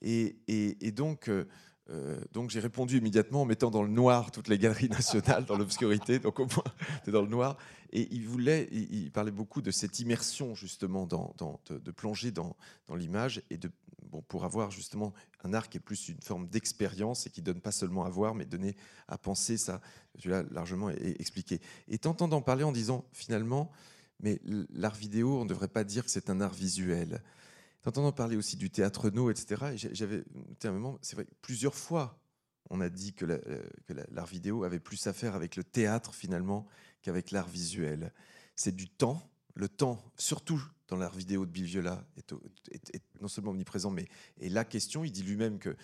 Et, 0.00 0.36
et, 0.46 0.92
donc, 0.92 1.28
euh, 1.28 1.44
euh, 1.90 2.20
donc 2.32 2.50
j'ai 2.50 2.60
répondu 2.60 2.98
immédiatement 2.98 3.42
en 3.42 3.44
mettant 3.46 3.70
dans 3.70 3.82
le 3.82 3.88
noir 3.88 4.30
toutes 4.30 4.48
les 4.48 4.58
galeries 4.58 4.88
nationales, 4.90 5.44
dans 5.46 5.56
l'obscurité, 5.56 6.18
donc 6.18 6.38
au 6.38 6.46
moins 6.46 6.64
c'est 7.04 7.10
dans 7.10 7.22
le 7.22 7.28
noir. 7.28 7.56
Et 7.92 8.08
il 8.10 8.26
voulait, 8.26 8.68
il, 8.70 9.10
parlait 9.10 9.30
beaucoup 9.30 9.62
de 9.62 9.70
cette 9.70 9.98
immersion 9.98 10.54
justement, 10.54 11.06
de, 11.06 11.90
plonger 11.90 12.30
dans, 12.30 12.54
l'image 12.94 13.42
et 13.48 13.56
de, 13.56 13.70
bon, 14.10 14.20
pour 14.28 14.44
avoir 14.44 14.70
justement 14.70 15.14
un 15.42 15.54
art 15.54 15.70
qui 15.70 15.78
est 15.78 15.80
plus 15.80 16.10
une 16.10 16.20
forme 16.20 16.46
d'expérience 16.48 17.26
et 17.26 17.30
qui 17.30 17.40
donne 17.40 17.62
pas 17.62 17.72
seulement 17.72 18.04
à 18.04 18.10
voir, 18.10 18.34
mais 18.34 18.44
donner 18.44 18.76
à 19.08 19.16
penser. 19.16 19.56
Ça, 19.56 19.80
tu 20.18 20.28
l'as 20.28 20.42
largement 20.50 20.90
expliqué. 20.90 21.62
Et 21.88 21.96
t'entendant 21.96 22.42
parler 22.42 22.64
en 22.64 22.72
disant 22.72 23.06
finalement, 23.12 23.70
mais 24.20 24.38
l'art 24.70 24.94
vidéo, 24.94 25.38
on 25.38 25.44
ne 25.44 25.48
devrait 25.48 25.68
pas 25.68 25.84
dire 25.84 26.04
que 26.04 26.10
c'est 26.10 26.28
un 26.28 26.42
art 26.42 26.52
visuel. 26.52 27.22
T'entendant 27.82 28.12
parler 28.12 28.36
aussi 28.36 28.56
du 28.56 28.70
théâtre 28.70 29.10
no, 29.10 29.30
etc. 29.30 29.76
J'avais 29.92 30.24
un 30.64 30.72
moment, 30.72 30.98
c'est 31.00 31.14
vrai, 31.16 31.26
plusieurs 31.42 31.74
fois, 31.74 32.20
on 32.70 32.80
a 32.80 32.88
dit 32.88 33.14
que 33.14 33.24
l'art 34.10 34.26
vidéo 34.26 34.64
avait 34.64 34.80
plus 34.80 35.06
à 35.06 35.12
faire 35.12 35.34
avec 35.34 35.56
le 35.56 35.64
théâtre 35.64 36.14
finalement 36.14 36.66
qu'avec 37.02 37.30
l'art 37.30 37.48
visuel. 37.48 38.12
C'est 38.56 38.74
du 38.74 38.88
temps, 38.88 39.30
le 39.54 39.68
temps, 39.68 40.02
surtout 40.16 40.62
dans 40.88 40.96
l'art 40.96 41.14
vidéo 41.14 41.44
de 41.44 41.50
Bill 41.50 41.66
Viola, 41.66 42.04
est, 42.16 43.02
non 43.20 43.28
seulement 43.28 43.50
omniprésent, 43.50 43.90
mais 43.90 44.08
et 44.40 44.48
la 44.48 44.64
question, 44.64 45.04
il 45.04 45.12
dit 45.12 45.22
lui-même 45.22 45.58
que, 45.58 45.76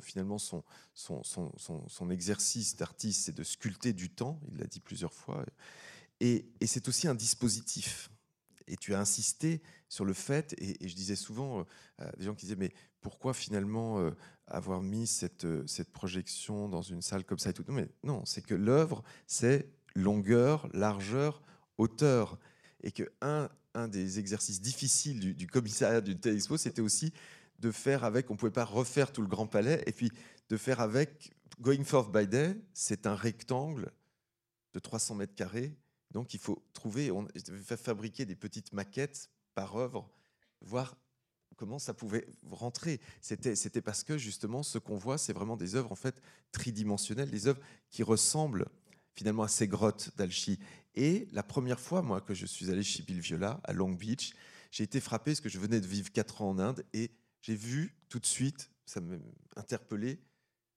finalement 0.00 0.38
son, 0.38 0.62
exercice 2.10 2.76
d'artiste, 2.76 3.26
c'est 3.26 3.34
de 3.34 3.42
sculpter 3.42 3.92
du 3.92 4.10
temps, 4.10 4.40
il 4.50 4.58
l'a 4.58 4.66
dit 4.66 4.80
plusieurs 4.80 5.12
fois, 5.12 5.44
et, 6.20 6.46
et 6.60 6.66
c'est 6.66 6.88
aussi 6.88 7.08
un 7.08 7.16
dispositif. 7.16 8.11
Et 8.72 8.76
tu 8.76 8.94
as 8.94 9.00
insisté 9.00 9.60
sur 9.90 10.06
le 10.06 10.14
fait, 10.14 10.54
et, 10.56 10.88
je 10.88 10.94
disais 10.94 11.14
souvent 11.14 11.60
euh, 11.60 11.64
à 11.98 12.16
des 12.16 12.24
gens 12.24 12.34
qui 12.34 12.46
disaient, 12.46 12.56
mais 12.56 12.72
pourquoi 13.02 13.34
finalement 13.34 14.00
euh, 14.00 14.12
avoir 14.46 14.80
mis 14.80 15.06
cette, 15.06 15.44
euh, 15.44 15.62
cette 15.66 15.92
projection 15.92 16.70
dans 16.70 16.80
une 16.80 17.02
salle 17.02 17.24
comme 17.24 17.38
ça 17.38 17.50
et 17.50 17.52
tout? 17.52 17.64
Non, 17.68 17.86
non, 18.02 18.24
c'est 18.24 18.40
que 18.40 18.54
l'œuvre, 18.54 19.04
c'est 19.26 19.68
longueur, 19.94 20.70
largeur, 20.72 21.42
hauteur. 21.76 22.38
Et 22.82 22.92
que 22.92 23.12
un, 23.20 23.50
un 23.74 23.88
des 23.88 24.18
exercices 24.18 24.62
difficiles 24.62 25.34
du, 25.36 25.46
commissariat 25.46 26.00
d'une 26.00 26.18
telle 26.18 26.36
expo, 26.36 26.56
c'était 26.56 26.80
aussi 26.80 27.12
de 27.58 27.70
faire 27.70 28.04
avec, 28.04 28.30
on 28.30 28.32
ne 28.32 28.38
pouvait 28.38 28.50
pas 28.50 28.64
refaire 28.64 29.12
tout 29.12 29.20
le 29.20 29.28
Grand 29.28 29.46
Palais, 29.46 29.82
et 29.86 29.92
puis 29.92 30.10
de 30.48 30.56
faire 30.56 30.80
avec, 30.80 31.30
Going 31.60 31.84
Forth 31.84 32.10
by 32.10 32.26
Day, 32.26 32.56
c'est 32.72 33.06
un 33.06 33.14
rectangle 33.14 33.92
de 34.72 34.78
300 34.78 35.16
mètres 35.16 35.34
carrés, 35.34 35.76
donc 36.12 36.34
il 36.34 36.40
faut 36.40 36.62
trouver, 36.72 37.10
on 37.10 37.26
fabriquer 37.76 38.24
des 38.24 38.36
petites 38.36 38.72
maquettes 38.72 39.30
par 39.54 39.76
œuvre, 39.76 40.08
voir 40.60 40.96
comment 41.56 41.78
ça 41.78 41.94
pouvait 41.94 42.26
rentrer. 42.50 43.00
C'était, 43.20 43.80
parce 43.80 44.04
que 44.04 44.18
justement, 44.18 44.62
ce 44.62 44.78
qu'on 44.78 44.96
voit, 44.96 45.18
c'est 45.18 45.32
vraiment 45.32 45.56
des 45.56 45.74
œuvres 45.74 45.92
en 45.92 45.96
fait 45.96 46.20
tridimensionnelles, 46.52 47.30
des 47.30 47.46
œuvres 47.46 47.60
qui 47.90 48.02
ressemblent 48.02 48.66
finalement 49.14 49.42
à 49.42 49.48
ces 49.48 49.68
grottes 49.68 50.10
d'Alchi. 50.16 50.58
Et 50.94 51.28
la 51.32 51.42
première 51.42 51.80
fois, 51.80 52.02
moi, 52.02 52.20
que 52.20 52.34
je 52.34 52.46
suis 52.46 52.70
allé 52.70 52.82
chez 52.82 53.02
Bill 53.02 53.20
Viola, 53.20 53.60
à 53.64 53.72
Long 53.72 53.92
Beach, 53.92 54.34
j'ai 54.70 54.84
été 54.84 55.00
frappé 55.00 55.32
parce 55.32 55.40
que 55.40 55.48
je 55.48 55.58
venais 55.58 55.80
de 55.80 55.86
vivre 55.86 56.10
quatre 56.12 56.42
ans 56.42 56.50
en 56.50 56.58
Inde 56.58 56.84
et 56.92 57.10
j'ai 57.42 57.54
vu 57.54 57.94
tout 58.08 58.18
de 58.18 58.26
suite, 58.26 58.70
ça 58.86 59.00
m'a 59.00 59.16
interpellé, 59.56 60.18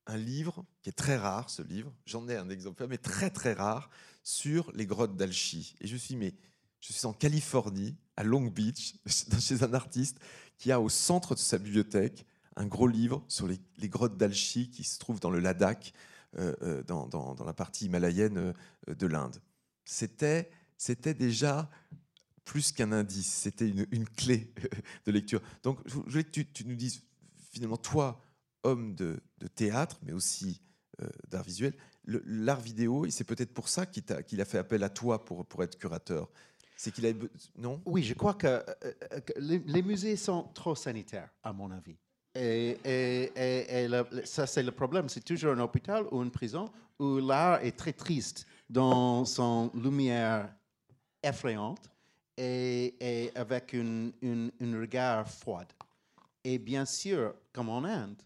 un 0.07 0.17
livre 0.17 0.65
qui 0.81 0.89
est 0.89 0.93
très 0.93 1.17
rare, 1.17 1.49
ce 1.49 1.61
livre, 1.61 1.93
j'en 2.05 2.27
ai 2.27 2.35
un 2.35 2.49
exemplaire, 2.49 2.87
mais 2.87 2.97
très 2.97 3.29
très 3.29 3.53
rare, 3.53 3.89
sur 4.25 4.71
les 4.73 4.85
grottes 4.85 5.15
d'Alchi. 5.15 5.75
Et 5.79 5.87
je 5.87 5.95
suis 5.95 6.17
mais 6.17 6.33
je 6.81 6.91
suis 6.91 7.05
en 7.05 7.13
Californie, 7.13 7.95
à 8.17 8.23
Long 8.23 8.47
Beach, 8.47 8.95
chez 9.39 9.63
un 9.63 9.73
artiste 9.73 10.19
qui 10.57 10.71
a 10.71 10.81
au 10.81 10.89
centre 10.89 11.35
de 11.35 11.39
sa 11.39 11.57
bibliothèque 11.57 12.25
un 12.55 12.65
gros 12.65 12.87
livre 12.87 13.23
sur 13.27 13.47
les, 13.47 13.59
grottes 13.89 14.17
d'Alchi 14.17 14.69
qui 14.69 14.83
se 14.83 14.97
trouvent 14.97 15.19
dans 15.19 15.29
le 15.29 15.39
Ladakh, 15.39 15.93
euh, 16.37 16.53
euh, 16.61 16.83
dans, 16.83 17.35
la 17.45 17.53
partie 17.53 17.85
himalayenne 17.85 18.37
euh, 18.37 18.95
de 18.95 19.07
l'Inde. 19.07 19.37
C'était, 19.83 20.49
c'était 20.77 21.13
déjà 21.13 21.69
plus 22.45 22.71
qu'un 22.71 22.91
indice, 22.91 23.31
c'était 23.31 23.67
une, 23.67 24.07
clé 24.07 24.53
de 25.05 25.11
lecture. 25.11 25.41
Donc, 25.63 25.79
je 25.85 25.95
voulais 25.95 26.23
que 26.23 26.41
tu, 26.41 26.65
nous 26.65 26.75
dises, 26.75 27.01
finalement, 27.51 27.77
toi, 27.77 28.21
homme 28.63 28.95
de, 28.95 29.19
théâtre, 29.55 29.99
mais 30.03 30.13
aussi 30.13 30.61
d'art 31.29 31.43
visuel, 31.43 31.73
l'art 32.05 32.59
vidéo, 32.59 33.05
c'est 33.09 33.23
peut-être 33.23 33.53
pour 33.53 33.67
ça 33.67 33.85
qu'il 33.85 34.41
a, 34.41 34.45
fait 34.45 34.57
appel 34.57 34.83
à 34.83 34.89
toi 34.89 35.23
pour, 35.23 35.63
être 35.63 35.77
curateur. 35.77 36.29
C'est 36.77 36.91
qu'il 36.91 37.05
a 37.05 37.11
non? 37.57 37.81
Oui, 37.85 38.03
je 38.03 38.13
crois 38.13 38.33
que, 38.33 38.63
les, 39.37 39.81
musées 39.81 40.15
sont 40.15 40.43
trop 40.53 40.75
sanitaires, 40.75 41.29
à 41.43 41.53
mon 41.53 41.71
avis. 41.71 41.95
Et, 42.35 42.77
ça, 44.25 44.45
c'est 44.45 44.63
le 44.63 44.71
problème. 44.71 45.09
C'est 45.09 45.23
toujours 45.23 45.53
un 45.53 45.59
hôpital 45.59 46.05
ou 46.11 46.21
une 46.21 46.31
prison 46.31 46.69
où 46.99 47.17
l'art 47.17 47.63
est 47.63 47.77
très 47.77 47.93
triste 47.93 48.45
dans 48.69 49.25
son 49.25 49.71
lumière 49.73 50.53
effrayante 51.23 51.89
et, 52.37 53.31
avec 53.35 53.73
une, 53.73 54.11
une, 54.21 54.79
regard 54.79 55.29
froide. 55.29 55.71
Et 56.43 56.59
bien 56.59 56.85
sûr, 56.85 57.33
comme 57.53 57.69
en 57.69 57.83
Inde, 57.83 58.21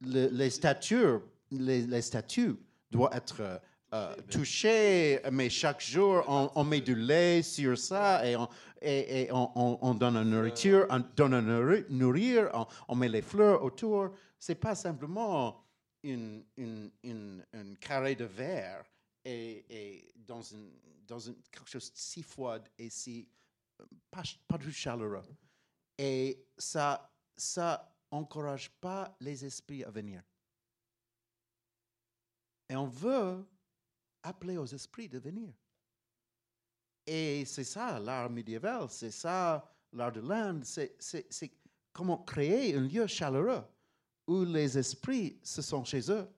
les 0.00 0.50
statues, 0.50 1.20
les, 1.50 2.02
statues 2.02 2.56
doivent 2.90 3.14
être 3.14 3.60
euh, 3.92 4.16
touchées, 4.30 5.20
mais 5.30 5.48
chaque 5.48 5.80
jour, 5.80 6.24
on, 6.26 6.64
met 6.64 6.80
du 6.80 6.94
lait 6.94 7.42
sur 7.42 7.78
ça 7.78 8.26
et 8.26 8.36
on, 8.36 8.48
et, 8.82 9.28
on, 9.32 9.94
donne 9.94 10.16
une 10.16 10.30
nourriture, 10.30 10.86
on 10.90 11.02
donne 11.16 11.34
à 11.34 11.42
nourrir, 11.90 12.50
on, 12.88 12.94
met 12.94 13.08
les 13.08 13.22
fleurs 13.22 13.62
autour. 13.62 14.10
C'est 14.38 14.56
pas 14.56 14.74
simplement 14.74 15.64
une, 16.02 16.44
une, 16.56 16.90
une, 17.02 17.76
carré 17.80 18.14
de 18.14 18.24
verre 18.24 18.84
et, 19.24 20.12
dans, 20.16 20.42
une, 20.42 20.70
dans 21.06 21.18
une, 21.18 21.36
quelque 21.50 21.70
chose 21.70 21.92
de 21.92 21.98
si 21.98 22.22
froid 22.22 22.58
et 22.78 22.90
si 22.90 23.28
pas, 24.10 24.22
pas 24.46 24.58
du 24.58 24.72
chaleureux. 24.72 25.22
Et 25.98 26.44
ça, 26.58 27.10
ça 27.36 27.92
encourage 28.10 28.70
pas 28.80 29.16
les 29.20 29.44
esprits 29.44 29.84
à 29.84 29.90
venir. 29.90 30.22
Et 32.68 32.76
on 32.76 32.86
veut 32.86 33.46
appeler 34.22 34.56
aux 34.56 34.66
esprits 34.66 35.08
de 35.08 35.18
venir. 35.18 35.52
Et 37.06 37.44
c'est 37.44 37.64
ça 37.64 38.00
l'art 38.00 38.28
médiéval, 38.28 38.88
c'est 38.90 39.12
ça 39.12 39.72
l'art 39.92 40.12
de 40.12 40.20
l'Inde, 40.20 40.64
c'est 40.64 41.52
comment 41.92 42.18
créer 42.18 42.74
un 42.74 42.80
lieu 42.80 43.06
chaleureux 43.06 43.64
où 44.26 44.44
les 44.44 44.76
esprits 44.76 45.38
se 45.42 45.62
sont 45.62 45.84
chez 45.84 46.10
eux 46.10 46.28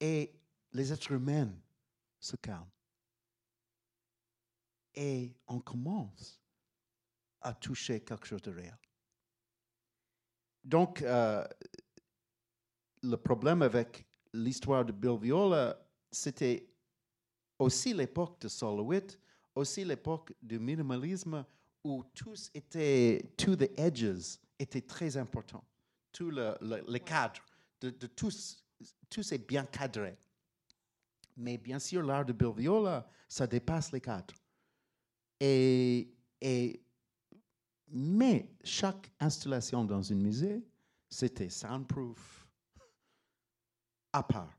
et 0.00 0.34
les 0.72 0.92
êtres 0.92 1.12
humains 1.12 1.52
se 2.18 2.36
calment. 2.36 2.68
Et 4.94 5.36
on 5.46 5.60
commence 5.60 6.42
à 7.40 7.54
toucher 7.54 8.02
quelque 8.02 8.26
chose 8.26 8.42
de 8.42 8.50
réel. 8.50 8.78
Donc, 10.64 11.00
euh, 11.02 11.46
le 13.02 13.16
problème 13.16 13.62
avec 13.62 14.04
l'histoire 14.36 14.84
de 14.84 14.92
Bill 14.92 15.18
Viola, 15.20 15.78
c'était 16.10 16.68
aussi 17.58 17.94
l'époque 17.94 18.40
de 18.40 18.48
Solowit, 18.48 19.18
aussi 19.54 19.84
l'époque 19.84 20.32
du 20.42 20.58
minimalisme 20.58 21.44
où 21.82 22.04
tous 22.14 22.50
étaient, 22.54 23.22
to 23.36 23.56
the 23.56 23.70
edges 23.78 24.38
étaient 24.58 24.82
très 24.82 25.16
importants. 25.16 25.64
Tout 26.12 26.30
le, 26.30 26.56
le, 26.60 26.98
cadre 26.98 27.40
de, 27.80 27.90
de 27.90 28.06
tous, 28.06 28.62
tous 29.08 29.32
est 29.32 29.46
bien 29.46 29.64
cadré. 29.64 30.16
Mais 31.36 31.58
bien 31.58 31.78
sûr, 31.78 32.02
l'art 32.02 32.24
de 32.24 32.32
Bill 32.32 32.52
Viola, 32.56 33.08
ça 33.28 33.46
dépasse 33.46 33.92
les 33.92 34.00
cadres. 34.00 34.34
Et, 35.38 36.10
et, 36.40 36.82
mais 37.88 38.50
chaque 38.64 39.10
installation 39.20 39.84
dans 39.84 40.10
un 40.10 40.14
musée, 40.14 40.64
c'était 41.08 41.50
soundproof, 41.50 42.45
à 44.12 44.22
part. 44.22 44.56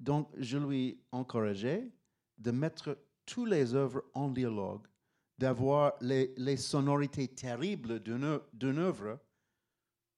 Donc, 0.00 0.30
je 0.36 0.58
lui 0.58 1.00
encourageais 1.12 1.90
de 2.38 2.50
mettre 2.50 2.98
toutes 3.24 3.48
les 3.48 3.74
œuvres 3.74 4.02
en 4.14 4.28
dialogue, 4.28 4.86
d'avoir 5.38 5.92
les, 6.00 6.34
les, 6.36 6.56
sonorités 6.56 7.28
terribles 7.28 8.00
d'une 8.00 8.78
œuvre, 8.78 9.20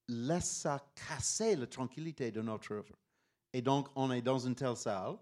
laisse 0.09 0.51
ça 0.51 0.85
casser 0.95 1.57
la 1.57 1.67
tranquillité 1.67 2.31
de 2.31 2.41
notre 2.41 2.73
œuvre. 2.73 2.95
Et 3.53 3.61
donc, 3.63 3.89
on 3.95 4.11
est 4.11 4.23
dans 4.23 4.39
une 4.39 4.55
telle 4.55 4.77
salle, 4.77 5.17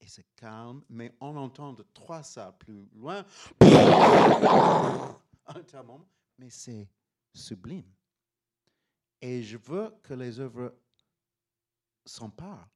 et 0.00 0.06
c'est 0.06 0.26
calme, 0.36 0.82
mais 0.88 1.14
on 1.20 1.36
entend 1.36 1.72
de 1.72 1.84
trois 1.94 2.22
salles 2.22 2.56
plus 2.58 2.88
loin, 2.94 3.24
mais 6.38 6.50
c'est 6.50 6.88
sublime. 7.34 7.90
Et 9.20 9.42
je 9.42 9.56
veux 9.56 9.92
que 10.02 10.14
les 10.14 10.38
œuvres 10.38 10.74
s'emparent 12.06 12.70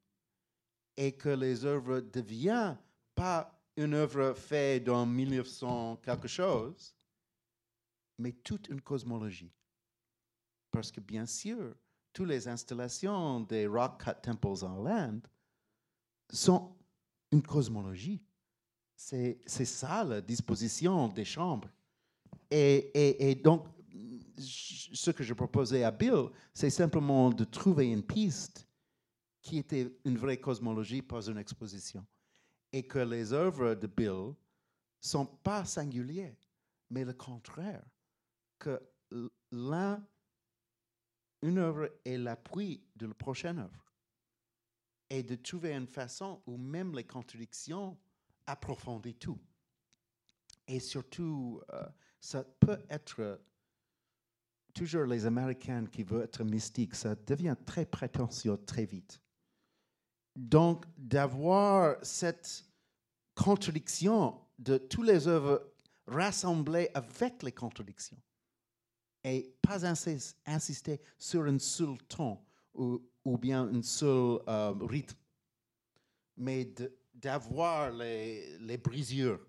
et 0.96 1.12
que 1.12 1.30
les 1.30 1.64
œuvres 1.64 2.00
deviennent 2.00 2.76
pas 3.14 3.58
une 3.76 3.94
œuvre 3.94 4.34
faite 4.34 4.84
dans 4.84 5.06
1900 5.06 6.00
quelque 6.02 6.28
chose, 6.28 6.94
mais 8.18 8.32
toute 8.32 8.68
une 8.68 8.80
cosmologie. 8.80 9.52
Parce 10.70 10.92
que 10.92 11.00
bien 11.00 11.26
sûr, 11.26 11.74
toutes 12.12 12.28
les 12.28 12.48
installations 12.48 13.40
des 13.40 13.66
rock 13.66 14.04
cut 14.04 14.20
temples 14.22 14.64
en 14.64 14.86
Inde 14.86 15.26
sont 16.30 16.76
une 17.32 17.42
cosmologie. 17.42 18.22
C'est 18.94 19.40
ça 19.46 20.04
la 20.04 20.20
disposition 20.20 21.08
des 21.08 21.24
chambres. 21.24 21.70
Et, 22.50 23.30
et, 23.30 23.34
donc, 23.36 23.66
ce 24.36 25.10
que 25.10 25.22
je 25.22 25.32
proposais 25.32 25.84
à 25.84 25.90
Bill, 25.90 26.28
c'est 26.52 26.68
simplement 26.68 27.30
de 27.30 27.44
trouver 27.44 27.90
une 27.90 28.02
piste 28.02 28.66
qui 29.42 29.58
était 29.58 29.90
une 30.04 30.18
vraie 30.18 30.38
cosmologie, 30.38 31.02
pas 31.02 31.22
une 31.28 31.38
exposition 31.38 32.06
et 32.72 32.82
que 32.82 32.98
les 32.98 33.32
œuvres 33.32 33.74
de 33.74 33.86
Bill 33.86 34.34
sont 35.00 35.26
pas 35.26 35.64
singulières, 35.64 36.36
mais 36.90 37.04
le 37.04 37.12
contraire, 37.12 37.84
que 38.58 38.80
l'un, 39.50 40.04
une 41.42 41.58
œuvre 41.58 41.90
est 42.04 42.18
l'appui 42.18 42.82
de 42.96 43.06
la 43.06 43.14
prochaine 43.14 43.58
œuvre, 43.58 43.92
et 45.08 45.22
de 45.22 45.34
trouver 45.36 45.72
une 45.72 45.86
façon 45.86 46.42
où 46.46 46.56
même 46.56 46.94
les 46.94 47.04
contradictions 47.04 47.98
approfondissent 48.46 49.18
tout. 49.18 49.40
Et 50.68 50.78
surtout, 50.78 51.60
euh, 51.72 51.84
ça 52.20 52.44
peut 52.44 52.78
être 52.88 53.40
toujours 54.72 55.06
les 55.06 55.26
Américains 55.26 55.86
qui 55.86 56.04
veulent 56.04 56.24
être 56.24 56.44
mystiques, 56.44 56.94
ça 56.94 57.16
devient 57.16 57.56
très 57.66 57.86
prétentieux 57.86 58.56
très 58.64 58.84
vite. 58.84 59.20
Donc, 60.40 60.86
d'avoir 60.96 61.96
cette 62.00 62.64
contradiction 63.34 64.40
de 64.58 64.78
toutes 64.78 65.06
les 65.06 65.28
œuvres 65.28 65.70
rassemblées 66.06 66.88
avec 66.94 67.42
les 67.42 67.52
contradictions 67.52 68.16
et 69.22 69.54
pas 69.60 69.84
insister 69.84 70.98
sur 71.18 71.44
un 71.44 71.58
seul 71.58 71.98
ton 72.08 72.38
ou, 72.72 73.02
bien 73.36 73.68
un 73.68 73.82
seul 73.82 74.40
euh, 74.48 74.72
rythme, 74.80 75.18
mais 76.38 76.72
d'avoir 77.12 77.90
les, 77.90 78.78
brisures 78.82 79.46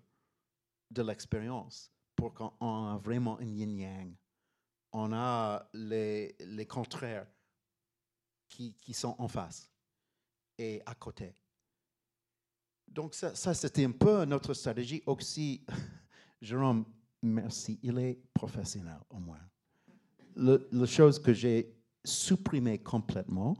de 0.90 1.02
l'expérience 1.02 1.90
pour 2.14 2.34
qu'on 2.34 2.96
ait 2.96 3.00
vraiment 3.00 3.38
un 3.40 3.46
yin-yang. 3.46 4.14
On 4.92 5.10
a 5.14 5.66
les, 5.72 6.66
contraires 6.68 7.26
qui 8.50 8.92
sont 8.92 9.16
en 9.18 9.28
face 9.28 9.71
et 10.62 10.82
à 10.86 10.94
côté. 10.94 11.34
Donc 12.86 13.14
ça, 13.14 13.34
ça 13.34 13.52
c'était 13.54 13.84
un 13.84 13.90
peu 13.90 14.24
notre 14.24 14.54
stratégie 14.54 15.02
aussi. 15.06 15.64
Jérôme, 16.40 16.84
merci. 17.22 17.78
Il 17.82 17.98
est 17.98 18.20
professionnel 18.32 18.98
au 19.10 19.18
moins. 19.18 19.40
Le, 20.36 20.68
la 20.72 20.86
chose 20.86 21.18
que 21.20 21.32
j'ai 21.32 21.74
supprimée 22.04 22.78
complètement, 22.78 23.56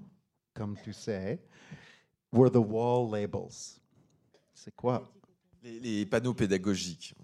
comme 0.55 0.77
tu 0.83 0.93
sais, 0.93 1.45
were 2.33 2.51
the 2.51 2.57
wall 2.57 3.11
labels. 3.11 3.81
C'est 4.55 4.74
quoi? 4.74 5.12
Les, 5.62 5.81
les, 5.81 6.07
panneaux 6.07 6.35
pédagogiques. 6.35 7.15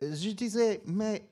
Je 0.00 0.30
disais, 0.30 0.82
mais 0.86 1.28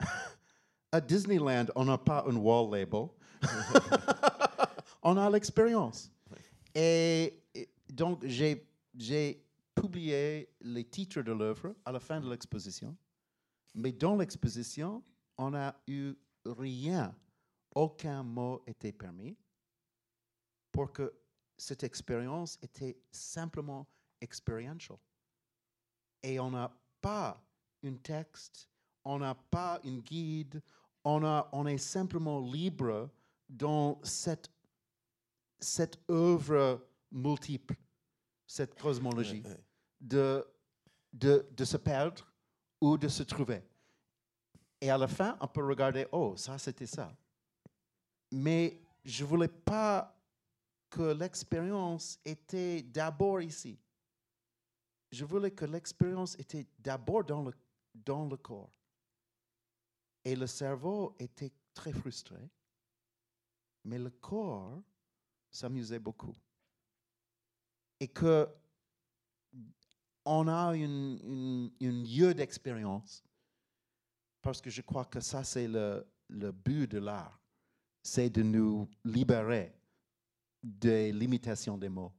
à 0.92 1.00
Disneyland, 1.00 1.66
on 1.74 1.84
n'a 1.84 1.98
pas 1.98 2.24
un 2.26 2.36
wall 2.36 2.70
label. 2.70 3.08
on 5.02 5.16
a 5.16 5.30
l'expérience. 5.30 6.10
Et, 6.74 7.42
donc, 7.88 8.24
j'ai, 8.26 8.66
publié 9.74 10.52
les 10.60 10.84
titres 10.84 11.22
de 11.22 11.32
l'œuvre 11.32 11.74
à 11.84 11.92
la 11.92 12.00
fin 12.00 12.20
de 12.20 12.28
l'exposition. 12.28 12.96
Mais 13.74 13.92
dans 13.92 14.16
l'exposition, 14.16 15.02
on 15.38 15.50
n'a 15.50 15.80
eu 15.86 16.14
rien, 16.44 17.14
aucun 17.74 18.22
mot 18.22 18.62
était 18.66 18.92
permis 18.92 19.38
pour 20.70 20.92
que 20.92 21.14
cette 21.56 21.82
expérience 21.82 22.58
était 22.62 22.98
simplement 23.10 23.86
expériential. 24.20 24.98
Et 26.22 26.38
on 26.40 26.50
n'a 26.50 26.76
pas 27.00 27.42
un 27.82 27.94
texte, 27.94 28.68
on 29.04 29.18
n'a 29.18 29.34
pas 29.34 29.80
une 29.84 30.00
guide, 30.00 30.62
on, 31.04 31.24
a, 31.24 31.48
on 31.52 31.66
est 31.66 31.78
simplement 31.78 32.40
libre 32.40 33.08
dans 33.48 33.98
cette 34.02 34.50
cette 35.60 35.98
œuvre 36.10 36.86
multiple, 37.10 37.76
cette 38.46 38.78
cosmologie, 38.78 39.42
De, 40.00 40.46
de, 41.12 41.46
de, 41.50 41.64
se 41.64 41.76
perdre 41.76 42.26
où 42.80 42.96
de 42.96 43.08
se 43.08 43.22
trouver. 43.22 43.62
Et 44.80 44.88
à 44.90 44.96
la 44.96 45.06
fin, 45.06 45.36
on 45.40 45.46
peut 45.46 45.64
regarder, 45.64 46.06
oh, 46.10 46.34
ça 46.36 46.56
c'était 46.56 46.86
ça. 46.86 47.14
Mais 48.32 48.80
je 49.04 49.24
ne 49.24 49.28
voulais 49.28 49.48
pas 49.48 50.16
que 50.88 51.12
l'expérience 51.12 52.18
était 52.24 52.82
d'abord 52.82 53.42
ici. 53.42 53.78
Je 55.12 55.24
voulais 55.24 55.50
que 55.50 55.64
l'expérience 55.64 56.34
était 56.38 56.66
d'abord 56.78 57.24
dans 57.24 57.42
le, 57.42 57.52
dans 57.94 58.26
le 58.26 58.36
corps. 58.36 58.72
Et 60.24 60.36
le 60.36 60.46
cerveau 60.46 61.14
était 61.18 61.52
très 61.74 61.92
frustré, 61.92 62.50
mais 63.84 63.98
le 63.98 64.10
corps 64.10 64.82
s'amusait 65.50 65.98
beaucoup. 65.98 66.34
Et 67.98 68.08
que 68.08 68.48
on 70.24 70.48
a 70.48 70.76
une, 70.76 71.70
lieu 71.80 72.34
d'expérience, 72.34 73.24
parce 74.42 74.60
que 74.60 74.70
je 74.70 74.82
crois 74.82 75.04
que 75.04 75.20
ça, 75.20 75.44
c'est 75.44 75.66
le, 75.66 76.06
le 76.28 76.52
but 76.52 76.90
de 76.90 76.98
l'art, 76.98 77.40
c'est 78.02 78.30
de 78.30 78.42
nous 78.42 78.88
libérer 79.04 79.74
des 80.62 81.12
limitations 81.12 81.78
des 81.78 81.88
mots, 81.88 82.12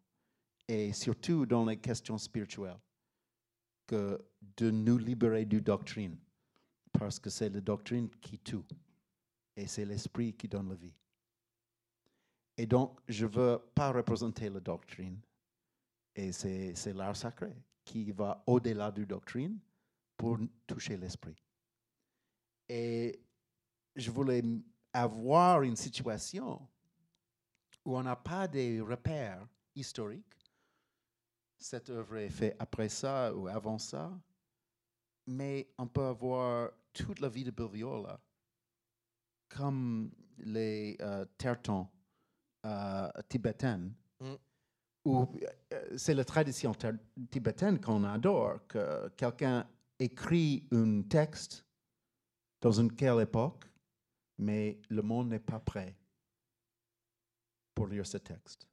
et 0.67 0.93
surtout 0.93 1.45
dans 1.45 1.65
les 1.65 1.77
questions 1.77 2.17
spirituelles, 2.17 2.79
que 3.87 4.19
de 4.57 4.71
nous 4.71 4.97
libérer 4.97 5.45
du 5.45 5.61
doctrine, 5.61 6.17
parce 6.91 7.19
que 7.19 7.29
c'est 7.29 7.49
la 7.49 7.61
doctrine 7.61 8.09
qui 8.21 8.39
tue, 8.39 8.57
et 9.55 9.67
c'est 9.67 9.85
l'esprit 9.85 10.33
qui 10.33 10.47
donne 10.47 10.69
la 10.69 10.75
vie. 10.75 10.95
Et 12.57 12.65
donc, 12.65 12.99
je 13.07 13.25
ne 13.25 13.31
veux 13.31 13.59
pas 13.73 13.91
représenter 13.91 14.49
la 14.49 14.59
doctrine, 14.59 15.19
et 16.15 16.31
c'est 16.31 16.93
l'art 16.93 17.15
sacré 17.15 17.55
qui 17.83 18.11
va 18.11 18.43
au-delà 18.45 18.91
du 18.91 19.05
doctrine 19.05 19.59
pour 20.17 20.37
toucher 20.67 20.97
l'esprit. 20.97 21.41
Et 22.69 23.19
je 23.95 24.11
voulais 24.11 24.43
avoir 24.93 25.63
une 25.63 25.75
situation 25.75 26.67
où 27.85 27.97
on 27.97 28.03
n'a 28.03 28.15
pas 28.15 28.47
de 28.47 28.81
repères 28.81 29.47
historiques. 29.75 30.25
Cette 31.57 31.89
œuvre 31.89 32.17
est 32.17 32.29
faite 32.29 32.55
après 32.59 32.89
ça 32.89 33.33
ou 33.35 33.47
avant 33.47 33.77
ça, 33.77 34.11
mais 35.27 35.69
on 35.77 35.87
peut 35.87 36.05
avoir 36.05 36.71
toute 36.93 37.19
la 37.19 37.29
vie 37.29 37.43
de 37.43 37.51
Bill 37.51 37.69
Viola 37.71 38.19
comme 39.49 40.11
les 40.37 40.97
euh, 41.01 41.25
tertons 41.37 41.87
euh, 42.65 43.09
tibétaines 43.29 43.93
mm 44.19 44.35
ou 45.05 45.27
euh, 45.73 45.97
c'est 45.97 46.13
la 46.13 46.25
tradition 46.25 46.73
tibétaine 47.29 47.79
qu'on 47.79 48.03
adore, 48.03 48.65
que 48.67 49.09
quelqu'un 49.09 49.67
écrit 49.99 50.67
un 50.71 51.01
texte 51.03 51.65
dans 52.61 52.71
une 52.71 52.93
quelle 52.93 53.21
époque, 53.21 53.65
mais 54.37 54.79
le 54.89 55.01
monde 55.01 55.29
n'est 55.29 55.39
pas 55.39 55.59
prêt 55.59 55.95
pour 57.73 57.87
lire 57.87 58.05
ce 58.05 58.17
texte. 58.17 58.67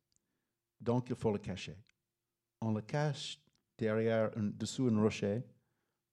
Donc 0.80 1.08
il 1.08 1.16
faut 1.16 1.32
le 1.32 1.38
cacher. 1.38 1.76
On 2.60 2.72
le 2.72 2.82
cache 2.82 3.40
derrière, 3.76 4.30
dessous 4.36 4.88
un 4.88 5.00
rocher 5.00 5.42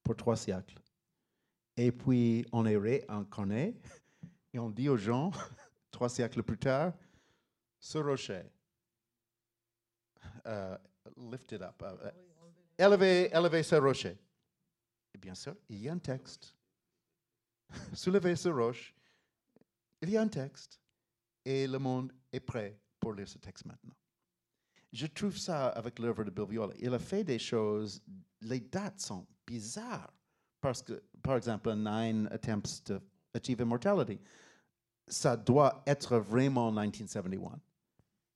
pour 0.04 0.16
trois 0.16 0.38
siècles. 0.38 0.80
Et 1.76 1.92
puis 1.92 2.46
on 2.54 2.66
est 2.66 2.78
réincarné 2.78 3.76
et 4.54 4.60
on 4.60 4.70
dit 4.70 4.88
aux 4.88 4.98
gens, 4.98 5.32
trois 5.92 6.10
siècles 6.10 6.44
plus 6.44 6.58
tard, 6.58 6.94
ce 7.86 8.00
rocher 8.00 8.44
uh, 10.44 10.76
lift 11.18 11.52
it 11.52 11.62
up. 11.62 11.84
Élevez, 12.80 13.30
élevez 13.32 13.64
ce 13.64 13.76
rocher. 13.76 14.18
Et 15.14 15.18
bien 15.20 15.36
sûr, 15.36 15.56
il 15.70 15.84
y 15.84 15.88
a 15.88 15.94
un 15.94 16.00
texte. 16.00 16.56
Soulevez 17.94 18.36
ce 18.36 18.50
roche. 18.50 18.92
Il 20.02 20.10
y 20.10 20.18
a 20.18 20.22
un 20.22 20.28
texte. 20.28 20.82
Et 21.46 21.68
le 21.68 21.78
monde 21.78 22.12
est 22.32 22.40
prêt 22.40 22.80
pour 23.00 23.14
lire 23.14 23.28
ce 23.28 23.38
texte 23.38 23.66
maintenant. 23.66 23.96
Je 24.92 25.06
trouve 25.06 25.38
ça 25.38 25.68
avec 25.70 26.00
l'œuvre 26.00 26.24
de 26.24 26.32
Bill 26.32 26.50
Viola. 26.50 26.74
Il 26.80 26.92
a 26.92 27.00
fait 27.00 27.24
des 27.24 27.38
choses, 27.38 28.02
les 28.42 28.62
dates 28.62 29.00
sont 29.00 29.28
bizarres. 29.46 30.12
Parce 30.60 30.82
que, 30.82 31.04
par 31.22 31.38
exemple, 31.38 31.72
Nine 31.76 32.28
Attempts 32.32 32.84
to 32.84 33.00
Achieve 33.36 33.62
Immortality, 33.62 34.20
ça 35.08 35.38
doit 35.38 35.84
être 35.86 36.18
vraiment 36.18 36.72
1971. 36.72 37.60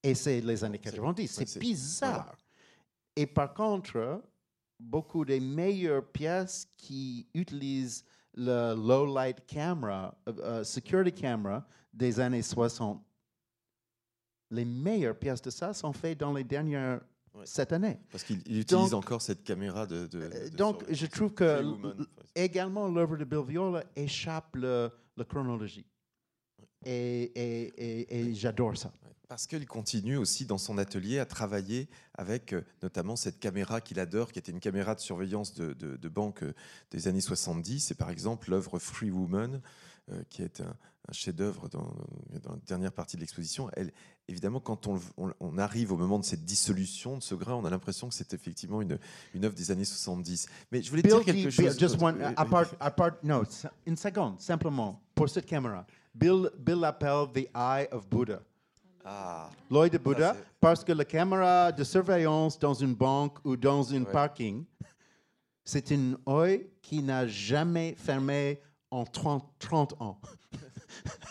Et 0.03 0.15
c'est 0.15 0.41
les 0.41 0.63
années 0.63 0.79
90. 0.79 1.27
C'est 1.27 1.59
bizarre. 1.59 2.37
Et 3.15 3.25
par 3.25 3.53
contre, 3.53 4.21
beaucoup 4.79 5.25
des 5.25 5.39
meilleures 5.39 6.05
pièces 6.05 6.67
qui 6.77 7.27
utilisent 7.33 8.05
le 8.33 8.73
low 8.75 9.13
light 9.13 9.45
camera, 9.45 10.15
uh, 10.27 10.63
security 10.63 11.11
camera 11.11 11.65
des 11.93 12.19
années 12.19 12.41
60, 12.41 13.03
les 14.51 14.65
meilleures 14.65 15.17
pièces 15.17 15.41
de 15.41 15.49
ça 15.49 15.73
sont 15.73 15.93
faites 15.93 16.19
dans 16.19 16.33
les 16.33 16.43
dernières 16.43 17.01
cette 17.43 17.71
année. 17.71 17.99
Parce 18.11 18.23
qu'il 18.23 18.37
utilise 18.59 18.93
encore 18.93 19.21
cette 19.21 19.43
caméra 19.43 19.85
de. 19.85 20.09
Euh, 20.13 20.49
donc, 20.49 20.83
je 20.89 21.05
trouve 21.05 21.33
que 21.33 21.63
également 22.35 22.87
l'œuvre 22.87 23.17
de 23.17 23.23
Bill 23.23 23.43
Viola 23.47 23.83
échappe 23.95 24.55
la 24.55 24.89
chronologie. 25.27 25.85
Et, 26.85 27.23
et, 27.23 28.19
et 28.19 28.33
j'adore 28.33 28.77
ça. 28.77 28.91
Parce 29.29 29.45
qu'il 29.45 29.67
continue 29.67 30.17
aussi 30.17 30.47
dans 30.47 30.57
son 30.57 30.79
atelier 30.79 31.19
à 31.19 31.25
travailler 31.27 31.87
avec 32.15 32.51
euh, 32.51 32.65
notamment 32.81 33.15
cette 33.15 33.39
caméra 33.39 33.79
qu'il 33.79 33.99
adore, 33.99 34.31
qui 34.31 34.39
était 34.39 34.51
une 34.51 34.59
caméra 34.59 34.95
de 34.95 34.99
surveillance 34.99 35.53
de, 35.53 36.09
banque 36.09 36.41
euh, 36.41 36.55
des 36.89 37.07
années 37.07 37.21
70. 37.21 37.91
Et 37.91 37.93
par 37.93 38.09
exemple 38.09 38.49
l'œuvre 38.49 38.79
Free 38.79 39.11
Woman, 39.11 39.61
euh, 40.11 40.23
qui 40.31 40.41
est 40.41 40.61
un, 40.61 40.75
chef-d'œuvre 41.11 41.69
dans, 41.69 41.91
la 42.31 42.55
dernière 42.67 42.91
partie 42.91 43.17
de 43.17 43.21
l'exposition. 43.21 43.69
Elle, 43.73 43.91
évidemment, 44.27 44.59
quand 44.59 44.87
on, 44.87 45.57
arrive 45.57 45.91
au 45.91 45.97
moment 45.97 46.19
de 46.19 46.23
cette 46.23 46.45
dissolution 46.45 47.17
de 47.17 47.23
ce 47.23 47.33
grain, 47.33 47.55
on 47.55 47.65
a 47.65 47.69
l'impression 47.71 48.09
que 48.09 48.15
c'est 48.15 48.33
effectivement 48.33 48.81
une, 48.81 48.99
une 49.33 49.45
œuvre 49.45 49.55
des 49.55 49.71
années 49.71 49.85
70. 49.85 50.47
Mais 50.71 50.83
je 50.83 50.89
voulais 50.89 51.01
dire 51.01 51.23
quelque 51.23 51.49
chose. 51.49 51.79
Just 51.79 51.99
one, 51.99 52.35
note, 53.23 53.65
une 53.87 53.97
seconde, 53.97 54.39
simplement, 54.39 55.01
pour 55.15 55.29
cette 55.29 55.47
caméra. 55.47 55.85
Bill, 56.13 56.49
Bill 56.57 56.79
l'appelle 56.79 57.27
The 57.33 57.49
Eye 57.55 57.87
of 57.91 58.07
Buddha. 58.09 58.41
Ah. 59.05 59.49
L'œil 59.71 59.89
de 59.89 59.97
Bouddha, 59.97 60.35
parce 60.59 60.83
que 60.83 60.91
la 60.91 61.05
caméra 61.05 61.71
de 61.71 61.83
surveillance 61.83 62.59
dans 62.59 62.73
une 62.73 62.93
banque 62.93 63.37
ou 63.43 63.55
dans 63.55 63.93
un 63.93 64.03
parking, 64.03 64.65
c'est 65.63 65.91
une 65.91 66.17
œil 66.27 66.69
qui 66.81 67.01
n'a 67.01 67.27
jamais 67.27 67.95
fermé 67.95 68.59
en 68.91 69.05
30, 69.05 69.47
30 69.59 70.01
ans. 70.01 70.19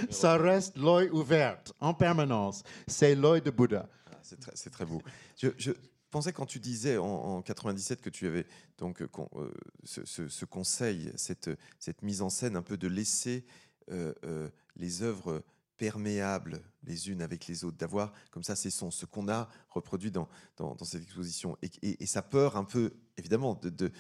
Ça 0.10 0.38
reste 0.38 0.78
l'œil 0.78 1.10
ouvert 1.10 1.60
en 1.80 1.94
permanence. 1.94 2.64
C'est 2.88 3.15
l'œil 3.15 3.41
de 3.41 3.52
Bouddha. 3.52 3.88
Ah, 4.11 4.18
c'est 4.22 4.69
très, 4.69 4.86
beau. 4.86 5.02
Je, 5.38 5.72
pensais 6.10 6.34
quand 6.34 6.46
tu 6.46 6.60
disais 6.60 6.98
en, 6.98 7.42
97 7.42 8.02
que 8.02 8.10
tu 8.10 8.28
avais 8.28 8.46
donc 8.78 9.02
euh, 9.02 9.10
euh, 9.36 9.52
ce, 9.84 10.46
conseil, 10.46 11.12
cette, 11.16 11.50
mise 12.02 12.22
en 12.22 12.30
scène 12.30 12.56
un 12.56 12.62
peu 12.62 12.78
de 12.78 12.88
laisser 12.88 13.46
euh, 13.92 14.50
les 14.76 15.04
œuvres 15.04 15.44
perméables 15.78 16.62
les 16.84 17.10
unes 17.10 17.22
avec 17.22 17.48
les 17.48 17.64
autres, 17.66 17.78
d'avoir 17.78 18.14
comme 18.32 18.44
ça 18.44 18.56
ces 18.56 18.70
sons, 18.70 18.92
ce 18.92 19.06
qu'on 19.06 19.30
a 19.30 19.50
reproduit 19.70 20.12
dans, 20.12 20.28
cette 20.84 21.04
exposition. 21.04 21.58
Et, 21.62 22.06
sa 22.06 22.22
peur 22.22 22.56
un 22.58 22.64
peu, 22.64 22.94
évidemment, 23.18 23.56
de, 23.56 23.70
de 23.70 23.92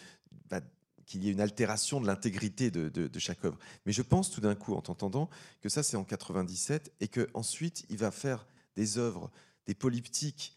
bah, 0.49 0.61
qu'il 1.07 1.23
y 1.23 1.29
ait 1.29 1.31
une 1.31 1.41
altération 1.41 1.99
de 1.99 2.05
l'intégrité 2.05 2.69
de, 2.69 3.19
chaque 3.19 3.43
œuvre. 3.45 3.57
Mais 3.85 3.93
je 3.93 4.01
pense 4.03 4.29
tout 4.29 4.41
d'un 4.41 4.55
coup, 4.55 4.73
en 4.73 4.81
t'entendant, 4.81 5.29
que 5.61 5.69
ça 5.69 5.81
c'est 5.81 5.97
en 5.97 6.03
97 6.03 6.93
et 6.99 7.07
qu'ensuite 7.07 7.85
il 7.89 7.97
va 7.97 8.11
faire 8.11 8.45
des 8.75 8.97
œuvres, 8.99 9.31
des 9.65 9.73
polyptiques 9.73 10.56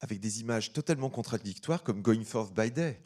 avec 0.00 0.20
des 0.20 0.40
images 0.40 0.72
totalement 0.72 1.10
contradictoires 1.10 1.82
comme 1.82 2.02
Going 2.02 2.24
Forth 2.24 2.54
by 2.54 2.70
Day 2.70 3.02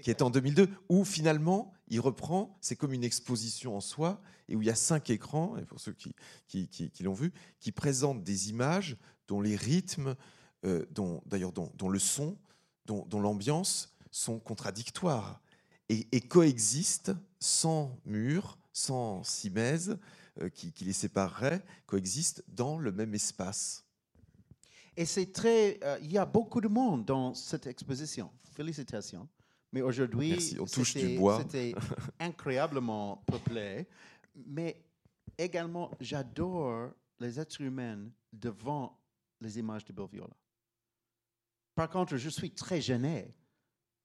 qui 0.00 0.10
est 0.10 0.22
en 0.22 0.30
2002, 0.30 0.68
où 0.88 1.04
finalement 1.04 1.72
il 1.88 2.00
reprend, 2.00 2.56
c'est 2.60 2.76
comme 2.76 2.92
une 2.92 3.04
exposition 3.04 3.76
en 3.76 3.80
soi, 3.80 4.20
et 4.48 4.56
où 4.56 4.62
il 4.62 4.66
y 4.66 4.70
a 4.70 4.74
cinq 4.74 5.10
écrans, 5.10 5.56
et 5.58 5.64
pour 5.64 5.80
ceux 5.80 5.92
qui, 5.92 6.14
qui, 6.48 7.02
l'ont 7.02 7.12
vu, 7.12 7.32
qui 7.60 7.72
présentent 7.72 8.22
des 8.24 8.50
images 8.50 8.96
dont 9.28 9.40
les 9.40 9.56
rythmes, 9.56 10.16
euh, 10.64 10.86
dont, 10.90 11.22
d'ailleurs 11.26 11.52
dont, 11.52 11.88
le 11.88 11.98
son, 11.98 12.38
dont, 12.86 13.20
l'ambiance 13.20 13.94
sont 14.10 14.38
contradictoires 14.38 15.40
et, 15.88 16.20
coexistent 16.20 17.12
sans 17.38 17.96
mur, 18.04 18.58
sans 18.72 19.22
simèse 19.24 19.98
euh, 20.40 20.48
qui, 20.48 20.72
les 20.84 20.92
séparerait, 20.92 21.64
coexistent 21.86 22.42
dans 22.48 22.78
le 22.78 22.92
même 22.92 23.14
espace. 23.14 23.84
Et 25.00 25.06
c'est 25.06 25.32
très. 25.32 25.78
Euh, 25.82 25.98
il 26.02 26.12
y 26.12 26.18
a 26.18 26.26
beaucoup 26.26 26.60
de 26.60 26.68
monde 26.68 27.06
dans 27.06 27.32
cette 27.32 27.66
exposition. 27.66 28.30
Félicitations. 28.52 29.26
Mais 29.72 29.80
aujourd'hui, 29.80 30.38
c'était 30.38 31.74
incroyablement 32.20 33.16
peuplé. 33.26 33.88
Mais 34.34 34.84
également, 35.38 35.90
j'adore 36.00 36.90
les 37.18 37.40
êtres 37.40 37.62
humains 37.62 38.10
devant 38.30 39.00
les 39.40 39.58
images 39.58 39.86
de 39.86 39.92
Bill 39.94 40.06
Viola. 40.12 40.36
Par 41.74 41.88
contre, 41.88 42.18
je 42.18 42.28
suis 42.28 42.50
très 42.50 42.82
gêné 42.82 43.34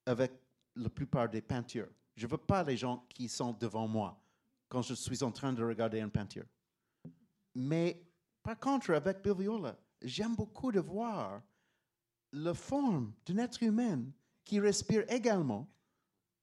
avec 0.05 0.31
la 0.77 0.89
plupart 0.89 1.27
des 1.27 1.41
peintures. 1.41 1.89
Je 2.15 2.25
ne 2.25 2.31
veux 2.31 2.37
pas 2.37 2.63
les 2.63 2.77
gens 2.77 3.05
qui 3.09 3.27
sont 3.27 3.51
devant 3.51 3.89
moi 3.89 4.17
quand 4.69 4.81
je 4.81 4.93
suis 4.93 5.23
en 5.23 5.31
train 5.33 5.51
de 5.51 5.61
regarder 5.61 5.99
une 5.99 6.11
peinture. 6.11 6.45
Mais 7.53 8.01
par 8.41 8.57
contre, 8.57 8.93
avec 8.93 9.21
Bill 9.21 9.33
Viola, 9.33 9.77
j'aime 10.01 10.35
beaucoup 10.35 10.71
de 10.71 10.79
voir 10.79 11.41
la 12.31 12.53
forme 12.53 13.13
d'un 13.25 13.37
être 13.37 13.63
humain 13.63 14.05
qui 14.43 14.59
respire 14.59 15.03
également 15.09 15.69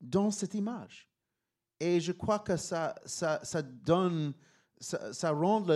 dans 0.00 0.30
cette 0.30 0.54
image. 0.54 1.08
Et 1.78 2.00
je 2.00 2.12
crois 2.12 2.38
que 2.38 2.56
ça, 2.56 2.94
ça, 3.04 3.62
donne, 3.62 4.34
ça, 4.80 5.30
rend 5.30 5.66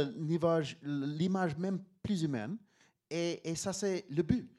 l'image 0.82 1.56
même 1.56 1.82
plus 2.02 2.22
humaine. 2.22 2.56
Et, 3.10 3.54
ça, 3.54 3.72
c'est 3.72 4.04
le 4.10 4.22
but 4.22 4.50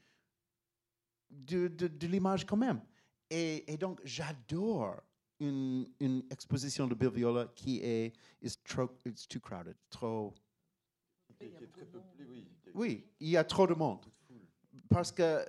de, 1.29 2.07
l'image 2.07 2.45
quand 2.45 2.57
même. 2.57 2.81
Et, 3.29 3.77
donc, 3.77 4.01
j'adore 4.03 5.01
une, 5.39 5.87
exposition 6.29 6.87
de 6.87 6.95
Bill 6.95 7.09
Viola 7.09 7.47
qui 7.55 7.79
est 7.81 8.13
too 8.65 9.39
crowded, 9.39 9.75
trop. 9.89 10.33
Oui, 12.73 13.05
il 13.19 13.29
y 13.29 13.37
a 13.37 13.43
trop 13.43 13.67
de 13.67 13.73
monde. 13.73 14.05
Parce 14.89 15.11
que 15.11 15.45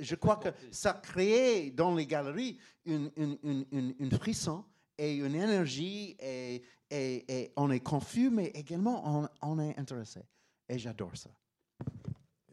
je 0.00 0.14
crois 0.14 0.36
que 0.36 0.48
ça 0.70 0.92
crée 0.92 1.70
dans 1.70 1.94
les 1.94 2.06
galeries 2.06 2.58
une, 2.84 3.10
une, 3.16 3.38
une, 3.72 3.94
une 3.98 4.10
frisson 4.10 4.64
et 4.98 5.16
une 5.16 5.34
énergie 5.34 6.16
et, 6.20 6.62
et, 6.90 7.24
et, 7.28 7.52
on 7.56 7.70
est 7.70 7.80
confus, 7.80 8.30
mais 8.30 8.48
également 8.48 9.02
on, 9.20 9.28
on 9.42 9.58
est 9.58 9.78
intéressé. 9.78 10.20
Et 10.68 10.78
j'adore 10.78 11.16
ça. 11.16 11.30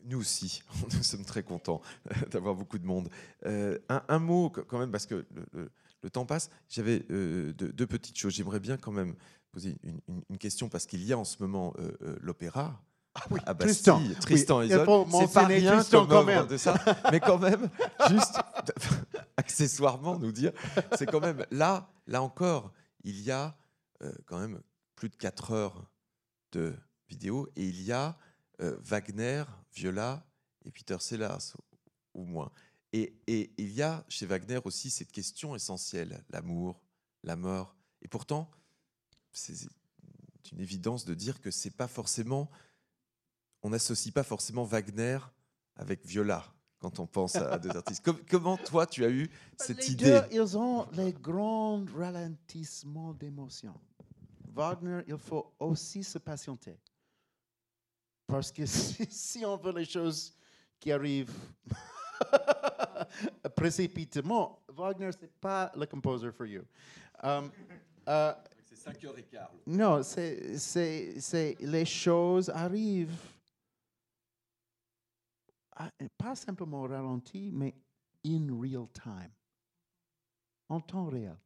Nous 0.06 0.20
aussi, 0.20 0.61
nous 0.94 1.03
sommes 1.03 1.26
très 1.26 1.44
contents 1.44 1.82
d'avoir 2.32 2.56
beaucoup 2.56 2.80
de 2.80 2.86
monde. 2.86 3.10
Euh, 3.45 3.78
un, 3.90 4.03
un, 4.07 4.20
mot 4.20 4.49
quand 4.49 4.80
même, 4.80 4.91
parce 4.91 5.06
que 5.06 5.26
le, 5.53 5.72
le, 6.02 6.10
temps 6.10 6.26
passe. 6.26 6.49
J'avais 6.70 7.06
euh, 7.11 7.53
deux, 7.53 7.72
deux, 7.74 7.88
petites 7.88 8.18
choses. 8.18 8.34
J'aimerais 8.34 8.60
bien 8.60 8.78
quand 8.78 8.91
même 8.91 9.16
poser 9.52 9.78
une, 9.84 10.00
une, 10.08 10.22
une 10.30 10.38
question, 10.38 10.70
parce 10.70 10.86
qu'il 10.86 11.04
y 11.04 11.14
a 11.14 11.18
en 11.18 11.24
ce 11.24 11.38
moment 11.42 11.74
euh, 11.80 11.92
euh 12.02 12.18
l'opéra. 12.22 12.82
Ah 13.16 13.24
oui, 13.32 13.40
à 13.46 13.54
Bastille, 13.54 14.16
Tristan, 14.22 14.22
Tristan 14.22 14.60
oui, 14.60 14.68
Isolde. 14.68 15.08
C'est 15.12 15.34
pas 15.34 15.46
rien 15.46 15.78
Tristan 15.78 16.06
quand 16.06 16.24
même. 16.24 16.48
de 16.48 16.58
ça, 16.58 16.76
mais 17.12 17.20
quand 17.20 17.40
même, 17.40 17.70
juste 18.10 18.38
accessoirement 19.38 20.20
nous 20.20 20.32
dire, 20.32 20.52
c'est 20.96 21.08
quand 21.08 21.20
même 21.20 21.46
là, 21.50 21.90
là 22.06 22.22
encore, 22.22 22.72
il 23.04 23.20
y 23.22 23.32
a 23.32 23.58
euh, 24.04 24.14
quand 24.26 24.40
même 24.40 24.62
plus 24.96 25.10
de 25.10 25.16
4 25.16 25.52
heures 25.52 25.90
de 26.52 26.76
vidéo 27.08 27.48
et 27.56 27.66
il 27.66 27.82
y 27.82 27.92
a 27.92 28.18
euh, 28.62 28.78
Wagner, 28.82 29.44
Viola 29.74 30.26
et 30.66 30.72
Peter 30.72 30.98
Sellars, 31.00 31.56
ou 32.14 32.26
moins. 32.26 32.52
Et, 32.94 33.16
et, 33.28 33.52
il 33.58 33.72
y 33.72 33.82
a 33.82 34.06
chez 34.08 34.26
Wagner 34.26 34.60
aussi 34.64 34.90
cette 34.90 35.12
question 35.12 35.56
essentielle, 35.56 36.24
l'amour, 36.30 36.82
la 37.24 37.36
mort. 37.36 37.76
Et 38.02 38.08
pourtant, 38.08 38.50
c'est 39.40 40.52
une 40.52 40.60
évidence 40.60 41.06
de 41.06 41.14
dire 41.14 41.40
que 41.41 41.52
c'est 41.52 41.76
pas 41.76 41.88
forcément, 41.88 42.49
on 43.64 43.70
n'associe 43.70 44.14
pas 44.14 44.24
forcément 44.24 44.64
Wagner 44.64 45.20
avec 45.76 46.06
Viola 46.06 46.44
quand 46.80 46.99
on 46.99 47.07
pense 47.07 47.36
à 47.36 47.57
deux 47.57 47.70
artistes. 47.76 48.06
comment 48.30 48.57
toi 48.57 48.86
tu 48.86 49.03
as 49.03 49.10
eu 49.10 49.30
cette 49.57 49.78
les 49.78 49.91
idée 49.91 50.06
deux, 50.06 50.22
Ils 50.32 50.57
ont 50.57 50.88
les 50.94 51.14
grands 51.14 51.86
ralentissements 51.95 53.14
d'émotion. 53.14 53.74
Wagner, 54.53 55.02
il 55.07 55.18
faut 55.18 55.53
aussi 55.60 56.03
se 56.03 56.18
patienter. 56.18 56.78
Parce 58.28 58.52
que 58.52 58.66
si, 58.66 59.06
si 59.10 59.45
on 59.45 59.57
veut 59.57 59.74
les 59.74 59.86
choses 59.86 60.34
qui 60.80 60.91
arrivent 60.91 61.34
précipitamment, 63.56 64.61
Wagner, 64.70 65.11
ce 65.11 65.22
n'est 65.22 65.32
pas 65.40 65.72
le 65.76 65.86
composer 65.86 66.32
for 66.32 66.45
you. 66.45 66.64
Um, 67.22 67.52
uh, 68.07 68.32
c'est 68.80 68.94
5 68.94 69.04
heures 69.06 69.18
et 69.18 69.24
quart. 69.24 69.52
Non, 69.68 70.02
c'est 70.04 71.58
les 71.60 71.86
choses 71.86 72.50
arrivent 72.50 73.18
pas 76.18 76.36
simplement 76.36 76.84
ralenti, 76.84 77.52
mais 77.54 77.74
in 78.26 78.48
real 78.60 78.88
time, 78.92 79.32
en 80.68 80.82
temps 80.82 81.08
réel. 81.08 81.38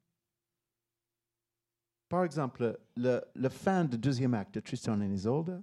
Par 2.09 2.23
exemple, 2.23 2.79
le, 2.95 3.21
le 3.35 3.49
fin 3.49 3.85
du 3.85 3.97
deuxième 3.97 4.33
acte 4.33 4.55
de 4.55 4.59
Tristan 4.59 5.01
et 5.01 5.07
Isolde, 5.07 5.61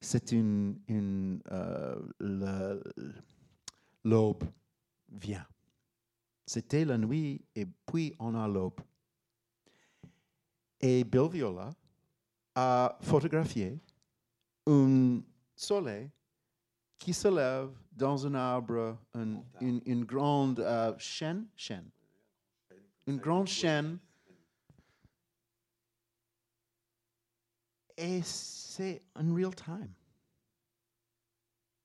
c'est 0.00 0.32
une, 0.32 0.80
une 0.88 1.42
euh, 1.50 2.80
l'aube 4.04 4.44
vient. 5.10 5.46
C'était 6.46 6.84
la 6.84 6.96
nuit 6.96 7.44
et 7.54 7.66
puis 7.66 8.14
on 8.18 8.34
a 8.34 8.48
l'aube. 8.48 8.80
Et 10.80 11.04
Bill 11.04 11.28
Viola 11.30 11.74
a 12.54 12.96
photographié 13.02 13.78
un 14.66 15.20
soleil 15.54 16.10
qui 16.98 17.12
se 17.12 17.28
lève 17.28 17.70
dans 17.92 18.26
un 18.26 18.34
arbre, 18.34 18.98
un, 19.14 19.42
une, 19.60 19.82
une, 19.84 20.04
grande 20.04 20.60
euh, 20.60 20.96
chêne, 20.98 21.46
une 23.06 23.18
grande 23.18 23.46
chêne. 23.46 23.98
Et 27.96 28.22
c'est 28.22 29.02
en 29.14 29.34
real 29.34 29.54
time. 29.54 29.92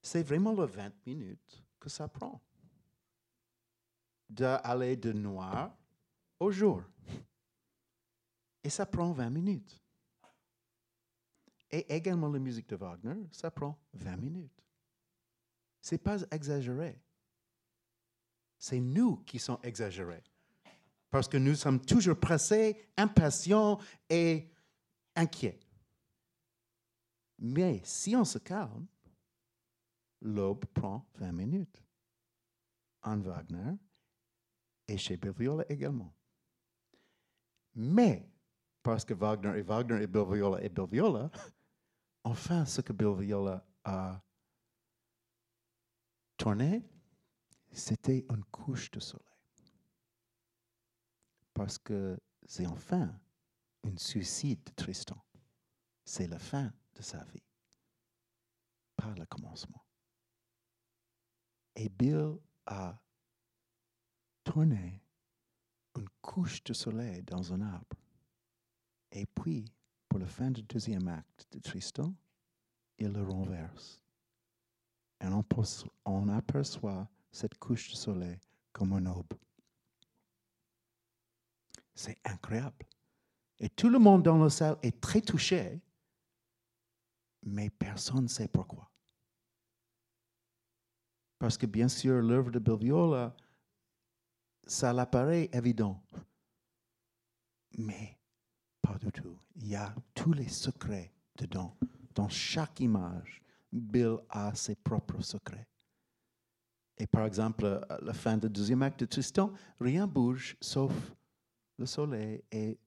C'est 0.02 0.24
vraiment 0.24 0.54
le 0.54 0.66
20 0.66 0.94
minutes 1.06 1.64
que 1.80 1.90
ça 1.90 2.08
prend 2.08 2.42
d'aller 4.30 4.96
de 4.96 5.12
noir 5.12 5.76
au 6.40 6.52
jour. 6.52 6.84
Et 8.66 8.70
ça 8.70 8.86
prend 8.86 9.14
20 9.14 9.30
minutes. 9.30 9.82
Et 11.72 11.96
également 11.96 12.28
la 12.28 12.40
musique 12.40 12.68
de 12.68 12.76
Wagner, 12.76 13.28
ça 13.32 13.50
prend 13.50 13.80
20 13.94 14.18
minutes 14.18 14.66
n'est 15.92 15.98
pas 15.98 16.22
exagéré. 16.32 17.00
C'est 18.58 18.80
nous 18.80 19.18
qui 19.18 19.40
sommes 19.40 19.60
exagérés. 19.64 20.24
Parce 21.10 21.28
que 21.28 21.38
nous 21.38 21.56
sommes 21.56 21.80
toujours 21.80 22.20
pressés, 22.20 22.90
impatients 22.98 23.80
et 24.10 24.50
inquiets. 25.16 25.60
Mais 27.40 27.82
si 27.84 28.16
on 28.16 28.26
se 28.26 28.38
calme, 28.40 28.88
l'aube 30.22 30.66
prend 30.66 31.06
20 31.16 31.32
minutes. 31.32 31.82
En 33.04 33.20
Wagner 33.20 33.78
et 34.88 34.98
chez 34.98 35.16
Bill 35.16 35.32
Viola 35.32 35.64
également. 35.70 36.12
Mais, 37.76 38.28
parce 38.86 39.04
que 39.04 39.16
Wagner 39.16 39.58
et 39.58 39.64
Wagner 39.64 40.04
et 40.04 40.06
Bill 40.06 40.26
Viola 40.32 40.62
et 40.64 40.70
Bill 40.70 40.86
Viola, 40.86 41.32
enfin, 42.24 42.68
ce 42.68 42.82
que 42.82 42.94
Bill 42.94 43.16
Viola 43.18 43.66
a 43.84 44.22
tourné, 46.38 46.84
c'était 47.72 48.28
une 48.30 48.44
couche 48.46 48.92
de 48.92 49.00
soleil. 49.00 49.26
Parce 51.52 51.80
que 51.80 52.16
c'est 52.46 52.68
enfin 52.68 53.12
un 53.84 53.98
suicide 53.98 54.64
de 54.64 54.72
Tristan. 54.74 55.18
C'est 56.04 56.28
la 56.28 56.38
fin 56.38 56.72
de 56.94 57.02
sa 57.02 57.24
vie, 57.24 57.42
pas 58.96 59.16
le 59.16 59.26
commencement. 59.26 59.84
Et 61.76 61.90
Bill 61.90 62.38
a 62.68 62.96
tourné 64.44 65.02
une 65.98 66.08
couche 66.22 66.64
de 66.64 66.74
soleil 66.74 67.24
dans 67.24 67.52
un 67.52 67.62
arbre. 67.62 68.05
Et 69.16 69.26
puis, 69.26 69.66
pour 70.10 70.20
la 70.20 70.28
fin 70.28 70.52
du 70.52 70.62
deuxième 70.62 71.08
acte 71.08 71.48
de 71.52 71.60
Tristan, 71.60 72.14
il 72.98 73.08
le 73.08 73.24
renverse 73.24 74.02
et 75.22 75.28
on, 75.28 75.44
on 76.04 76.28
aperçoit 76.28 77.08
cette 77.32 77.58
couche 77.58 77.92
de 77.92 77.96
soleil 77.96 78.40
comme 78.74 78.92
un 78.92 79.06
aube. 79.06 79.34
C'est 81.94 82.20
incroyable. 82.26 82.86
Et 83.60 83.70
tout 83.70 83.88
le 83.88 84.00
monde 84.00 84.24
dans 84.24 84.38
la 84.38 84.50
salle 84.50 84.78
est 84.82 85.00
très 85.00 85.22
touché, 85.22 85.82
mais 87.44 87.70
personne 87.70 88.24
ne 88.24 88.28
sait 88.28 88.50
pourquoi. 88.50 88.92
Parce 91.40 91.58
que 91.58 91.66
bien 91.66 91.88
sûr, 91.88 92.22
l'œuvre 92.22 92.52
de 92.52 92.76
Viola, 92.76 93.34
ça 94.68 94.92
l'apparaît 94.92 95.50
évident. 95.54 96.04
Mais 97.78 98.18
pas 98.86 98.98
du 99.00 99.12
tout. 99.12 99.38
Il 99.56 99.68
y 99.68 99.76
a 99.76 99.94
tous 100.14 100.34
les 100.34 100.48
secrets 100.48 101.12
dedans, 101.38 101.76
dans 102.14 102.30
chaque 102.30 102.80
image, 102.80 103.42
Bill 103.72 104.18
a 104.30 104.54
ses 104.56 104.76
propres 104.76 105.22
secrets. 105.22 105.68
Et 106.98 107.08
par 107.08 107.26
exemple, 107.26 107.66
à 107.90 108.00
la 108.02 108.14
fin 108.14 108.38
du 108.38 108.50
deuxième 108.50 108.82
acte 108.84 109.02
de 109.02 109.06
Tristan, 109.06 109.52
rien 109.80 110.08
bouge 110.08 110.56
sauf 110.62 110.94
le 111.78 111.86
soleil 111.86 112.42
et 112.52 112.80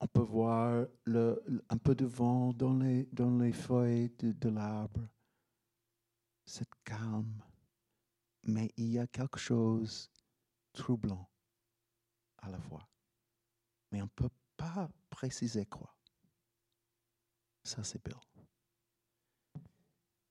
on 0.00 0.06
peut 0.06 0.20
voir 0.20 0.86
un 1.06 1.78
peu 1.78 1.96
de 1.96 2.06
vent 2.06 2.52
dans 2.52 2.74
les, 2.74 3.08
dans 3.12 3.36
les 3.38 3.52
feuilles 3.52 4.12
de, 4.20 4.30
de 4.30 4.48
l'arbre. 4.50 5.00
C'est 6.44 6.68
calme, 6.84 7.42
mais 8.44 8.70
il 8.76 8.92
y 8.92 8.98
a 9.00 9.06
quelque 9.08 9.38
chose 9.38 10.08
troublant 10.72 11.28
à 12.38 12.50
la 12.50 12.60
fois. 12.60 12.88
Mais 13.90 14.00
on 14.00 14.06
ne 14.06 14.10
peut 14.10 14.30
pas 14.56 14.88
préciser 15.10 15.66
quoi. 15.66 15.94
Ça, 17.62 17.84
c'est 17.84 18.02
Bill. 18.02 18.16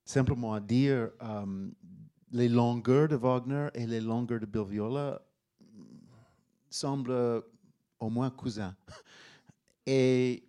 Simplement 0.06 0.54
à 0.54 0.60
dire, 0.60 1.12
euh, 1.22 1.70
les 2.32 2.50
longueurs 2.50 3.08
de 3.08 3.16
Wagner 3.16 3.70
et 3.74 3.86
les 3.86 4.02
longueurs 4.02 4.40
de 4.40 4.46
Bill 4.46 4.64
Viola 4.64 5.22
semblent 6.70 7.44
au 8.00 8.10
moins 8.10 8.30
cousins. 8.30 8.76
Et 9.86 10.44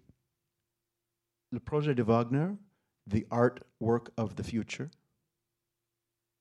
le 1.51 1.60
projet 1.60 1.94
de 1.94 2.02
Wagner, 2.02 2.55
The 3.10 3.24
Art 3.30 3.60
Work 3.80 4.10
of 4.16 4.35
the 4.35 4.43
Future, 4.43 4.89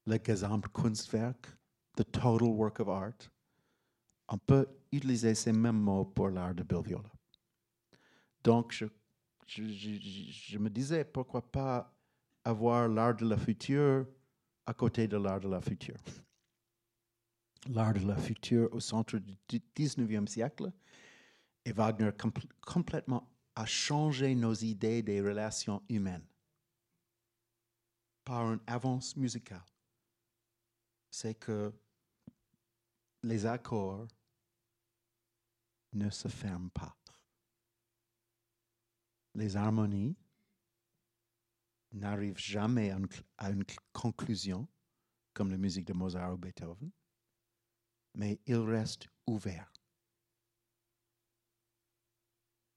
le 0.05 0.17
Gesamtkunstwerk, 0.23 1.57
The 1.95 2.03
Total 2.11 2.49
Work 2.49 2.79
of 2.79 2.89
Art, 2.89 3.29
on 4.29 4.37
peut 4.37 4.67
utiliser 4.91 5.35
ces 5.35 5.53
mêmes 5.53 5.79
mots 5.79 6.05
pour 6.05 6.29
l'art 6.29 6.53
de 6.53 6.63
Bill 6.63 6.81
Viola. 6.83 7.11
Donc, 8.43 8.83
je, 9.45 10.57
me 10.57 10.69
disais, 10.69 11.05
pourquoi 11.05 11.51
pas 11.51 11.93
avoir 12.43 12.87
l'art 12.87 13.15
de 13.15 13.25
la 13.25 13.37
future 13.37 14.05
à 14.65 14.73
côté 14.73 15.07
de 15.07 15.17
l'art 15.17 15.39
de 15.39 15.47
la 15.47 15.61
future? 15.61 15.97
L'art 17.69 17.93
de 17.93 18.07
la 18.07 18.17
future 18.17 18.69
au 18.73 18.79
centre 18.79 19.17
du 19.17 19.59
19e 19.75 20.27
siècle, 20.27 20.71
et 21.65 21.73
Wagner 21.73 22.11
compl 22.17 22.47
complètement 22.61 23.29
a 23.55 23.65
changé 23.65 24.35
nos 24.35 24.53
idées 24.53 25.01
des 25.01 25.19
relations 25.19 25.81
humaines 25.89 26.25
par 28.23 28.53
une 28.53 28.59
avance 28.67 29.17
musicale. 29.17 29.65
C'est 31.09 31.33
que 31.35 31.73
les 33.23 33.45
accords 33.45 34.07
ne 35.97 36.09
se 36.09 36.27
ferment 36.27 36.69
pas. 36.69 36.95
Les 39.35 39.55
harmonies 39.55 40.15
n'arrivent 41.93 42.39
jamais 42.39 42.93
à 43.37 43.49
une, 43.49 43.63
conclusion, 43.93 44.67
comme 45.33 45.51
la 45.51 45.57
musique 45.57 45.85
de 45.85 45.93
Mozart 45.93 46.33
ou 46.33 46.37
Beethoven, 46.37 46.91
mais 48.15 48.39
ils 48.45 48.55
restent 48.57 49.07
ouverts. 49.25 49.71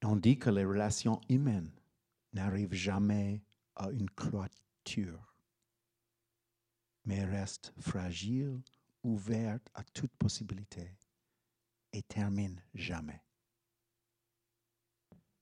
On 0.03 0.17
dit 0.17 0.39
que 0.39 0.51
les 0.51 0.65
relations 0.65 1.21
humaines 1.29 1.73
n'arrivent 2.33 2.75
jamais 2.75 3.43
à 3.77 3.91
une 3.91 4.11
clôture, 4.11 5.35
mais 7.05 7.25
restent 7.25 7.73
fragiles, 7.81 8.63
ouvertes 9.03 9.69
à 9.75 9.83
toute 9.85 10.15
possibilité 10.17 10.95
et 11.93 12.03
terminent 12.03 12.61
jamais. 12.75 13.21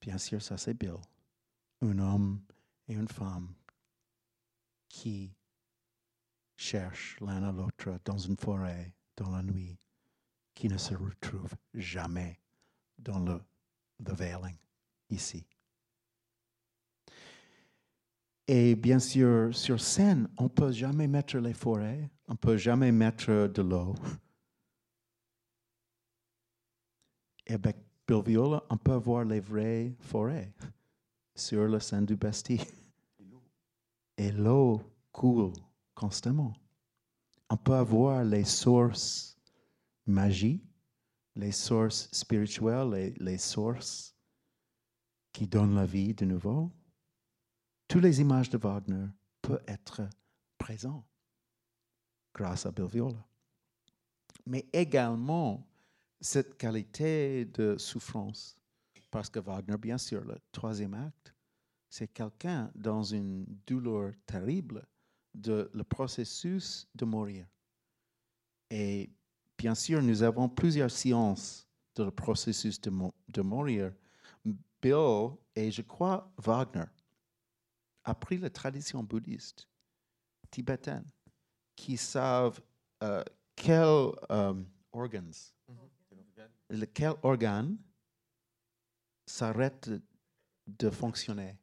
Bien 0.01 0.19
sûr, 0.19 0.41
ça 0.41 0.57
c'est 0.57 0.75
Bill, 0.75 0.97
un 1.83 1.99
homme 1.99 2.41
et 2.87 2.95
une 2.95 3.09
femme 3.09 3.55
qui 4.89 5.35
cherchent 6.57 7.19
l'un 7.21 7.43
à 7.43 7.53
l'autre 7.53 7.99
dans 8.05 8.19
une 8.19 8.37
forêt, 8.37 8.95
dans 9.17 9.31
la 9.31 9.43
nuit, 9.43 9.79
qui 10.55 10.69
ne 10.69 10.79
se 10.79 10.95
retrouvent 10.95 11.55
jamais 11.75 12.41
dans 12.99 13.19
le, 13.21 13.41
le 14.01 14.13
veiling 14.13 14.57
ici. 15.11 15.47
Et 18.47 18.75
bien 18.75 18.99
sûr, 18.99 19.55
sur 19.55 19.79
scène, 19.79 20.29
on 20.39 20.45
ne 20.45 20.49
peut 20.49 20.73
jamais 20.73 21.07
mettre 21.07 21.37
les 21.37 21.53
forêts, 21.53 22.11
on 22.27 22.33
ne 22.33 22.39
peut 22.39 22.57
jamais 22.57 22.91
mettre 22.91 23.49
de 23.49 23.63
l'eau. 23.63 23.95
Et 27.49 27.55
avec 27.55 27.77
Bill 28.07 28.23
Viola, 28.25 28.63
on 28.69 28.77
peut 28.77 28.95
voir 28.95 29.25
les 29.25 29.41
vraies 29.41 29.95
forêts 30.01 30.53
sur 31.35 31.67
le 31.67 31.81
sein 31.81 32.03
du 32.03 32.15
Bastille. 32.15 32.65
Et 34.17 34.33
l'eau 34.33 34.83
coule 35.13 35.53
constamment. 35.95 36.53
On 37.49 37.57
peut 37.57 37.75
avoir 37.75 38.23
les 38.25 38.45
sources 38.45 39.37
magiques, 40.07 40.65
les 41.35 41.53
sources 41.53 42.09
spirituelles, 42.13 42.91
les, 42.91 43.11
les 43.19 43.39
sources 43.39 44.15
qui 45.33 45.47
donnent 45.47 45.75
la 45.75 45.87
vie 45.87 46.13
de 46.15 46.25
nouveau. 46.25 46.71
Toutes 47.87 48.03
les 48.03 48.21
images 48.21 48.51
de 48.51 48.59
Wagner 48.59 49.07
peuvent 49.41 49.63
être 49.67 50.03
présentes 50.59 51.07
grâce 52.35 52.67
à 52.67 52.73
Bill 52.73 52.87
Viola. 52.87 53.25
Mais 54.47 54.67
également, 54.73 55.68
cette 56.21 56.57
qualité 56.57 57.45
de 57.45 57.77
souffrance 57.79 58.59
parce 59.11 59.31
que 59.31 59.39
Wagner, 59.39 59.77
bien 59.79 59.99
sûr, 59.99 60.23
le 60.25 60.37
troisième 60.53 60.95
acte, 60.95 61.35
c'est 61.89 62.09
quelqu'un 62.09 62.71
dans 62.75 63.03
une 63.03 63.47
douleur 63.67 64.13
terrible 64.27 64.87
de 65.35 65.71
le 65.73 65.85
processus 65.85 66.87
de 66.95 67.05
mourir. 67.05 67.47
Et 68.71 69.11
bien 69.57 69.75
sûr, 69.75 70.03
nous 70.03 70.23
avons 70.23 70.49
plusieurs 70.49 70.91
sciences 70.91 71.67
de 71.95 72.05
le 72.05 72.11
processus 72.11 72.81
de, 72.81 73.41
mourir. 73.41 73.93
Bill 74.81 75.31
et 75.57 75.71
je 75.71 75.83
crois 75.83 76.31
Wagner 76.39 76.85
a 78.05 78.15
pris 78.15 78.39
la 78.39 78.51
tradition 78.51 79.03
bouddhiste 79.03 79.67
tibétaine 80.51 81.05
qui 81.75 81.97
savent 81.97 82.61
euh, 83.03 83.25
quels 83.57 84.13
euh, 84.31 84.55
organes, 84.93 85.31
mm-hmm. 85.31 85.98
Quel 86.95 87.15
organe 87.23 87.77
s'arrête 89.27 89.91
de 90.67 90.91
fonctionner 90.91 91.57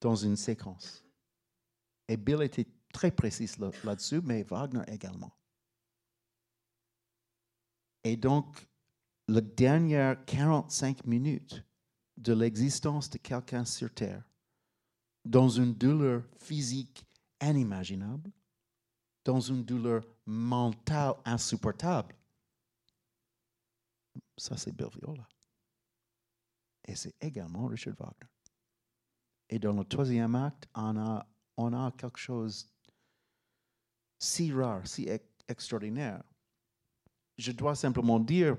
dans 0.00 0.16
une 0.16 0.36
séquence? 0.36 1.04
Et 2.08 2.16
Bill 2.16 2.42
était 2.42 2.66
très 2.92 3.10
précis 3.10 3.50
là-dessus, 3.58 4.20
mais 4.22 4.42
Wagner 4.42 4.82
également. 4.88 5.34
Et 8.04 8.16
donc, 8.16 8.68
les 9.28 9.40
dernières 9.40 10.22
45 10.26 11.06
minutes 11.06 11.64
de 12.16 12.34
l'existence 12.34 13.08
de 13.08 13.18
quelqu'un 13.18 13.64
sur 13.64 13.92
Terre, 13.92 14.22
dans 15.24 15.48
une 15.48 15.74
douleur 15.74 16.22
physique 16.36 17.06
inimaginable, 17.42 18.30
dans 19.24 19.40
une 19.40 19.64
douleur 19.64 20.04
mentale 20.26 21.14
insupportable, 21.24 22.14
ça 24.36 24.56
c'est 24.56 24.72
Bill 24.72 24.88
Viola. 25.00 25.26
Et 26.86 26.94
c'est 26.94 27.14
également 27.20 27.66
Richard 27.66 27.94
Wagner. 27.98 28.30
Et 29.48 29.58
dans 29.58 29.72
le 29.72 29.84
troisième 29.84 30.34
acte, 30.34 30.68
on 30.74 31.72
a, 31.72 31.92
quelque 31.96 32.18
chose 32.18 32.70
si 34.18 34.52
rare, 34.52 34.86
si 34.86 35.08
extraordinaire. 35.48 36.22
Je 37.36 37.52
dois 37.52 37.74
simplement 37.74 38.20
dire, 38.20 38.56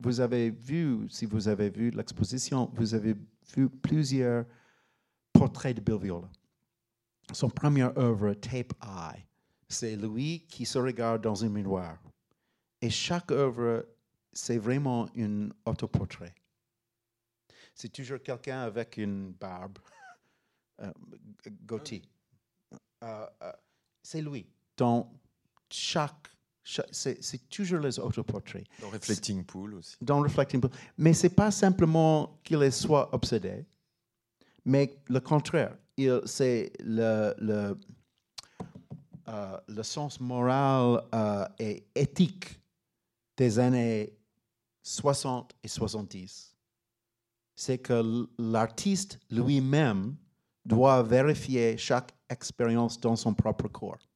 vous 0.00 0.20
avez 0.20 0.50
vu, 0.50 1.08
si 1.08 1.26
vous 1.26 1.48
avez 1.48 1.70
vu 1.70 1.90
l'exposition, 1.90 2.70
vous 2.74 2.94
avez 2.94 3.14
vu 3.54 3.68
plusieurs 3.68 4.44
portraits 5.32 5.76
de 5.76 5.80
Bill 5.80 6.00
Viola. 6.00 6.28
Son 7.32 7.48
première 7.48 7.96
œuvre, 7.96 8.34
Tape 8.34 8.72
Eye, 8.82 9.24
c'est 9.68 9.96
lui 9.96 10.44
qui 10.46 10.66
se 10.66 10.78
regarde 10.78 11.22
dans 11.22 11.44
un 11.44 11.48
miroir. 11.48 11.98
Et 12.80 12.90
chaque 12.90 13.30
œuvre, 13.30 13.86
c'est 14.32 14.58
vraiment 14.58 15.08
un 15.16 15.50
autoportrait 15.66 16.34
c'est 17.74 17.88
toujours 17.88 18.22
quelqu'un 18.22 18.60
avec 18.60 18.96
une 18.96 19.32
barbe, 19.32 19.78
euh, 20.82 20.92
goatee. 21.64 22.02
Euh, 23.02 23.26
euh, 23.42 23.52
c'est 24.02 24.22
lui. 24.22 24.46
Dans 24.76 25.12
chaque, 25.70 26.28
c'est 26.90 27.48
toujours 27.48 27.80
les 27.80 27.98
autoportraits. 27.98 28.66
Dans 28.80 28.90
Reflecting 28.90 29.44
Pool 29.44 29.74
aussi. 29.74 29.96
Dans 30.00 30.20
Reflecting 30.20 30.60
Pool. 30.60 30.70
Mais 30.98 31.12
c'est 31.12 31.34
pas 31.34 31.50
simplement 31.50 32.38
qu'il 32.44 32.72
soit 32.72 33.12
obsédé, 33.14 33.64
mais 34.64 34.96
le 35.08 35.20
contraire. 35.20 35.76
C'est 36.24 36.72
le, 36.80 37.34
le, 37.38 37.78
le 39.68 39.82
sens 39.82 40.18
moral 40.20 41.04
et 41.58 41.84
éthique 41.94 42.60
des 43.36 43.58
années 43.58 44.12
60 44.82 45.54
et 45.62 45.68
70 45.68 46.52
c'est 47.54 47.78
que 47.78 48.28
l'artiste 48.38 49.18
lui-même 49.30 50.16
doit 50.64 51.02
vérifier 51.02 51.76
chaque 51.76 52.12
expérience 52.28 52.98
dans 53.00 53.16
son 53.16 53.34
propre 53.34 53.68
corps 53.68 54.08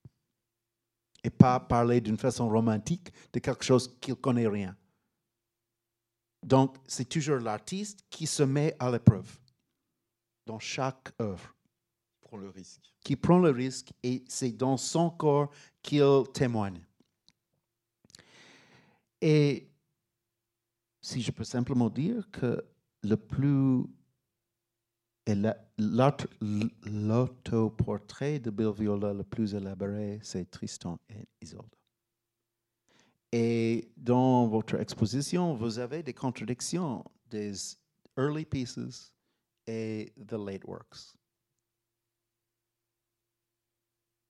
et 1.23 1.31
pas 1.31 1.61
parler 1.61 2.01
d'une 2.01 2.17
façon 2.17 2.49
romantique 2.49 3.13
de 3.33 3.41
quelque 3.41 3.65
chose 3.65 3.97
qu'il 4.01 4.15
ne 4.15 4.21
connaît 4.21 4.47
rien. 4.47 4.77
Donc, 6.43 6.77
c'est 6.87 7.09
toujours 7.09 7.39
l'artiste 7.39 8.05
qui 8.09 8.27
se 8.27 8.45
met 8.45 8.77
à 8.79 8.91
l'épreuve 8.91 9.37
dans 10.47 10.61
chaque 10.61 11.13
œuvre. 11.21 11.55
Prend 12.21 12.37
le 12.37 12.49
risque. 12.51 12.95
Qui 13.01 13.17
prend 13.17 13.39
le 13.39 13.51
risque 13.51 13.93
et 14.03 14.25
c'est 14.29 14.53
dans 14.53 14.77
son 14.77 15.11
corps 15.11 15.51
qu'il 15.83 16.23
témoigne. 16.33 16.85
Et 19.21 19.69
si 21.07 21.23
je 21.23 21.31
peux 21.31 21.45
simplement 21.45 21.89
dire 21.89 22.29
que 22.33 22.65
le 23.05 23.17
plus 23.17 23.85
l'autoportrait 26.85 28.41
de 28.41 28.51
Bill 28.51 28.73
Viola 28.73 29.13
le 29.13 29.23
plus 29.23 29.55
élaboré, 29.55 30.19
c'est 30.23 30.51
Tristan 30.51 30.99
et 31.09 31.29
Isolde. 31.41 31.77
Et 33.31 33.93
dans 33.97 34.49
votre 34.49 34.75
exposition, 34.81 35.55
vous 35.55 35.79
avez 35.79 36.03
des 36.03 36.13
contradictions 36.13 37.05
des 37.31 37.55
early 38.17 38.45
pieces 38.45 39.13
et 39.69 40.13
the 40.27 40.33
late 40.33 40.65
works. 40.65 41.15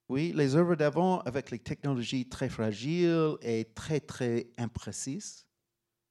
Oui, 0.09 0.32
les 0.35 0.55
œuvres 0.55 0.77
d'avant 0.77 1.20
avec 1.20 1.51
les 1.51 1.59
technologies 1.59 2.28
très 2.28 2.51
fragiles 2.51 3.36
et 3.40 3.65
très, 3.74 4.01
très 4.01 4.47
imprécises, 4.59 5.45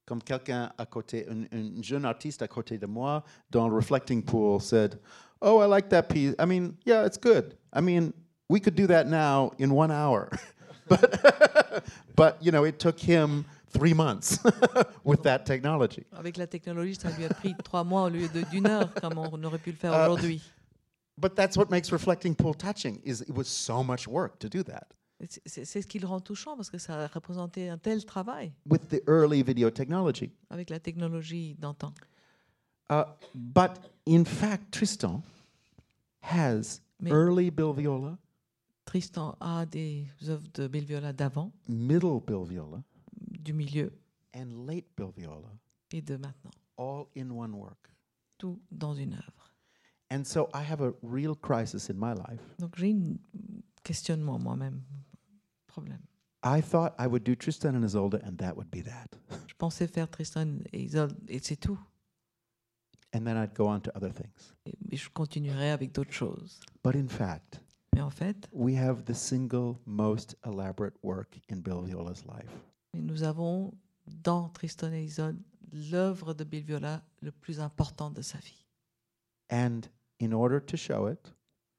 comme 0.05 0.21
quelqu'un 0.21 0.71
à 0.77 0.85
côté, 0.85 1.27
un, 1.29 1.81
jeune 1.81 2.05
artiste 2.05 2.41
à 2.41 2.47
côté 2.47 2.77
de 2.77 2.85
moi 2.85 3.23
dans 3.49 3.69
Reflecting 3.69 4.23
Pool 4.23 4.61
said, 4.61 4.99
Oh, 5.41 5.61
I 5.61 5.65
like 5.65 5.89
that 5.89 6.03
piece. 6.03 6.33
I 6.39 6.45
mean, 6.45 6.77
yeah, 6.85 7.05
it's 7.05 7.17
good. 7.17 7.55
I 7.73 7.81
mean, 7.81 8.13
we 8.49 8.59
could 8.59 8.75
do 8.75 8.87
that 8.87 9.07
now 9.07 9.51
in 9.59 9.71
one 9.71 9.91
hour. 9.91 10.29
but, 10.87 11.83
but, 12.15 12.37
you 12.41 12.51
know, 12.51 12.63
it 12.63 12.79
took 12.79 12.99
him 12.99 13.45
three 13.69 13.93
months 13.93 14.39
with 15.03 15.23
that 15.23 15.45
technology. 15.45 16.05
Avec 16.13 16.37
la 16.37 16.47
technologie, 16.47 16.95
ça 16.95 17.09
lui 17.17 17.25
a 17.25 17.29
pris 17.29 17.53
trois 17.63 17.83
mois 17.83 18.03
au 18.03 18.09
lieu 18.09 18.27
d'une 18.51 18.67
heure, 18.67 18.93
comme 18.93 19.17
on 19.17 19.43
aurait 19.43 19.59
pu 19.59 19.71
le 19.71 19.77
faire 19.77 19.93
uh, 19.93 20.05
aujourd'hui. 20.05 20.41
But 21.17 21.35
that's 21.35 21.57
what 21.57 21.69
makes 21.69 21.91
Reflecting 21.91 22.35
Pool 22.35 22.53
touching, 22.53 23.01
is 23.03 23.21
it 23.21 23.33
was 23.33 23.47
so 23.47 23.83
much 23.83 24.07
work 24.07 24.39
to 24.39 24.49
do 24.49 24.63
that. 24.63 24.87
C'est 25.45 25.65
ce 25.65 25.87
qui 25.87 25.99
le 25.99 26.07
rend 26.07 26.19
touchant 26.19 26.55
parce 26.55 26.69
que 26.69 26.77
ça 26.77 27.05
a 27.05 27.07
représenté 27.07 27.69
un 27.69 27.77
tel 27.77 28.03
travail. 28.03 28.51
With 28.69 28.89
the 28.89 29.01
early 29.07 29.43
video 29.43 29.69
technology. 29.71 30.31
Avec 30.49 30.69
la 30.69 30.79
technologie 30.79 31.55
d'antan. 31.55 31.93
Uh, 32.89 33.03
but 33.33 33.71
in 34.05 34.25
fact, 34.25 34.71
Tristan 34.71 35.23
has 36.21 36.81
Mais 36.99 37.11
early 37.11 37.49
Bill 37.49 37.73
Viola. 37.73 38.17
Tristan 38.85 39.35
a 39.39 39.65
des 39.65 40.05
œuvres 40.27 40.47
de 40.53 40.67
Bill 40.67 40.85
Viola 40.85 41.13
d'avant. 41.13 41.51
Middle 41.67 42.21
Bill 42.25 42.45
Viola. 42.45 42.83
Du 43.15 43.53
milieu. 43.53 43.91
And 44.35 44.67
late 44.67 44.85
Bill 44.97 45.11
Viola. 45.15 45.49
Et 45.91 46.01
de 46.01 46.17
maintenant. 46.17 46.51
All 46.77 47.07
in 47.15 47.31
one 47.31 47.53
work. 47.53 47.89
Tout 48.37 48.59
dans 48.69 48.93
une 48.93 49.13
œuvre. 49.13 49.53
And 50.11 50.23
so 50.25 50.49
I 50.53 50.61
have 50.61 50.81
a 50.81 50.93
real 51.01 51.35
crisis 51.35 51.89
in 51.89 51.95
my 51.95 52.13
life. 52.13 52.41
Donc 52.59 52.77
j'ai 52.77 52.91
un 52.91 53.15
questionnement 53.85 54.37
moi-même, 54.39 54.81
problème. 55.67 56.01
I 56.43 56.61
thought 56.61 56.93
I 56.99 57.07
would 57.07 57.23
do 57.23 57.35
Tristan 57.35 57.75
and 57.75 57.83
Isolde 57.83 58.21
and 58.23 58.35
that 58.37 58.55
would 58.55 58.69
be 58.69 58.83
that. 58.83 59.07
Je 59.47 59.53
pensais 59.57 59.87
faire 59.87 60.09
Tristan 60.09 60.59
et 60.73 60.81
Isolde 60.83 61.15
et 61.29 61.39
c'est 61.39 61.55
tout. 61.55 61.79
And 63.13 63.23
then 63.23 63.37
I'd 63.37 63.55
go 63.55 63.67
on 63.67 63.79
to 63.81 63.91
other 63.95 64.11
things. 64.13 64.53
Et 64.91 64.97
je 64.97 65.09
continuerai 65.09 65.71
avec 65.71 65.93
d'autres 65.93 66.11
choses. 66.13 66.59
But 66.83 66.95
in 66.95 67.07
fact, 67.07 67.61
Mais 67.95 68.01
en 68.01 68.09
fait, 68.09 68.49
we 68.51 68.75
have 68.75 69.05
the 69.05 69.13
single 69.13 69.77
most 69.85 70.35
elaborate 70.45 70.95
work 71.01 71.39
in 71.49 71.61
Bill 71.61 71.81
Viola's 71.83 72.25
life. 72.25 72.51
nous 72.93 73.23
avons 73.23 73.73
dans 74.05 74.49
Tristan 74.49 74.91
et 74.91 75.03
Isolde 75.03 75.39
l'œuvre 75.71 76.33
de 76.33 76.43
Bill 76.43 76.63
Viola 76.63 77.01
le 77.21 77.31
plus 77.31 77.59
important 77.59 78.11
de 78.11 78.21
sa 78.21 78.37
vie. 78.39 78.65
And 79.49 79.81
in 80.21 80.31
order 80.31 80.59
to 80.59 80.77
show 80.77 81.07
it, 81.07 81.33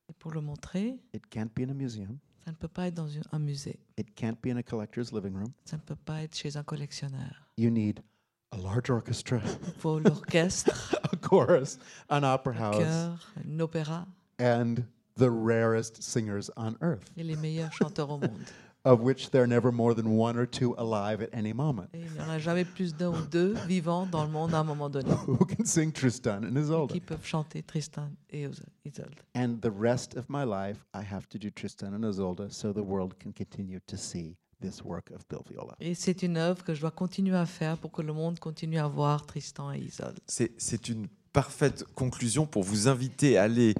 et 0.09 0.13
pour 0.13 0.33
le 0.33 0.41
montrer, 0.41 0.99
it 1.13 1.29
can't 1.31 1.51
be 1.55 1.61
in 1.61 1.71
a 1.71 1.75
museum. 1.75 2.19
Ça 2.45 2.53
ne 2.53 2.57
peut 2.57 2.69
pas 2.69 2.87
être 2.87 2.95
dans 2.95 3.09
un 3.33 3.39
musée. 3.41 3.81
It 3.99 4.15
can't 4.15 4.37
be 4.41 4.49
in 4.51 4.57
a 4.57 4.63
collector's 4.63 5.13
living 5.13 5.35
room. 5.35 5.53
Ça 5.65 5.77
ne 5.77 5.83
peut 5.83 5.97
pas 5.97 6.23
être 6.23 6.37
chez 6.37 6.57
un 6.57 6.63
collectionneur. 6.63 7.49
You 7.57 7.71
need 7.71 8.03
a 8.53 8.59
large 8.59 8.89
orchestra. 8.89 9.41
Il 9.67 9.73
faut 9.81 9.99
l'orchestre. 9.99 10.97
a 11.13 11.17
chorus, 11.17 11.79
an 12.09 12.23
opera 12.23 12.69
house. 12.69 12.77
Un 12.77 12.85
chœur, 12.85 13.33
un 13.45 13.61
opéra. 13.61 14.07
And 14.39 14.85
the 15.17 15.29
rarest 15.29 16.03
singers 16.03 16.51
on 16.57 16.77
earth. 16.81 17.11
Et 17.17 17.25
les 17.25 17.37
meilleurs 17.37 17.73
chanteurs 17.73 18.11
au 18.11 18.19
monde. 18.19 18.45
Of 18.87 19.01
which 19.03 19.31
there 19.31 19.43
are 19.43 19.49
never 19.49 19.73
more 19.73 19.95
than 19.95 20.17
one 20.17 20.39
or 20.39 20.47
two 20.47 20.75
alive 20.79 21.21
at 21.21 21.29
any 21.33 21.53
moment. 21.53 21.89
Et 21.93 22.01
il 22.01 22.13
n'y 22.13 22.21
en 22.21 22.31
a 22.31 22.39
jamais 22.39 22.65
plus 22.65 22.95
d'un 22.95 23.11
ou 23.11 23.27
deux 23.31 23.55
vivants 23.67 24.07
dans 24.07 24.25
le 24.25 24.31
monde 24.31 24.55
à 24.55 24.61
un 24.61 24.65
moment 24.65 24.89
donné. 24.89 25.11
Who 25.27 25.45
can 25.45 25.65
sing 25.65 25.93
Tristan 25.93 26.45
and 26.45 26.57
Isolde? 26.57 26.93
Qui 26.93 27.01
peuvent 27.01 27.27
chanter 27.27 27.65
Tristan 27.65 28.09
et 28.31 28.49
Isolde. 28.85 29.21
And 29.35 29.57
the 29.61 29.73
rest 29.77 30.17
of 30.17 30.27
my 30.29 30.45
life, 30.45 30.79
I 30.95 31.03
have 31.03 31.29
to 31.31 31.39
do 31.39 31.51
Tristan 31.51 31.95
and 31.95 32.09
Isolde 32.09 32.49
so 32.51 32.73
the 32.73 32.79
world 32.79 33.15
can 33.19 33.33
continue 33.33 33.81
to 33.89 33.97
see 33.97 34.37
this 34.61 34.85
work 34.85 35.11
of 35.11 35.27
Bill 35.29 35.43
Viola. 35.51 35.75
Et 35.81 35.95
c'est 35.97 36.23
une 36.23 36.37
œuvre 36.37 36.63
que 36.63 36.73
je 36.73 36.81
dois 36.81 36.93
continuer 36.93 37.37
à 37.37 37.47
faire 37.47 37.79
pour 37.79 37.91
que 37.91 38.03
le 38.03 38.13
monde 38.13 38.39
continue 38.39 38.79
à 38.79 38.87
voir 38.87 39.27
Tristan 39.27 39.73
et 39.73 39.81
Isolde. 39.81 40.21
C'est 40.29 40.89
une 40.89 41.09
parfaite 41.33 41.85
conclusion 41.97 42.47
pour 42.47 42.63
vous 42.63 42.87
inviter 42.87 43.37
à 43.37 43.43
aller 43.43 43.75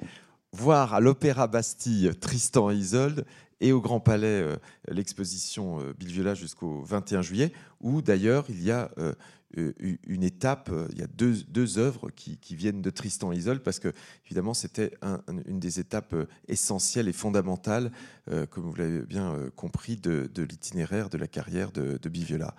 voir 0.51 0.93
à 0.93 0.99
l'Opéra 0.99 1.47
Bastille 1.47 2.11
Tristan 2.19 2.71
et 2.71 2.75
Isolde 2.75 3.25
et 3.59 3.71
au 3.71 3.81
Grand 3.81 3.99
Palais 3.99 4.41
euh, 4.41 4.55
l'exposition 4.87 5.79
euh, 5.79 5.93
Bill 5.97 6.09
Viola 6.09 6.33
jusqu'au 6.33 6.81
21 6.83 7.21
juillet, 7.21 7.51
où 7.81 8.01
d'ailleurs 8.01 8.45
il 8.49 8.63
y 8.63 8.71
a 8.71 8.91
euh, 8.97 9.13
une 9.55 10.23
étape, 10.23 10.69
il 10.91 10.99
y 10.99 11.01
a 11.01 11.07
deux, 11.07 11.35
deux 11.47 11.77
œuvres 11.77 12.09
qui, 12.09 12.37
qui, 12.37 12.53
viennent 12.53 12.81
de 12.81 12.89
Tristan 12.89 13.31
et 13.31 13.37
Isolde, 13.37 13.61
parce 13.61 13.79
que 13.79 13.93
évidemment 14.25 14.53
c'était 14.53 14.91
une 15.47 15.59
des 15.59 15.79
étapes 15.79 16.13
essentielles 16.49 17.07
et 17.07 17.13
fondamentales, 17.13 17.93
comme 18.49 18.65
vous 18.65 18.75
l'avez 18.75 18.99
bien 19.03 19.49
compris, 19.55 19.95
de, 19.95 20.29
de 20.35 20.43
l'itinéraire 20.43 21.09
de 21.09 21.17
la 21.17 21.27
carrière 21.27 21.71
de, 21.71 21.97
de 21.97 22.09
Bill 22.09 22.25
Viola. 22.25 22.55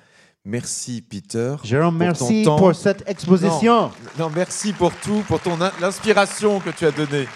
Merci 0.47 1.03
Peter. 1.03 1.57
Jérôme, 1.63 1.99
merci 1.99 2.45
pour 2.45 2.75
cette 2.75 3.07
exposition. 3.07 3.93
Non, 4.19 4.31
merci 4.35 4.73
pour 4.73 4.95
tout, 4.95 5.23
pour 5.29 5.41
ton 5.41 5.59
l'inspiration 5.59 6.59
que 6.59 6.71
tu 6.71 6.87
as 6.87 6.91
donnée 6.91 7.29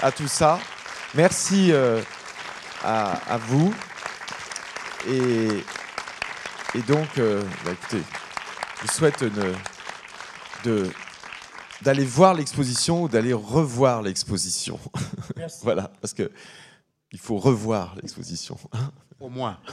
à 0.00 0.10
tout 0.12 0.28
ça. 0.28 0.58
Merci 1.14 1.72
à, 2.84 3.38
vous. 3.38 3.74
Et, 5.08 5.64
et 6.74 6.82
donc, 6.86 7.18
euh, 7.18 7.42
bah, 7.64 7.72
écoutez, 7.72 8.02
je 8.76 8.82
vous 8.82 8.92
souhaite 8.92 9.24
de, 10.64 10.90
d'aller 11.82 12.04
voir 12.04 12.34
l'exposition 12.34 13.02
ou 13.02 13.08
d'aller 13.08 13.32
revoir 13.32 14.02
l'exposition. 14.02 14.78
voilà, 15.62 15.90
parce 16.00 16.14
que 16.14 16.30
il 17.12 17.18
faut 17.18 17.38
revoir 17.38 17.94
l'exposition. 17.96 18.58
Au 19.20 19.28
moins. 19.28 19.58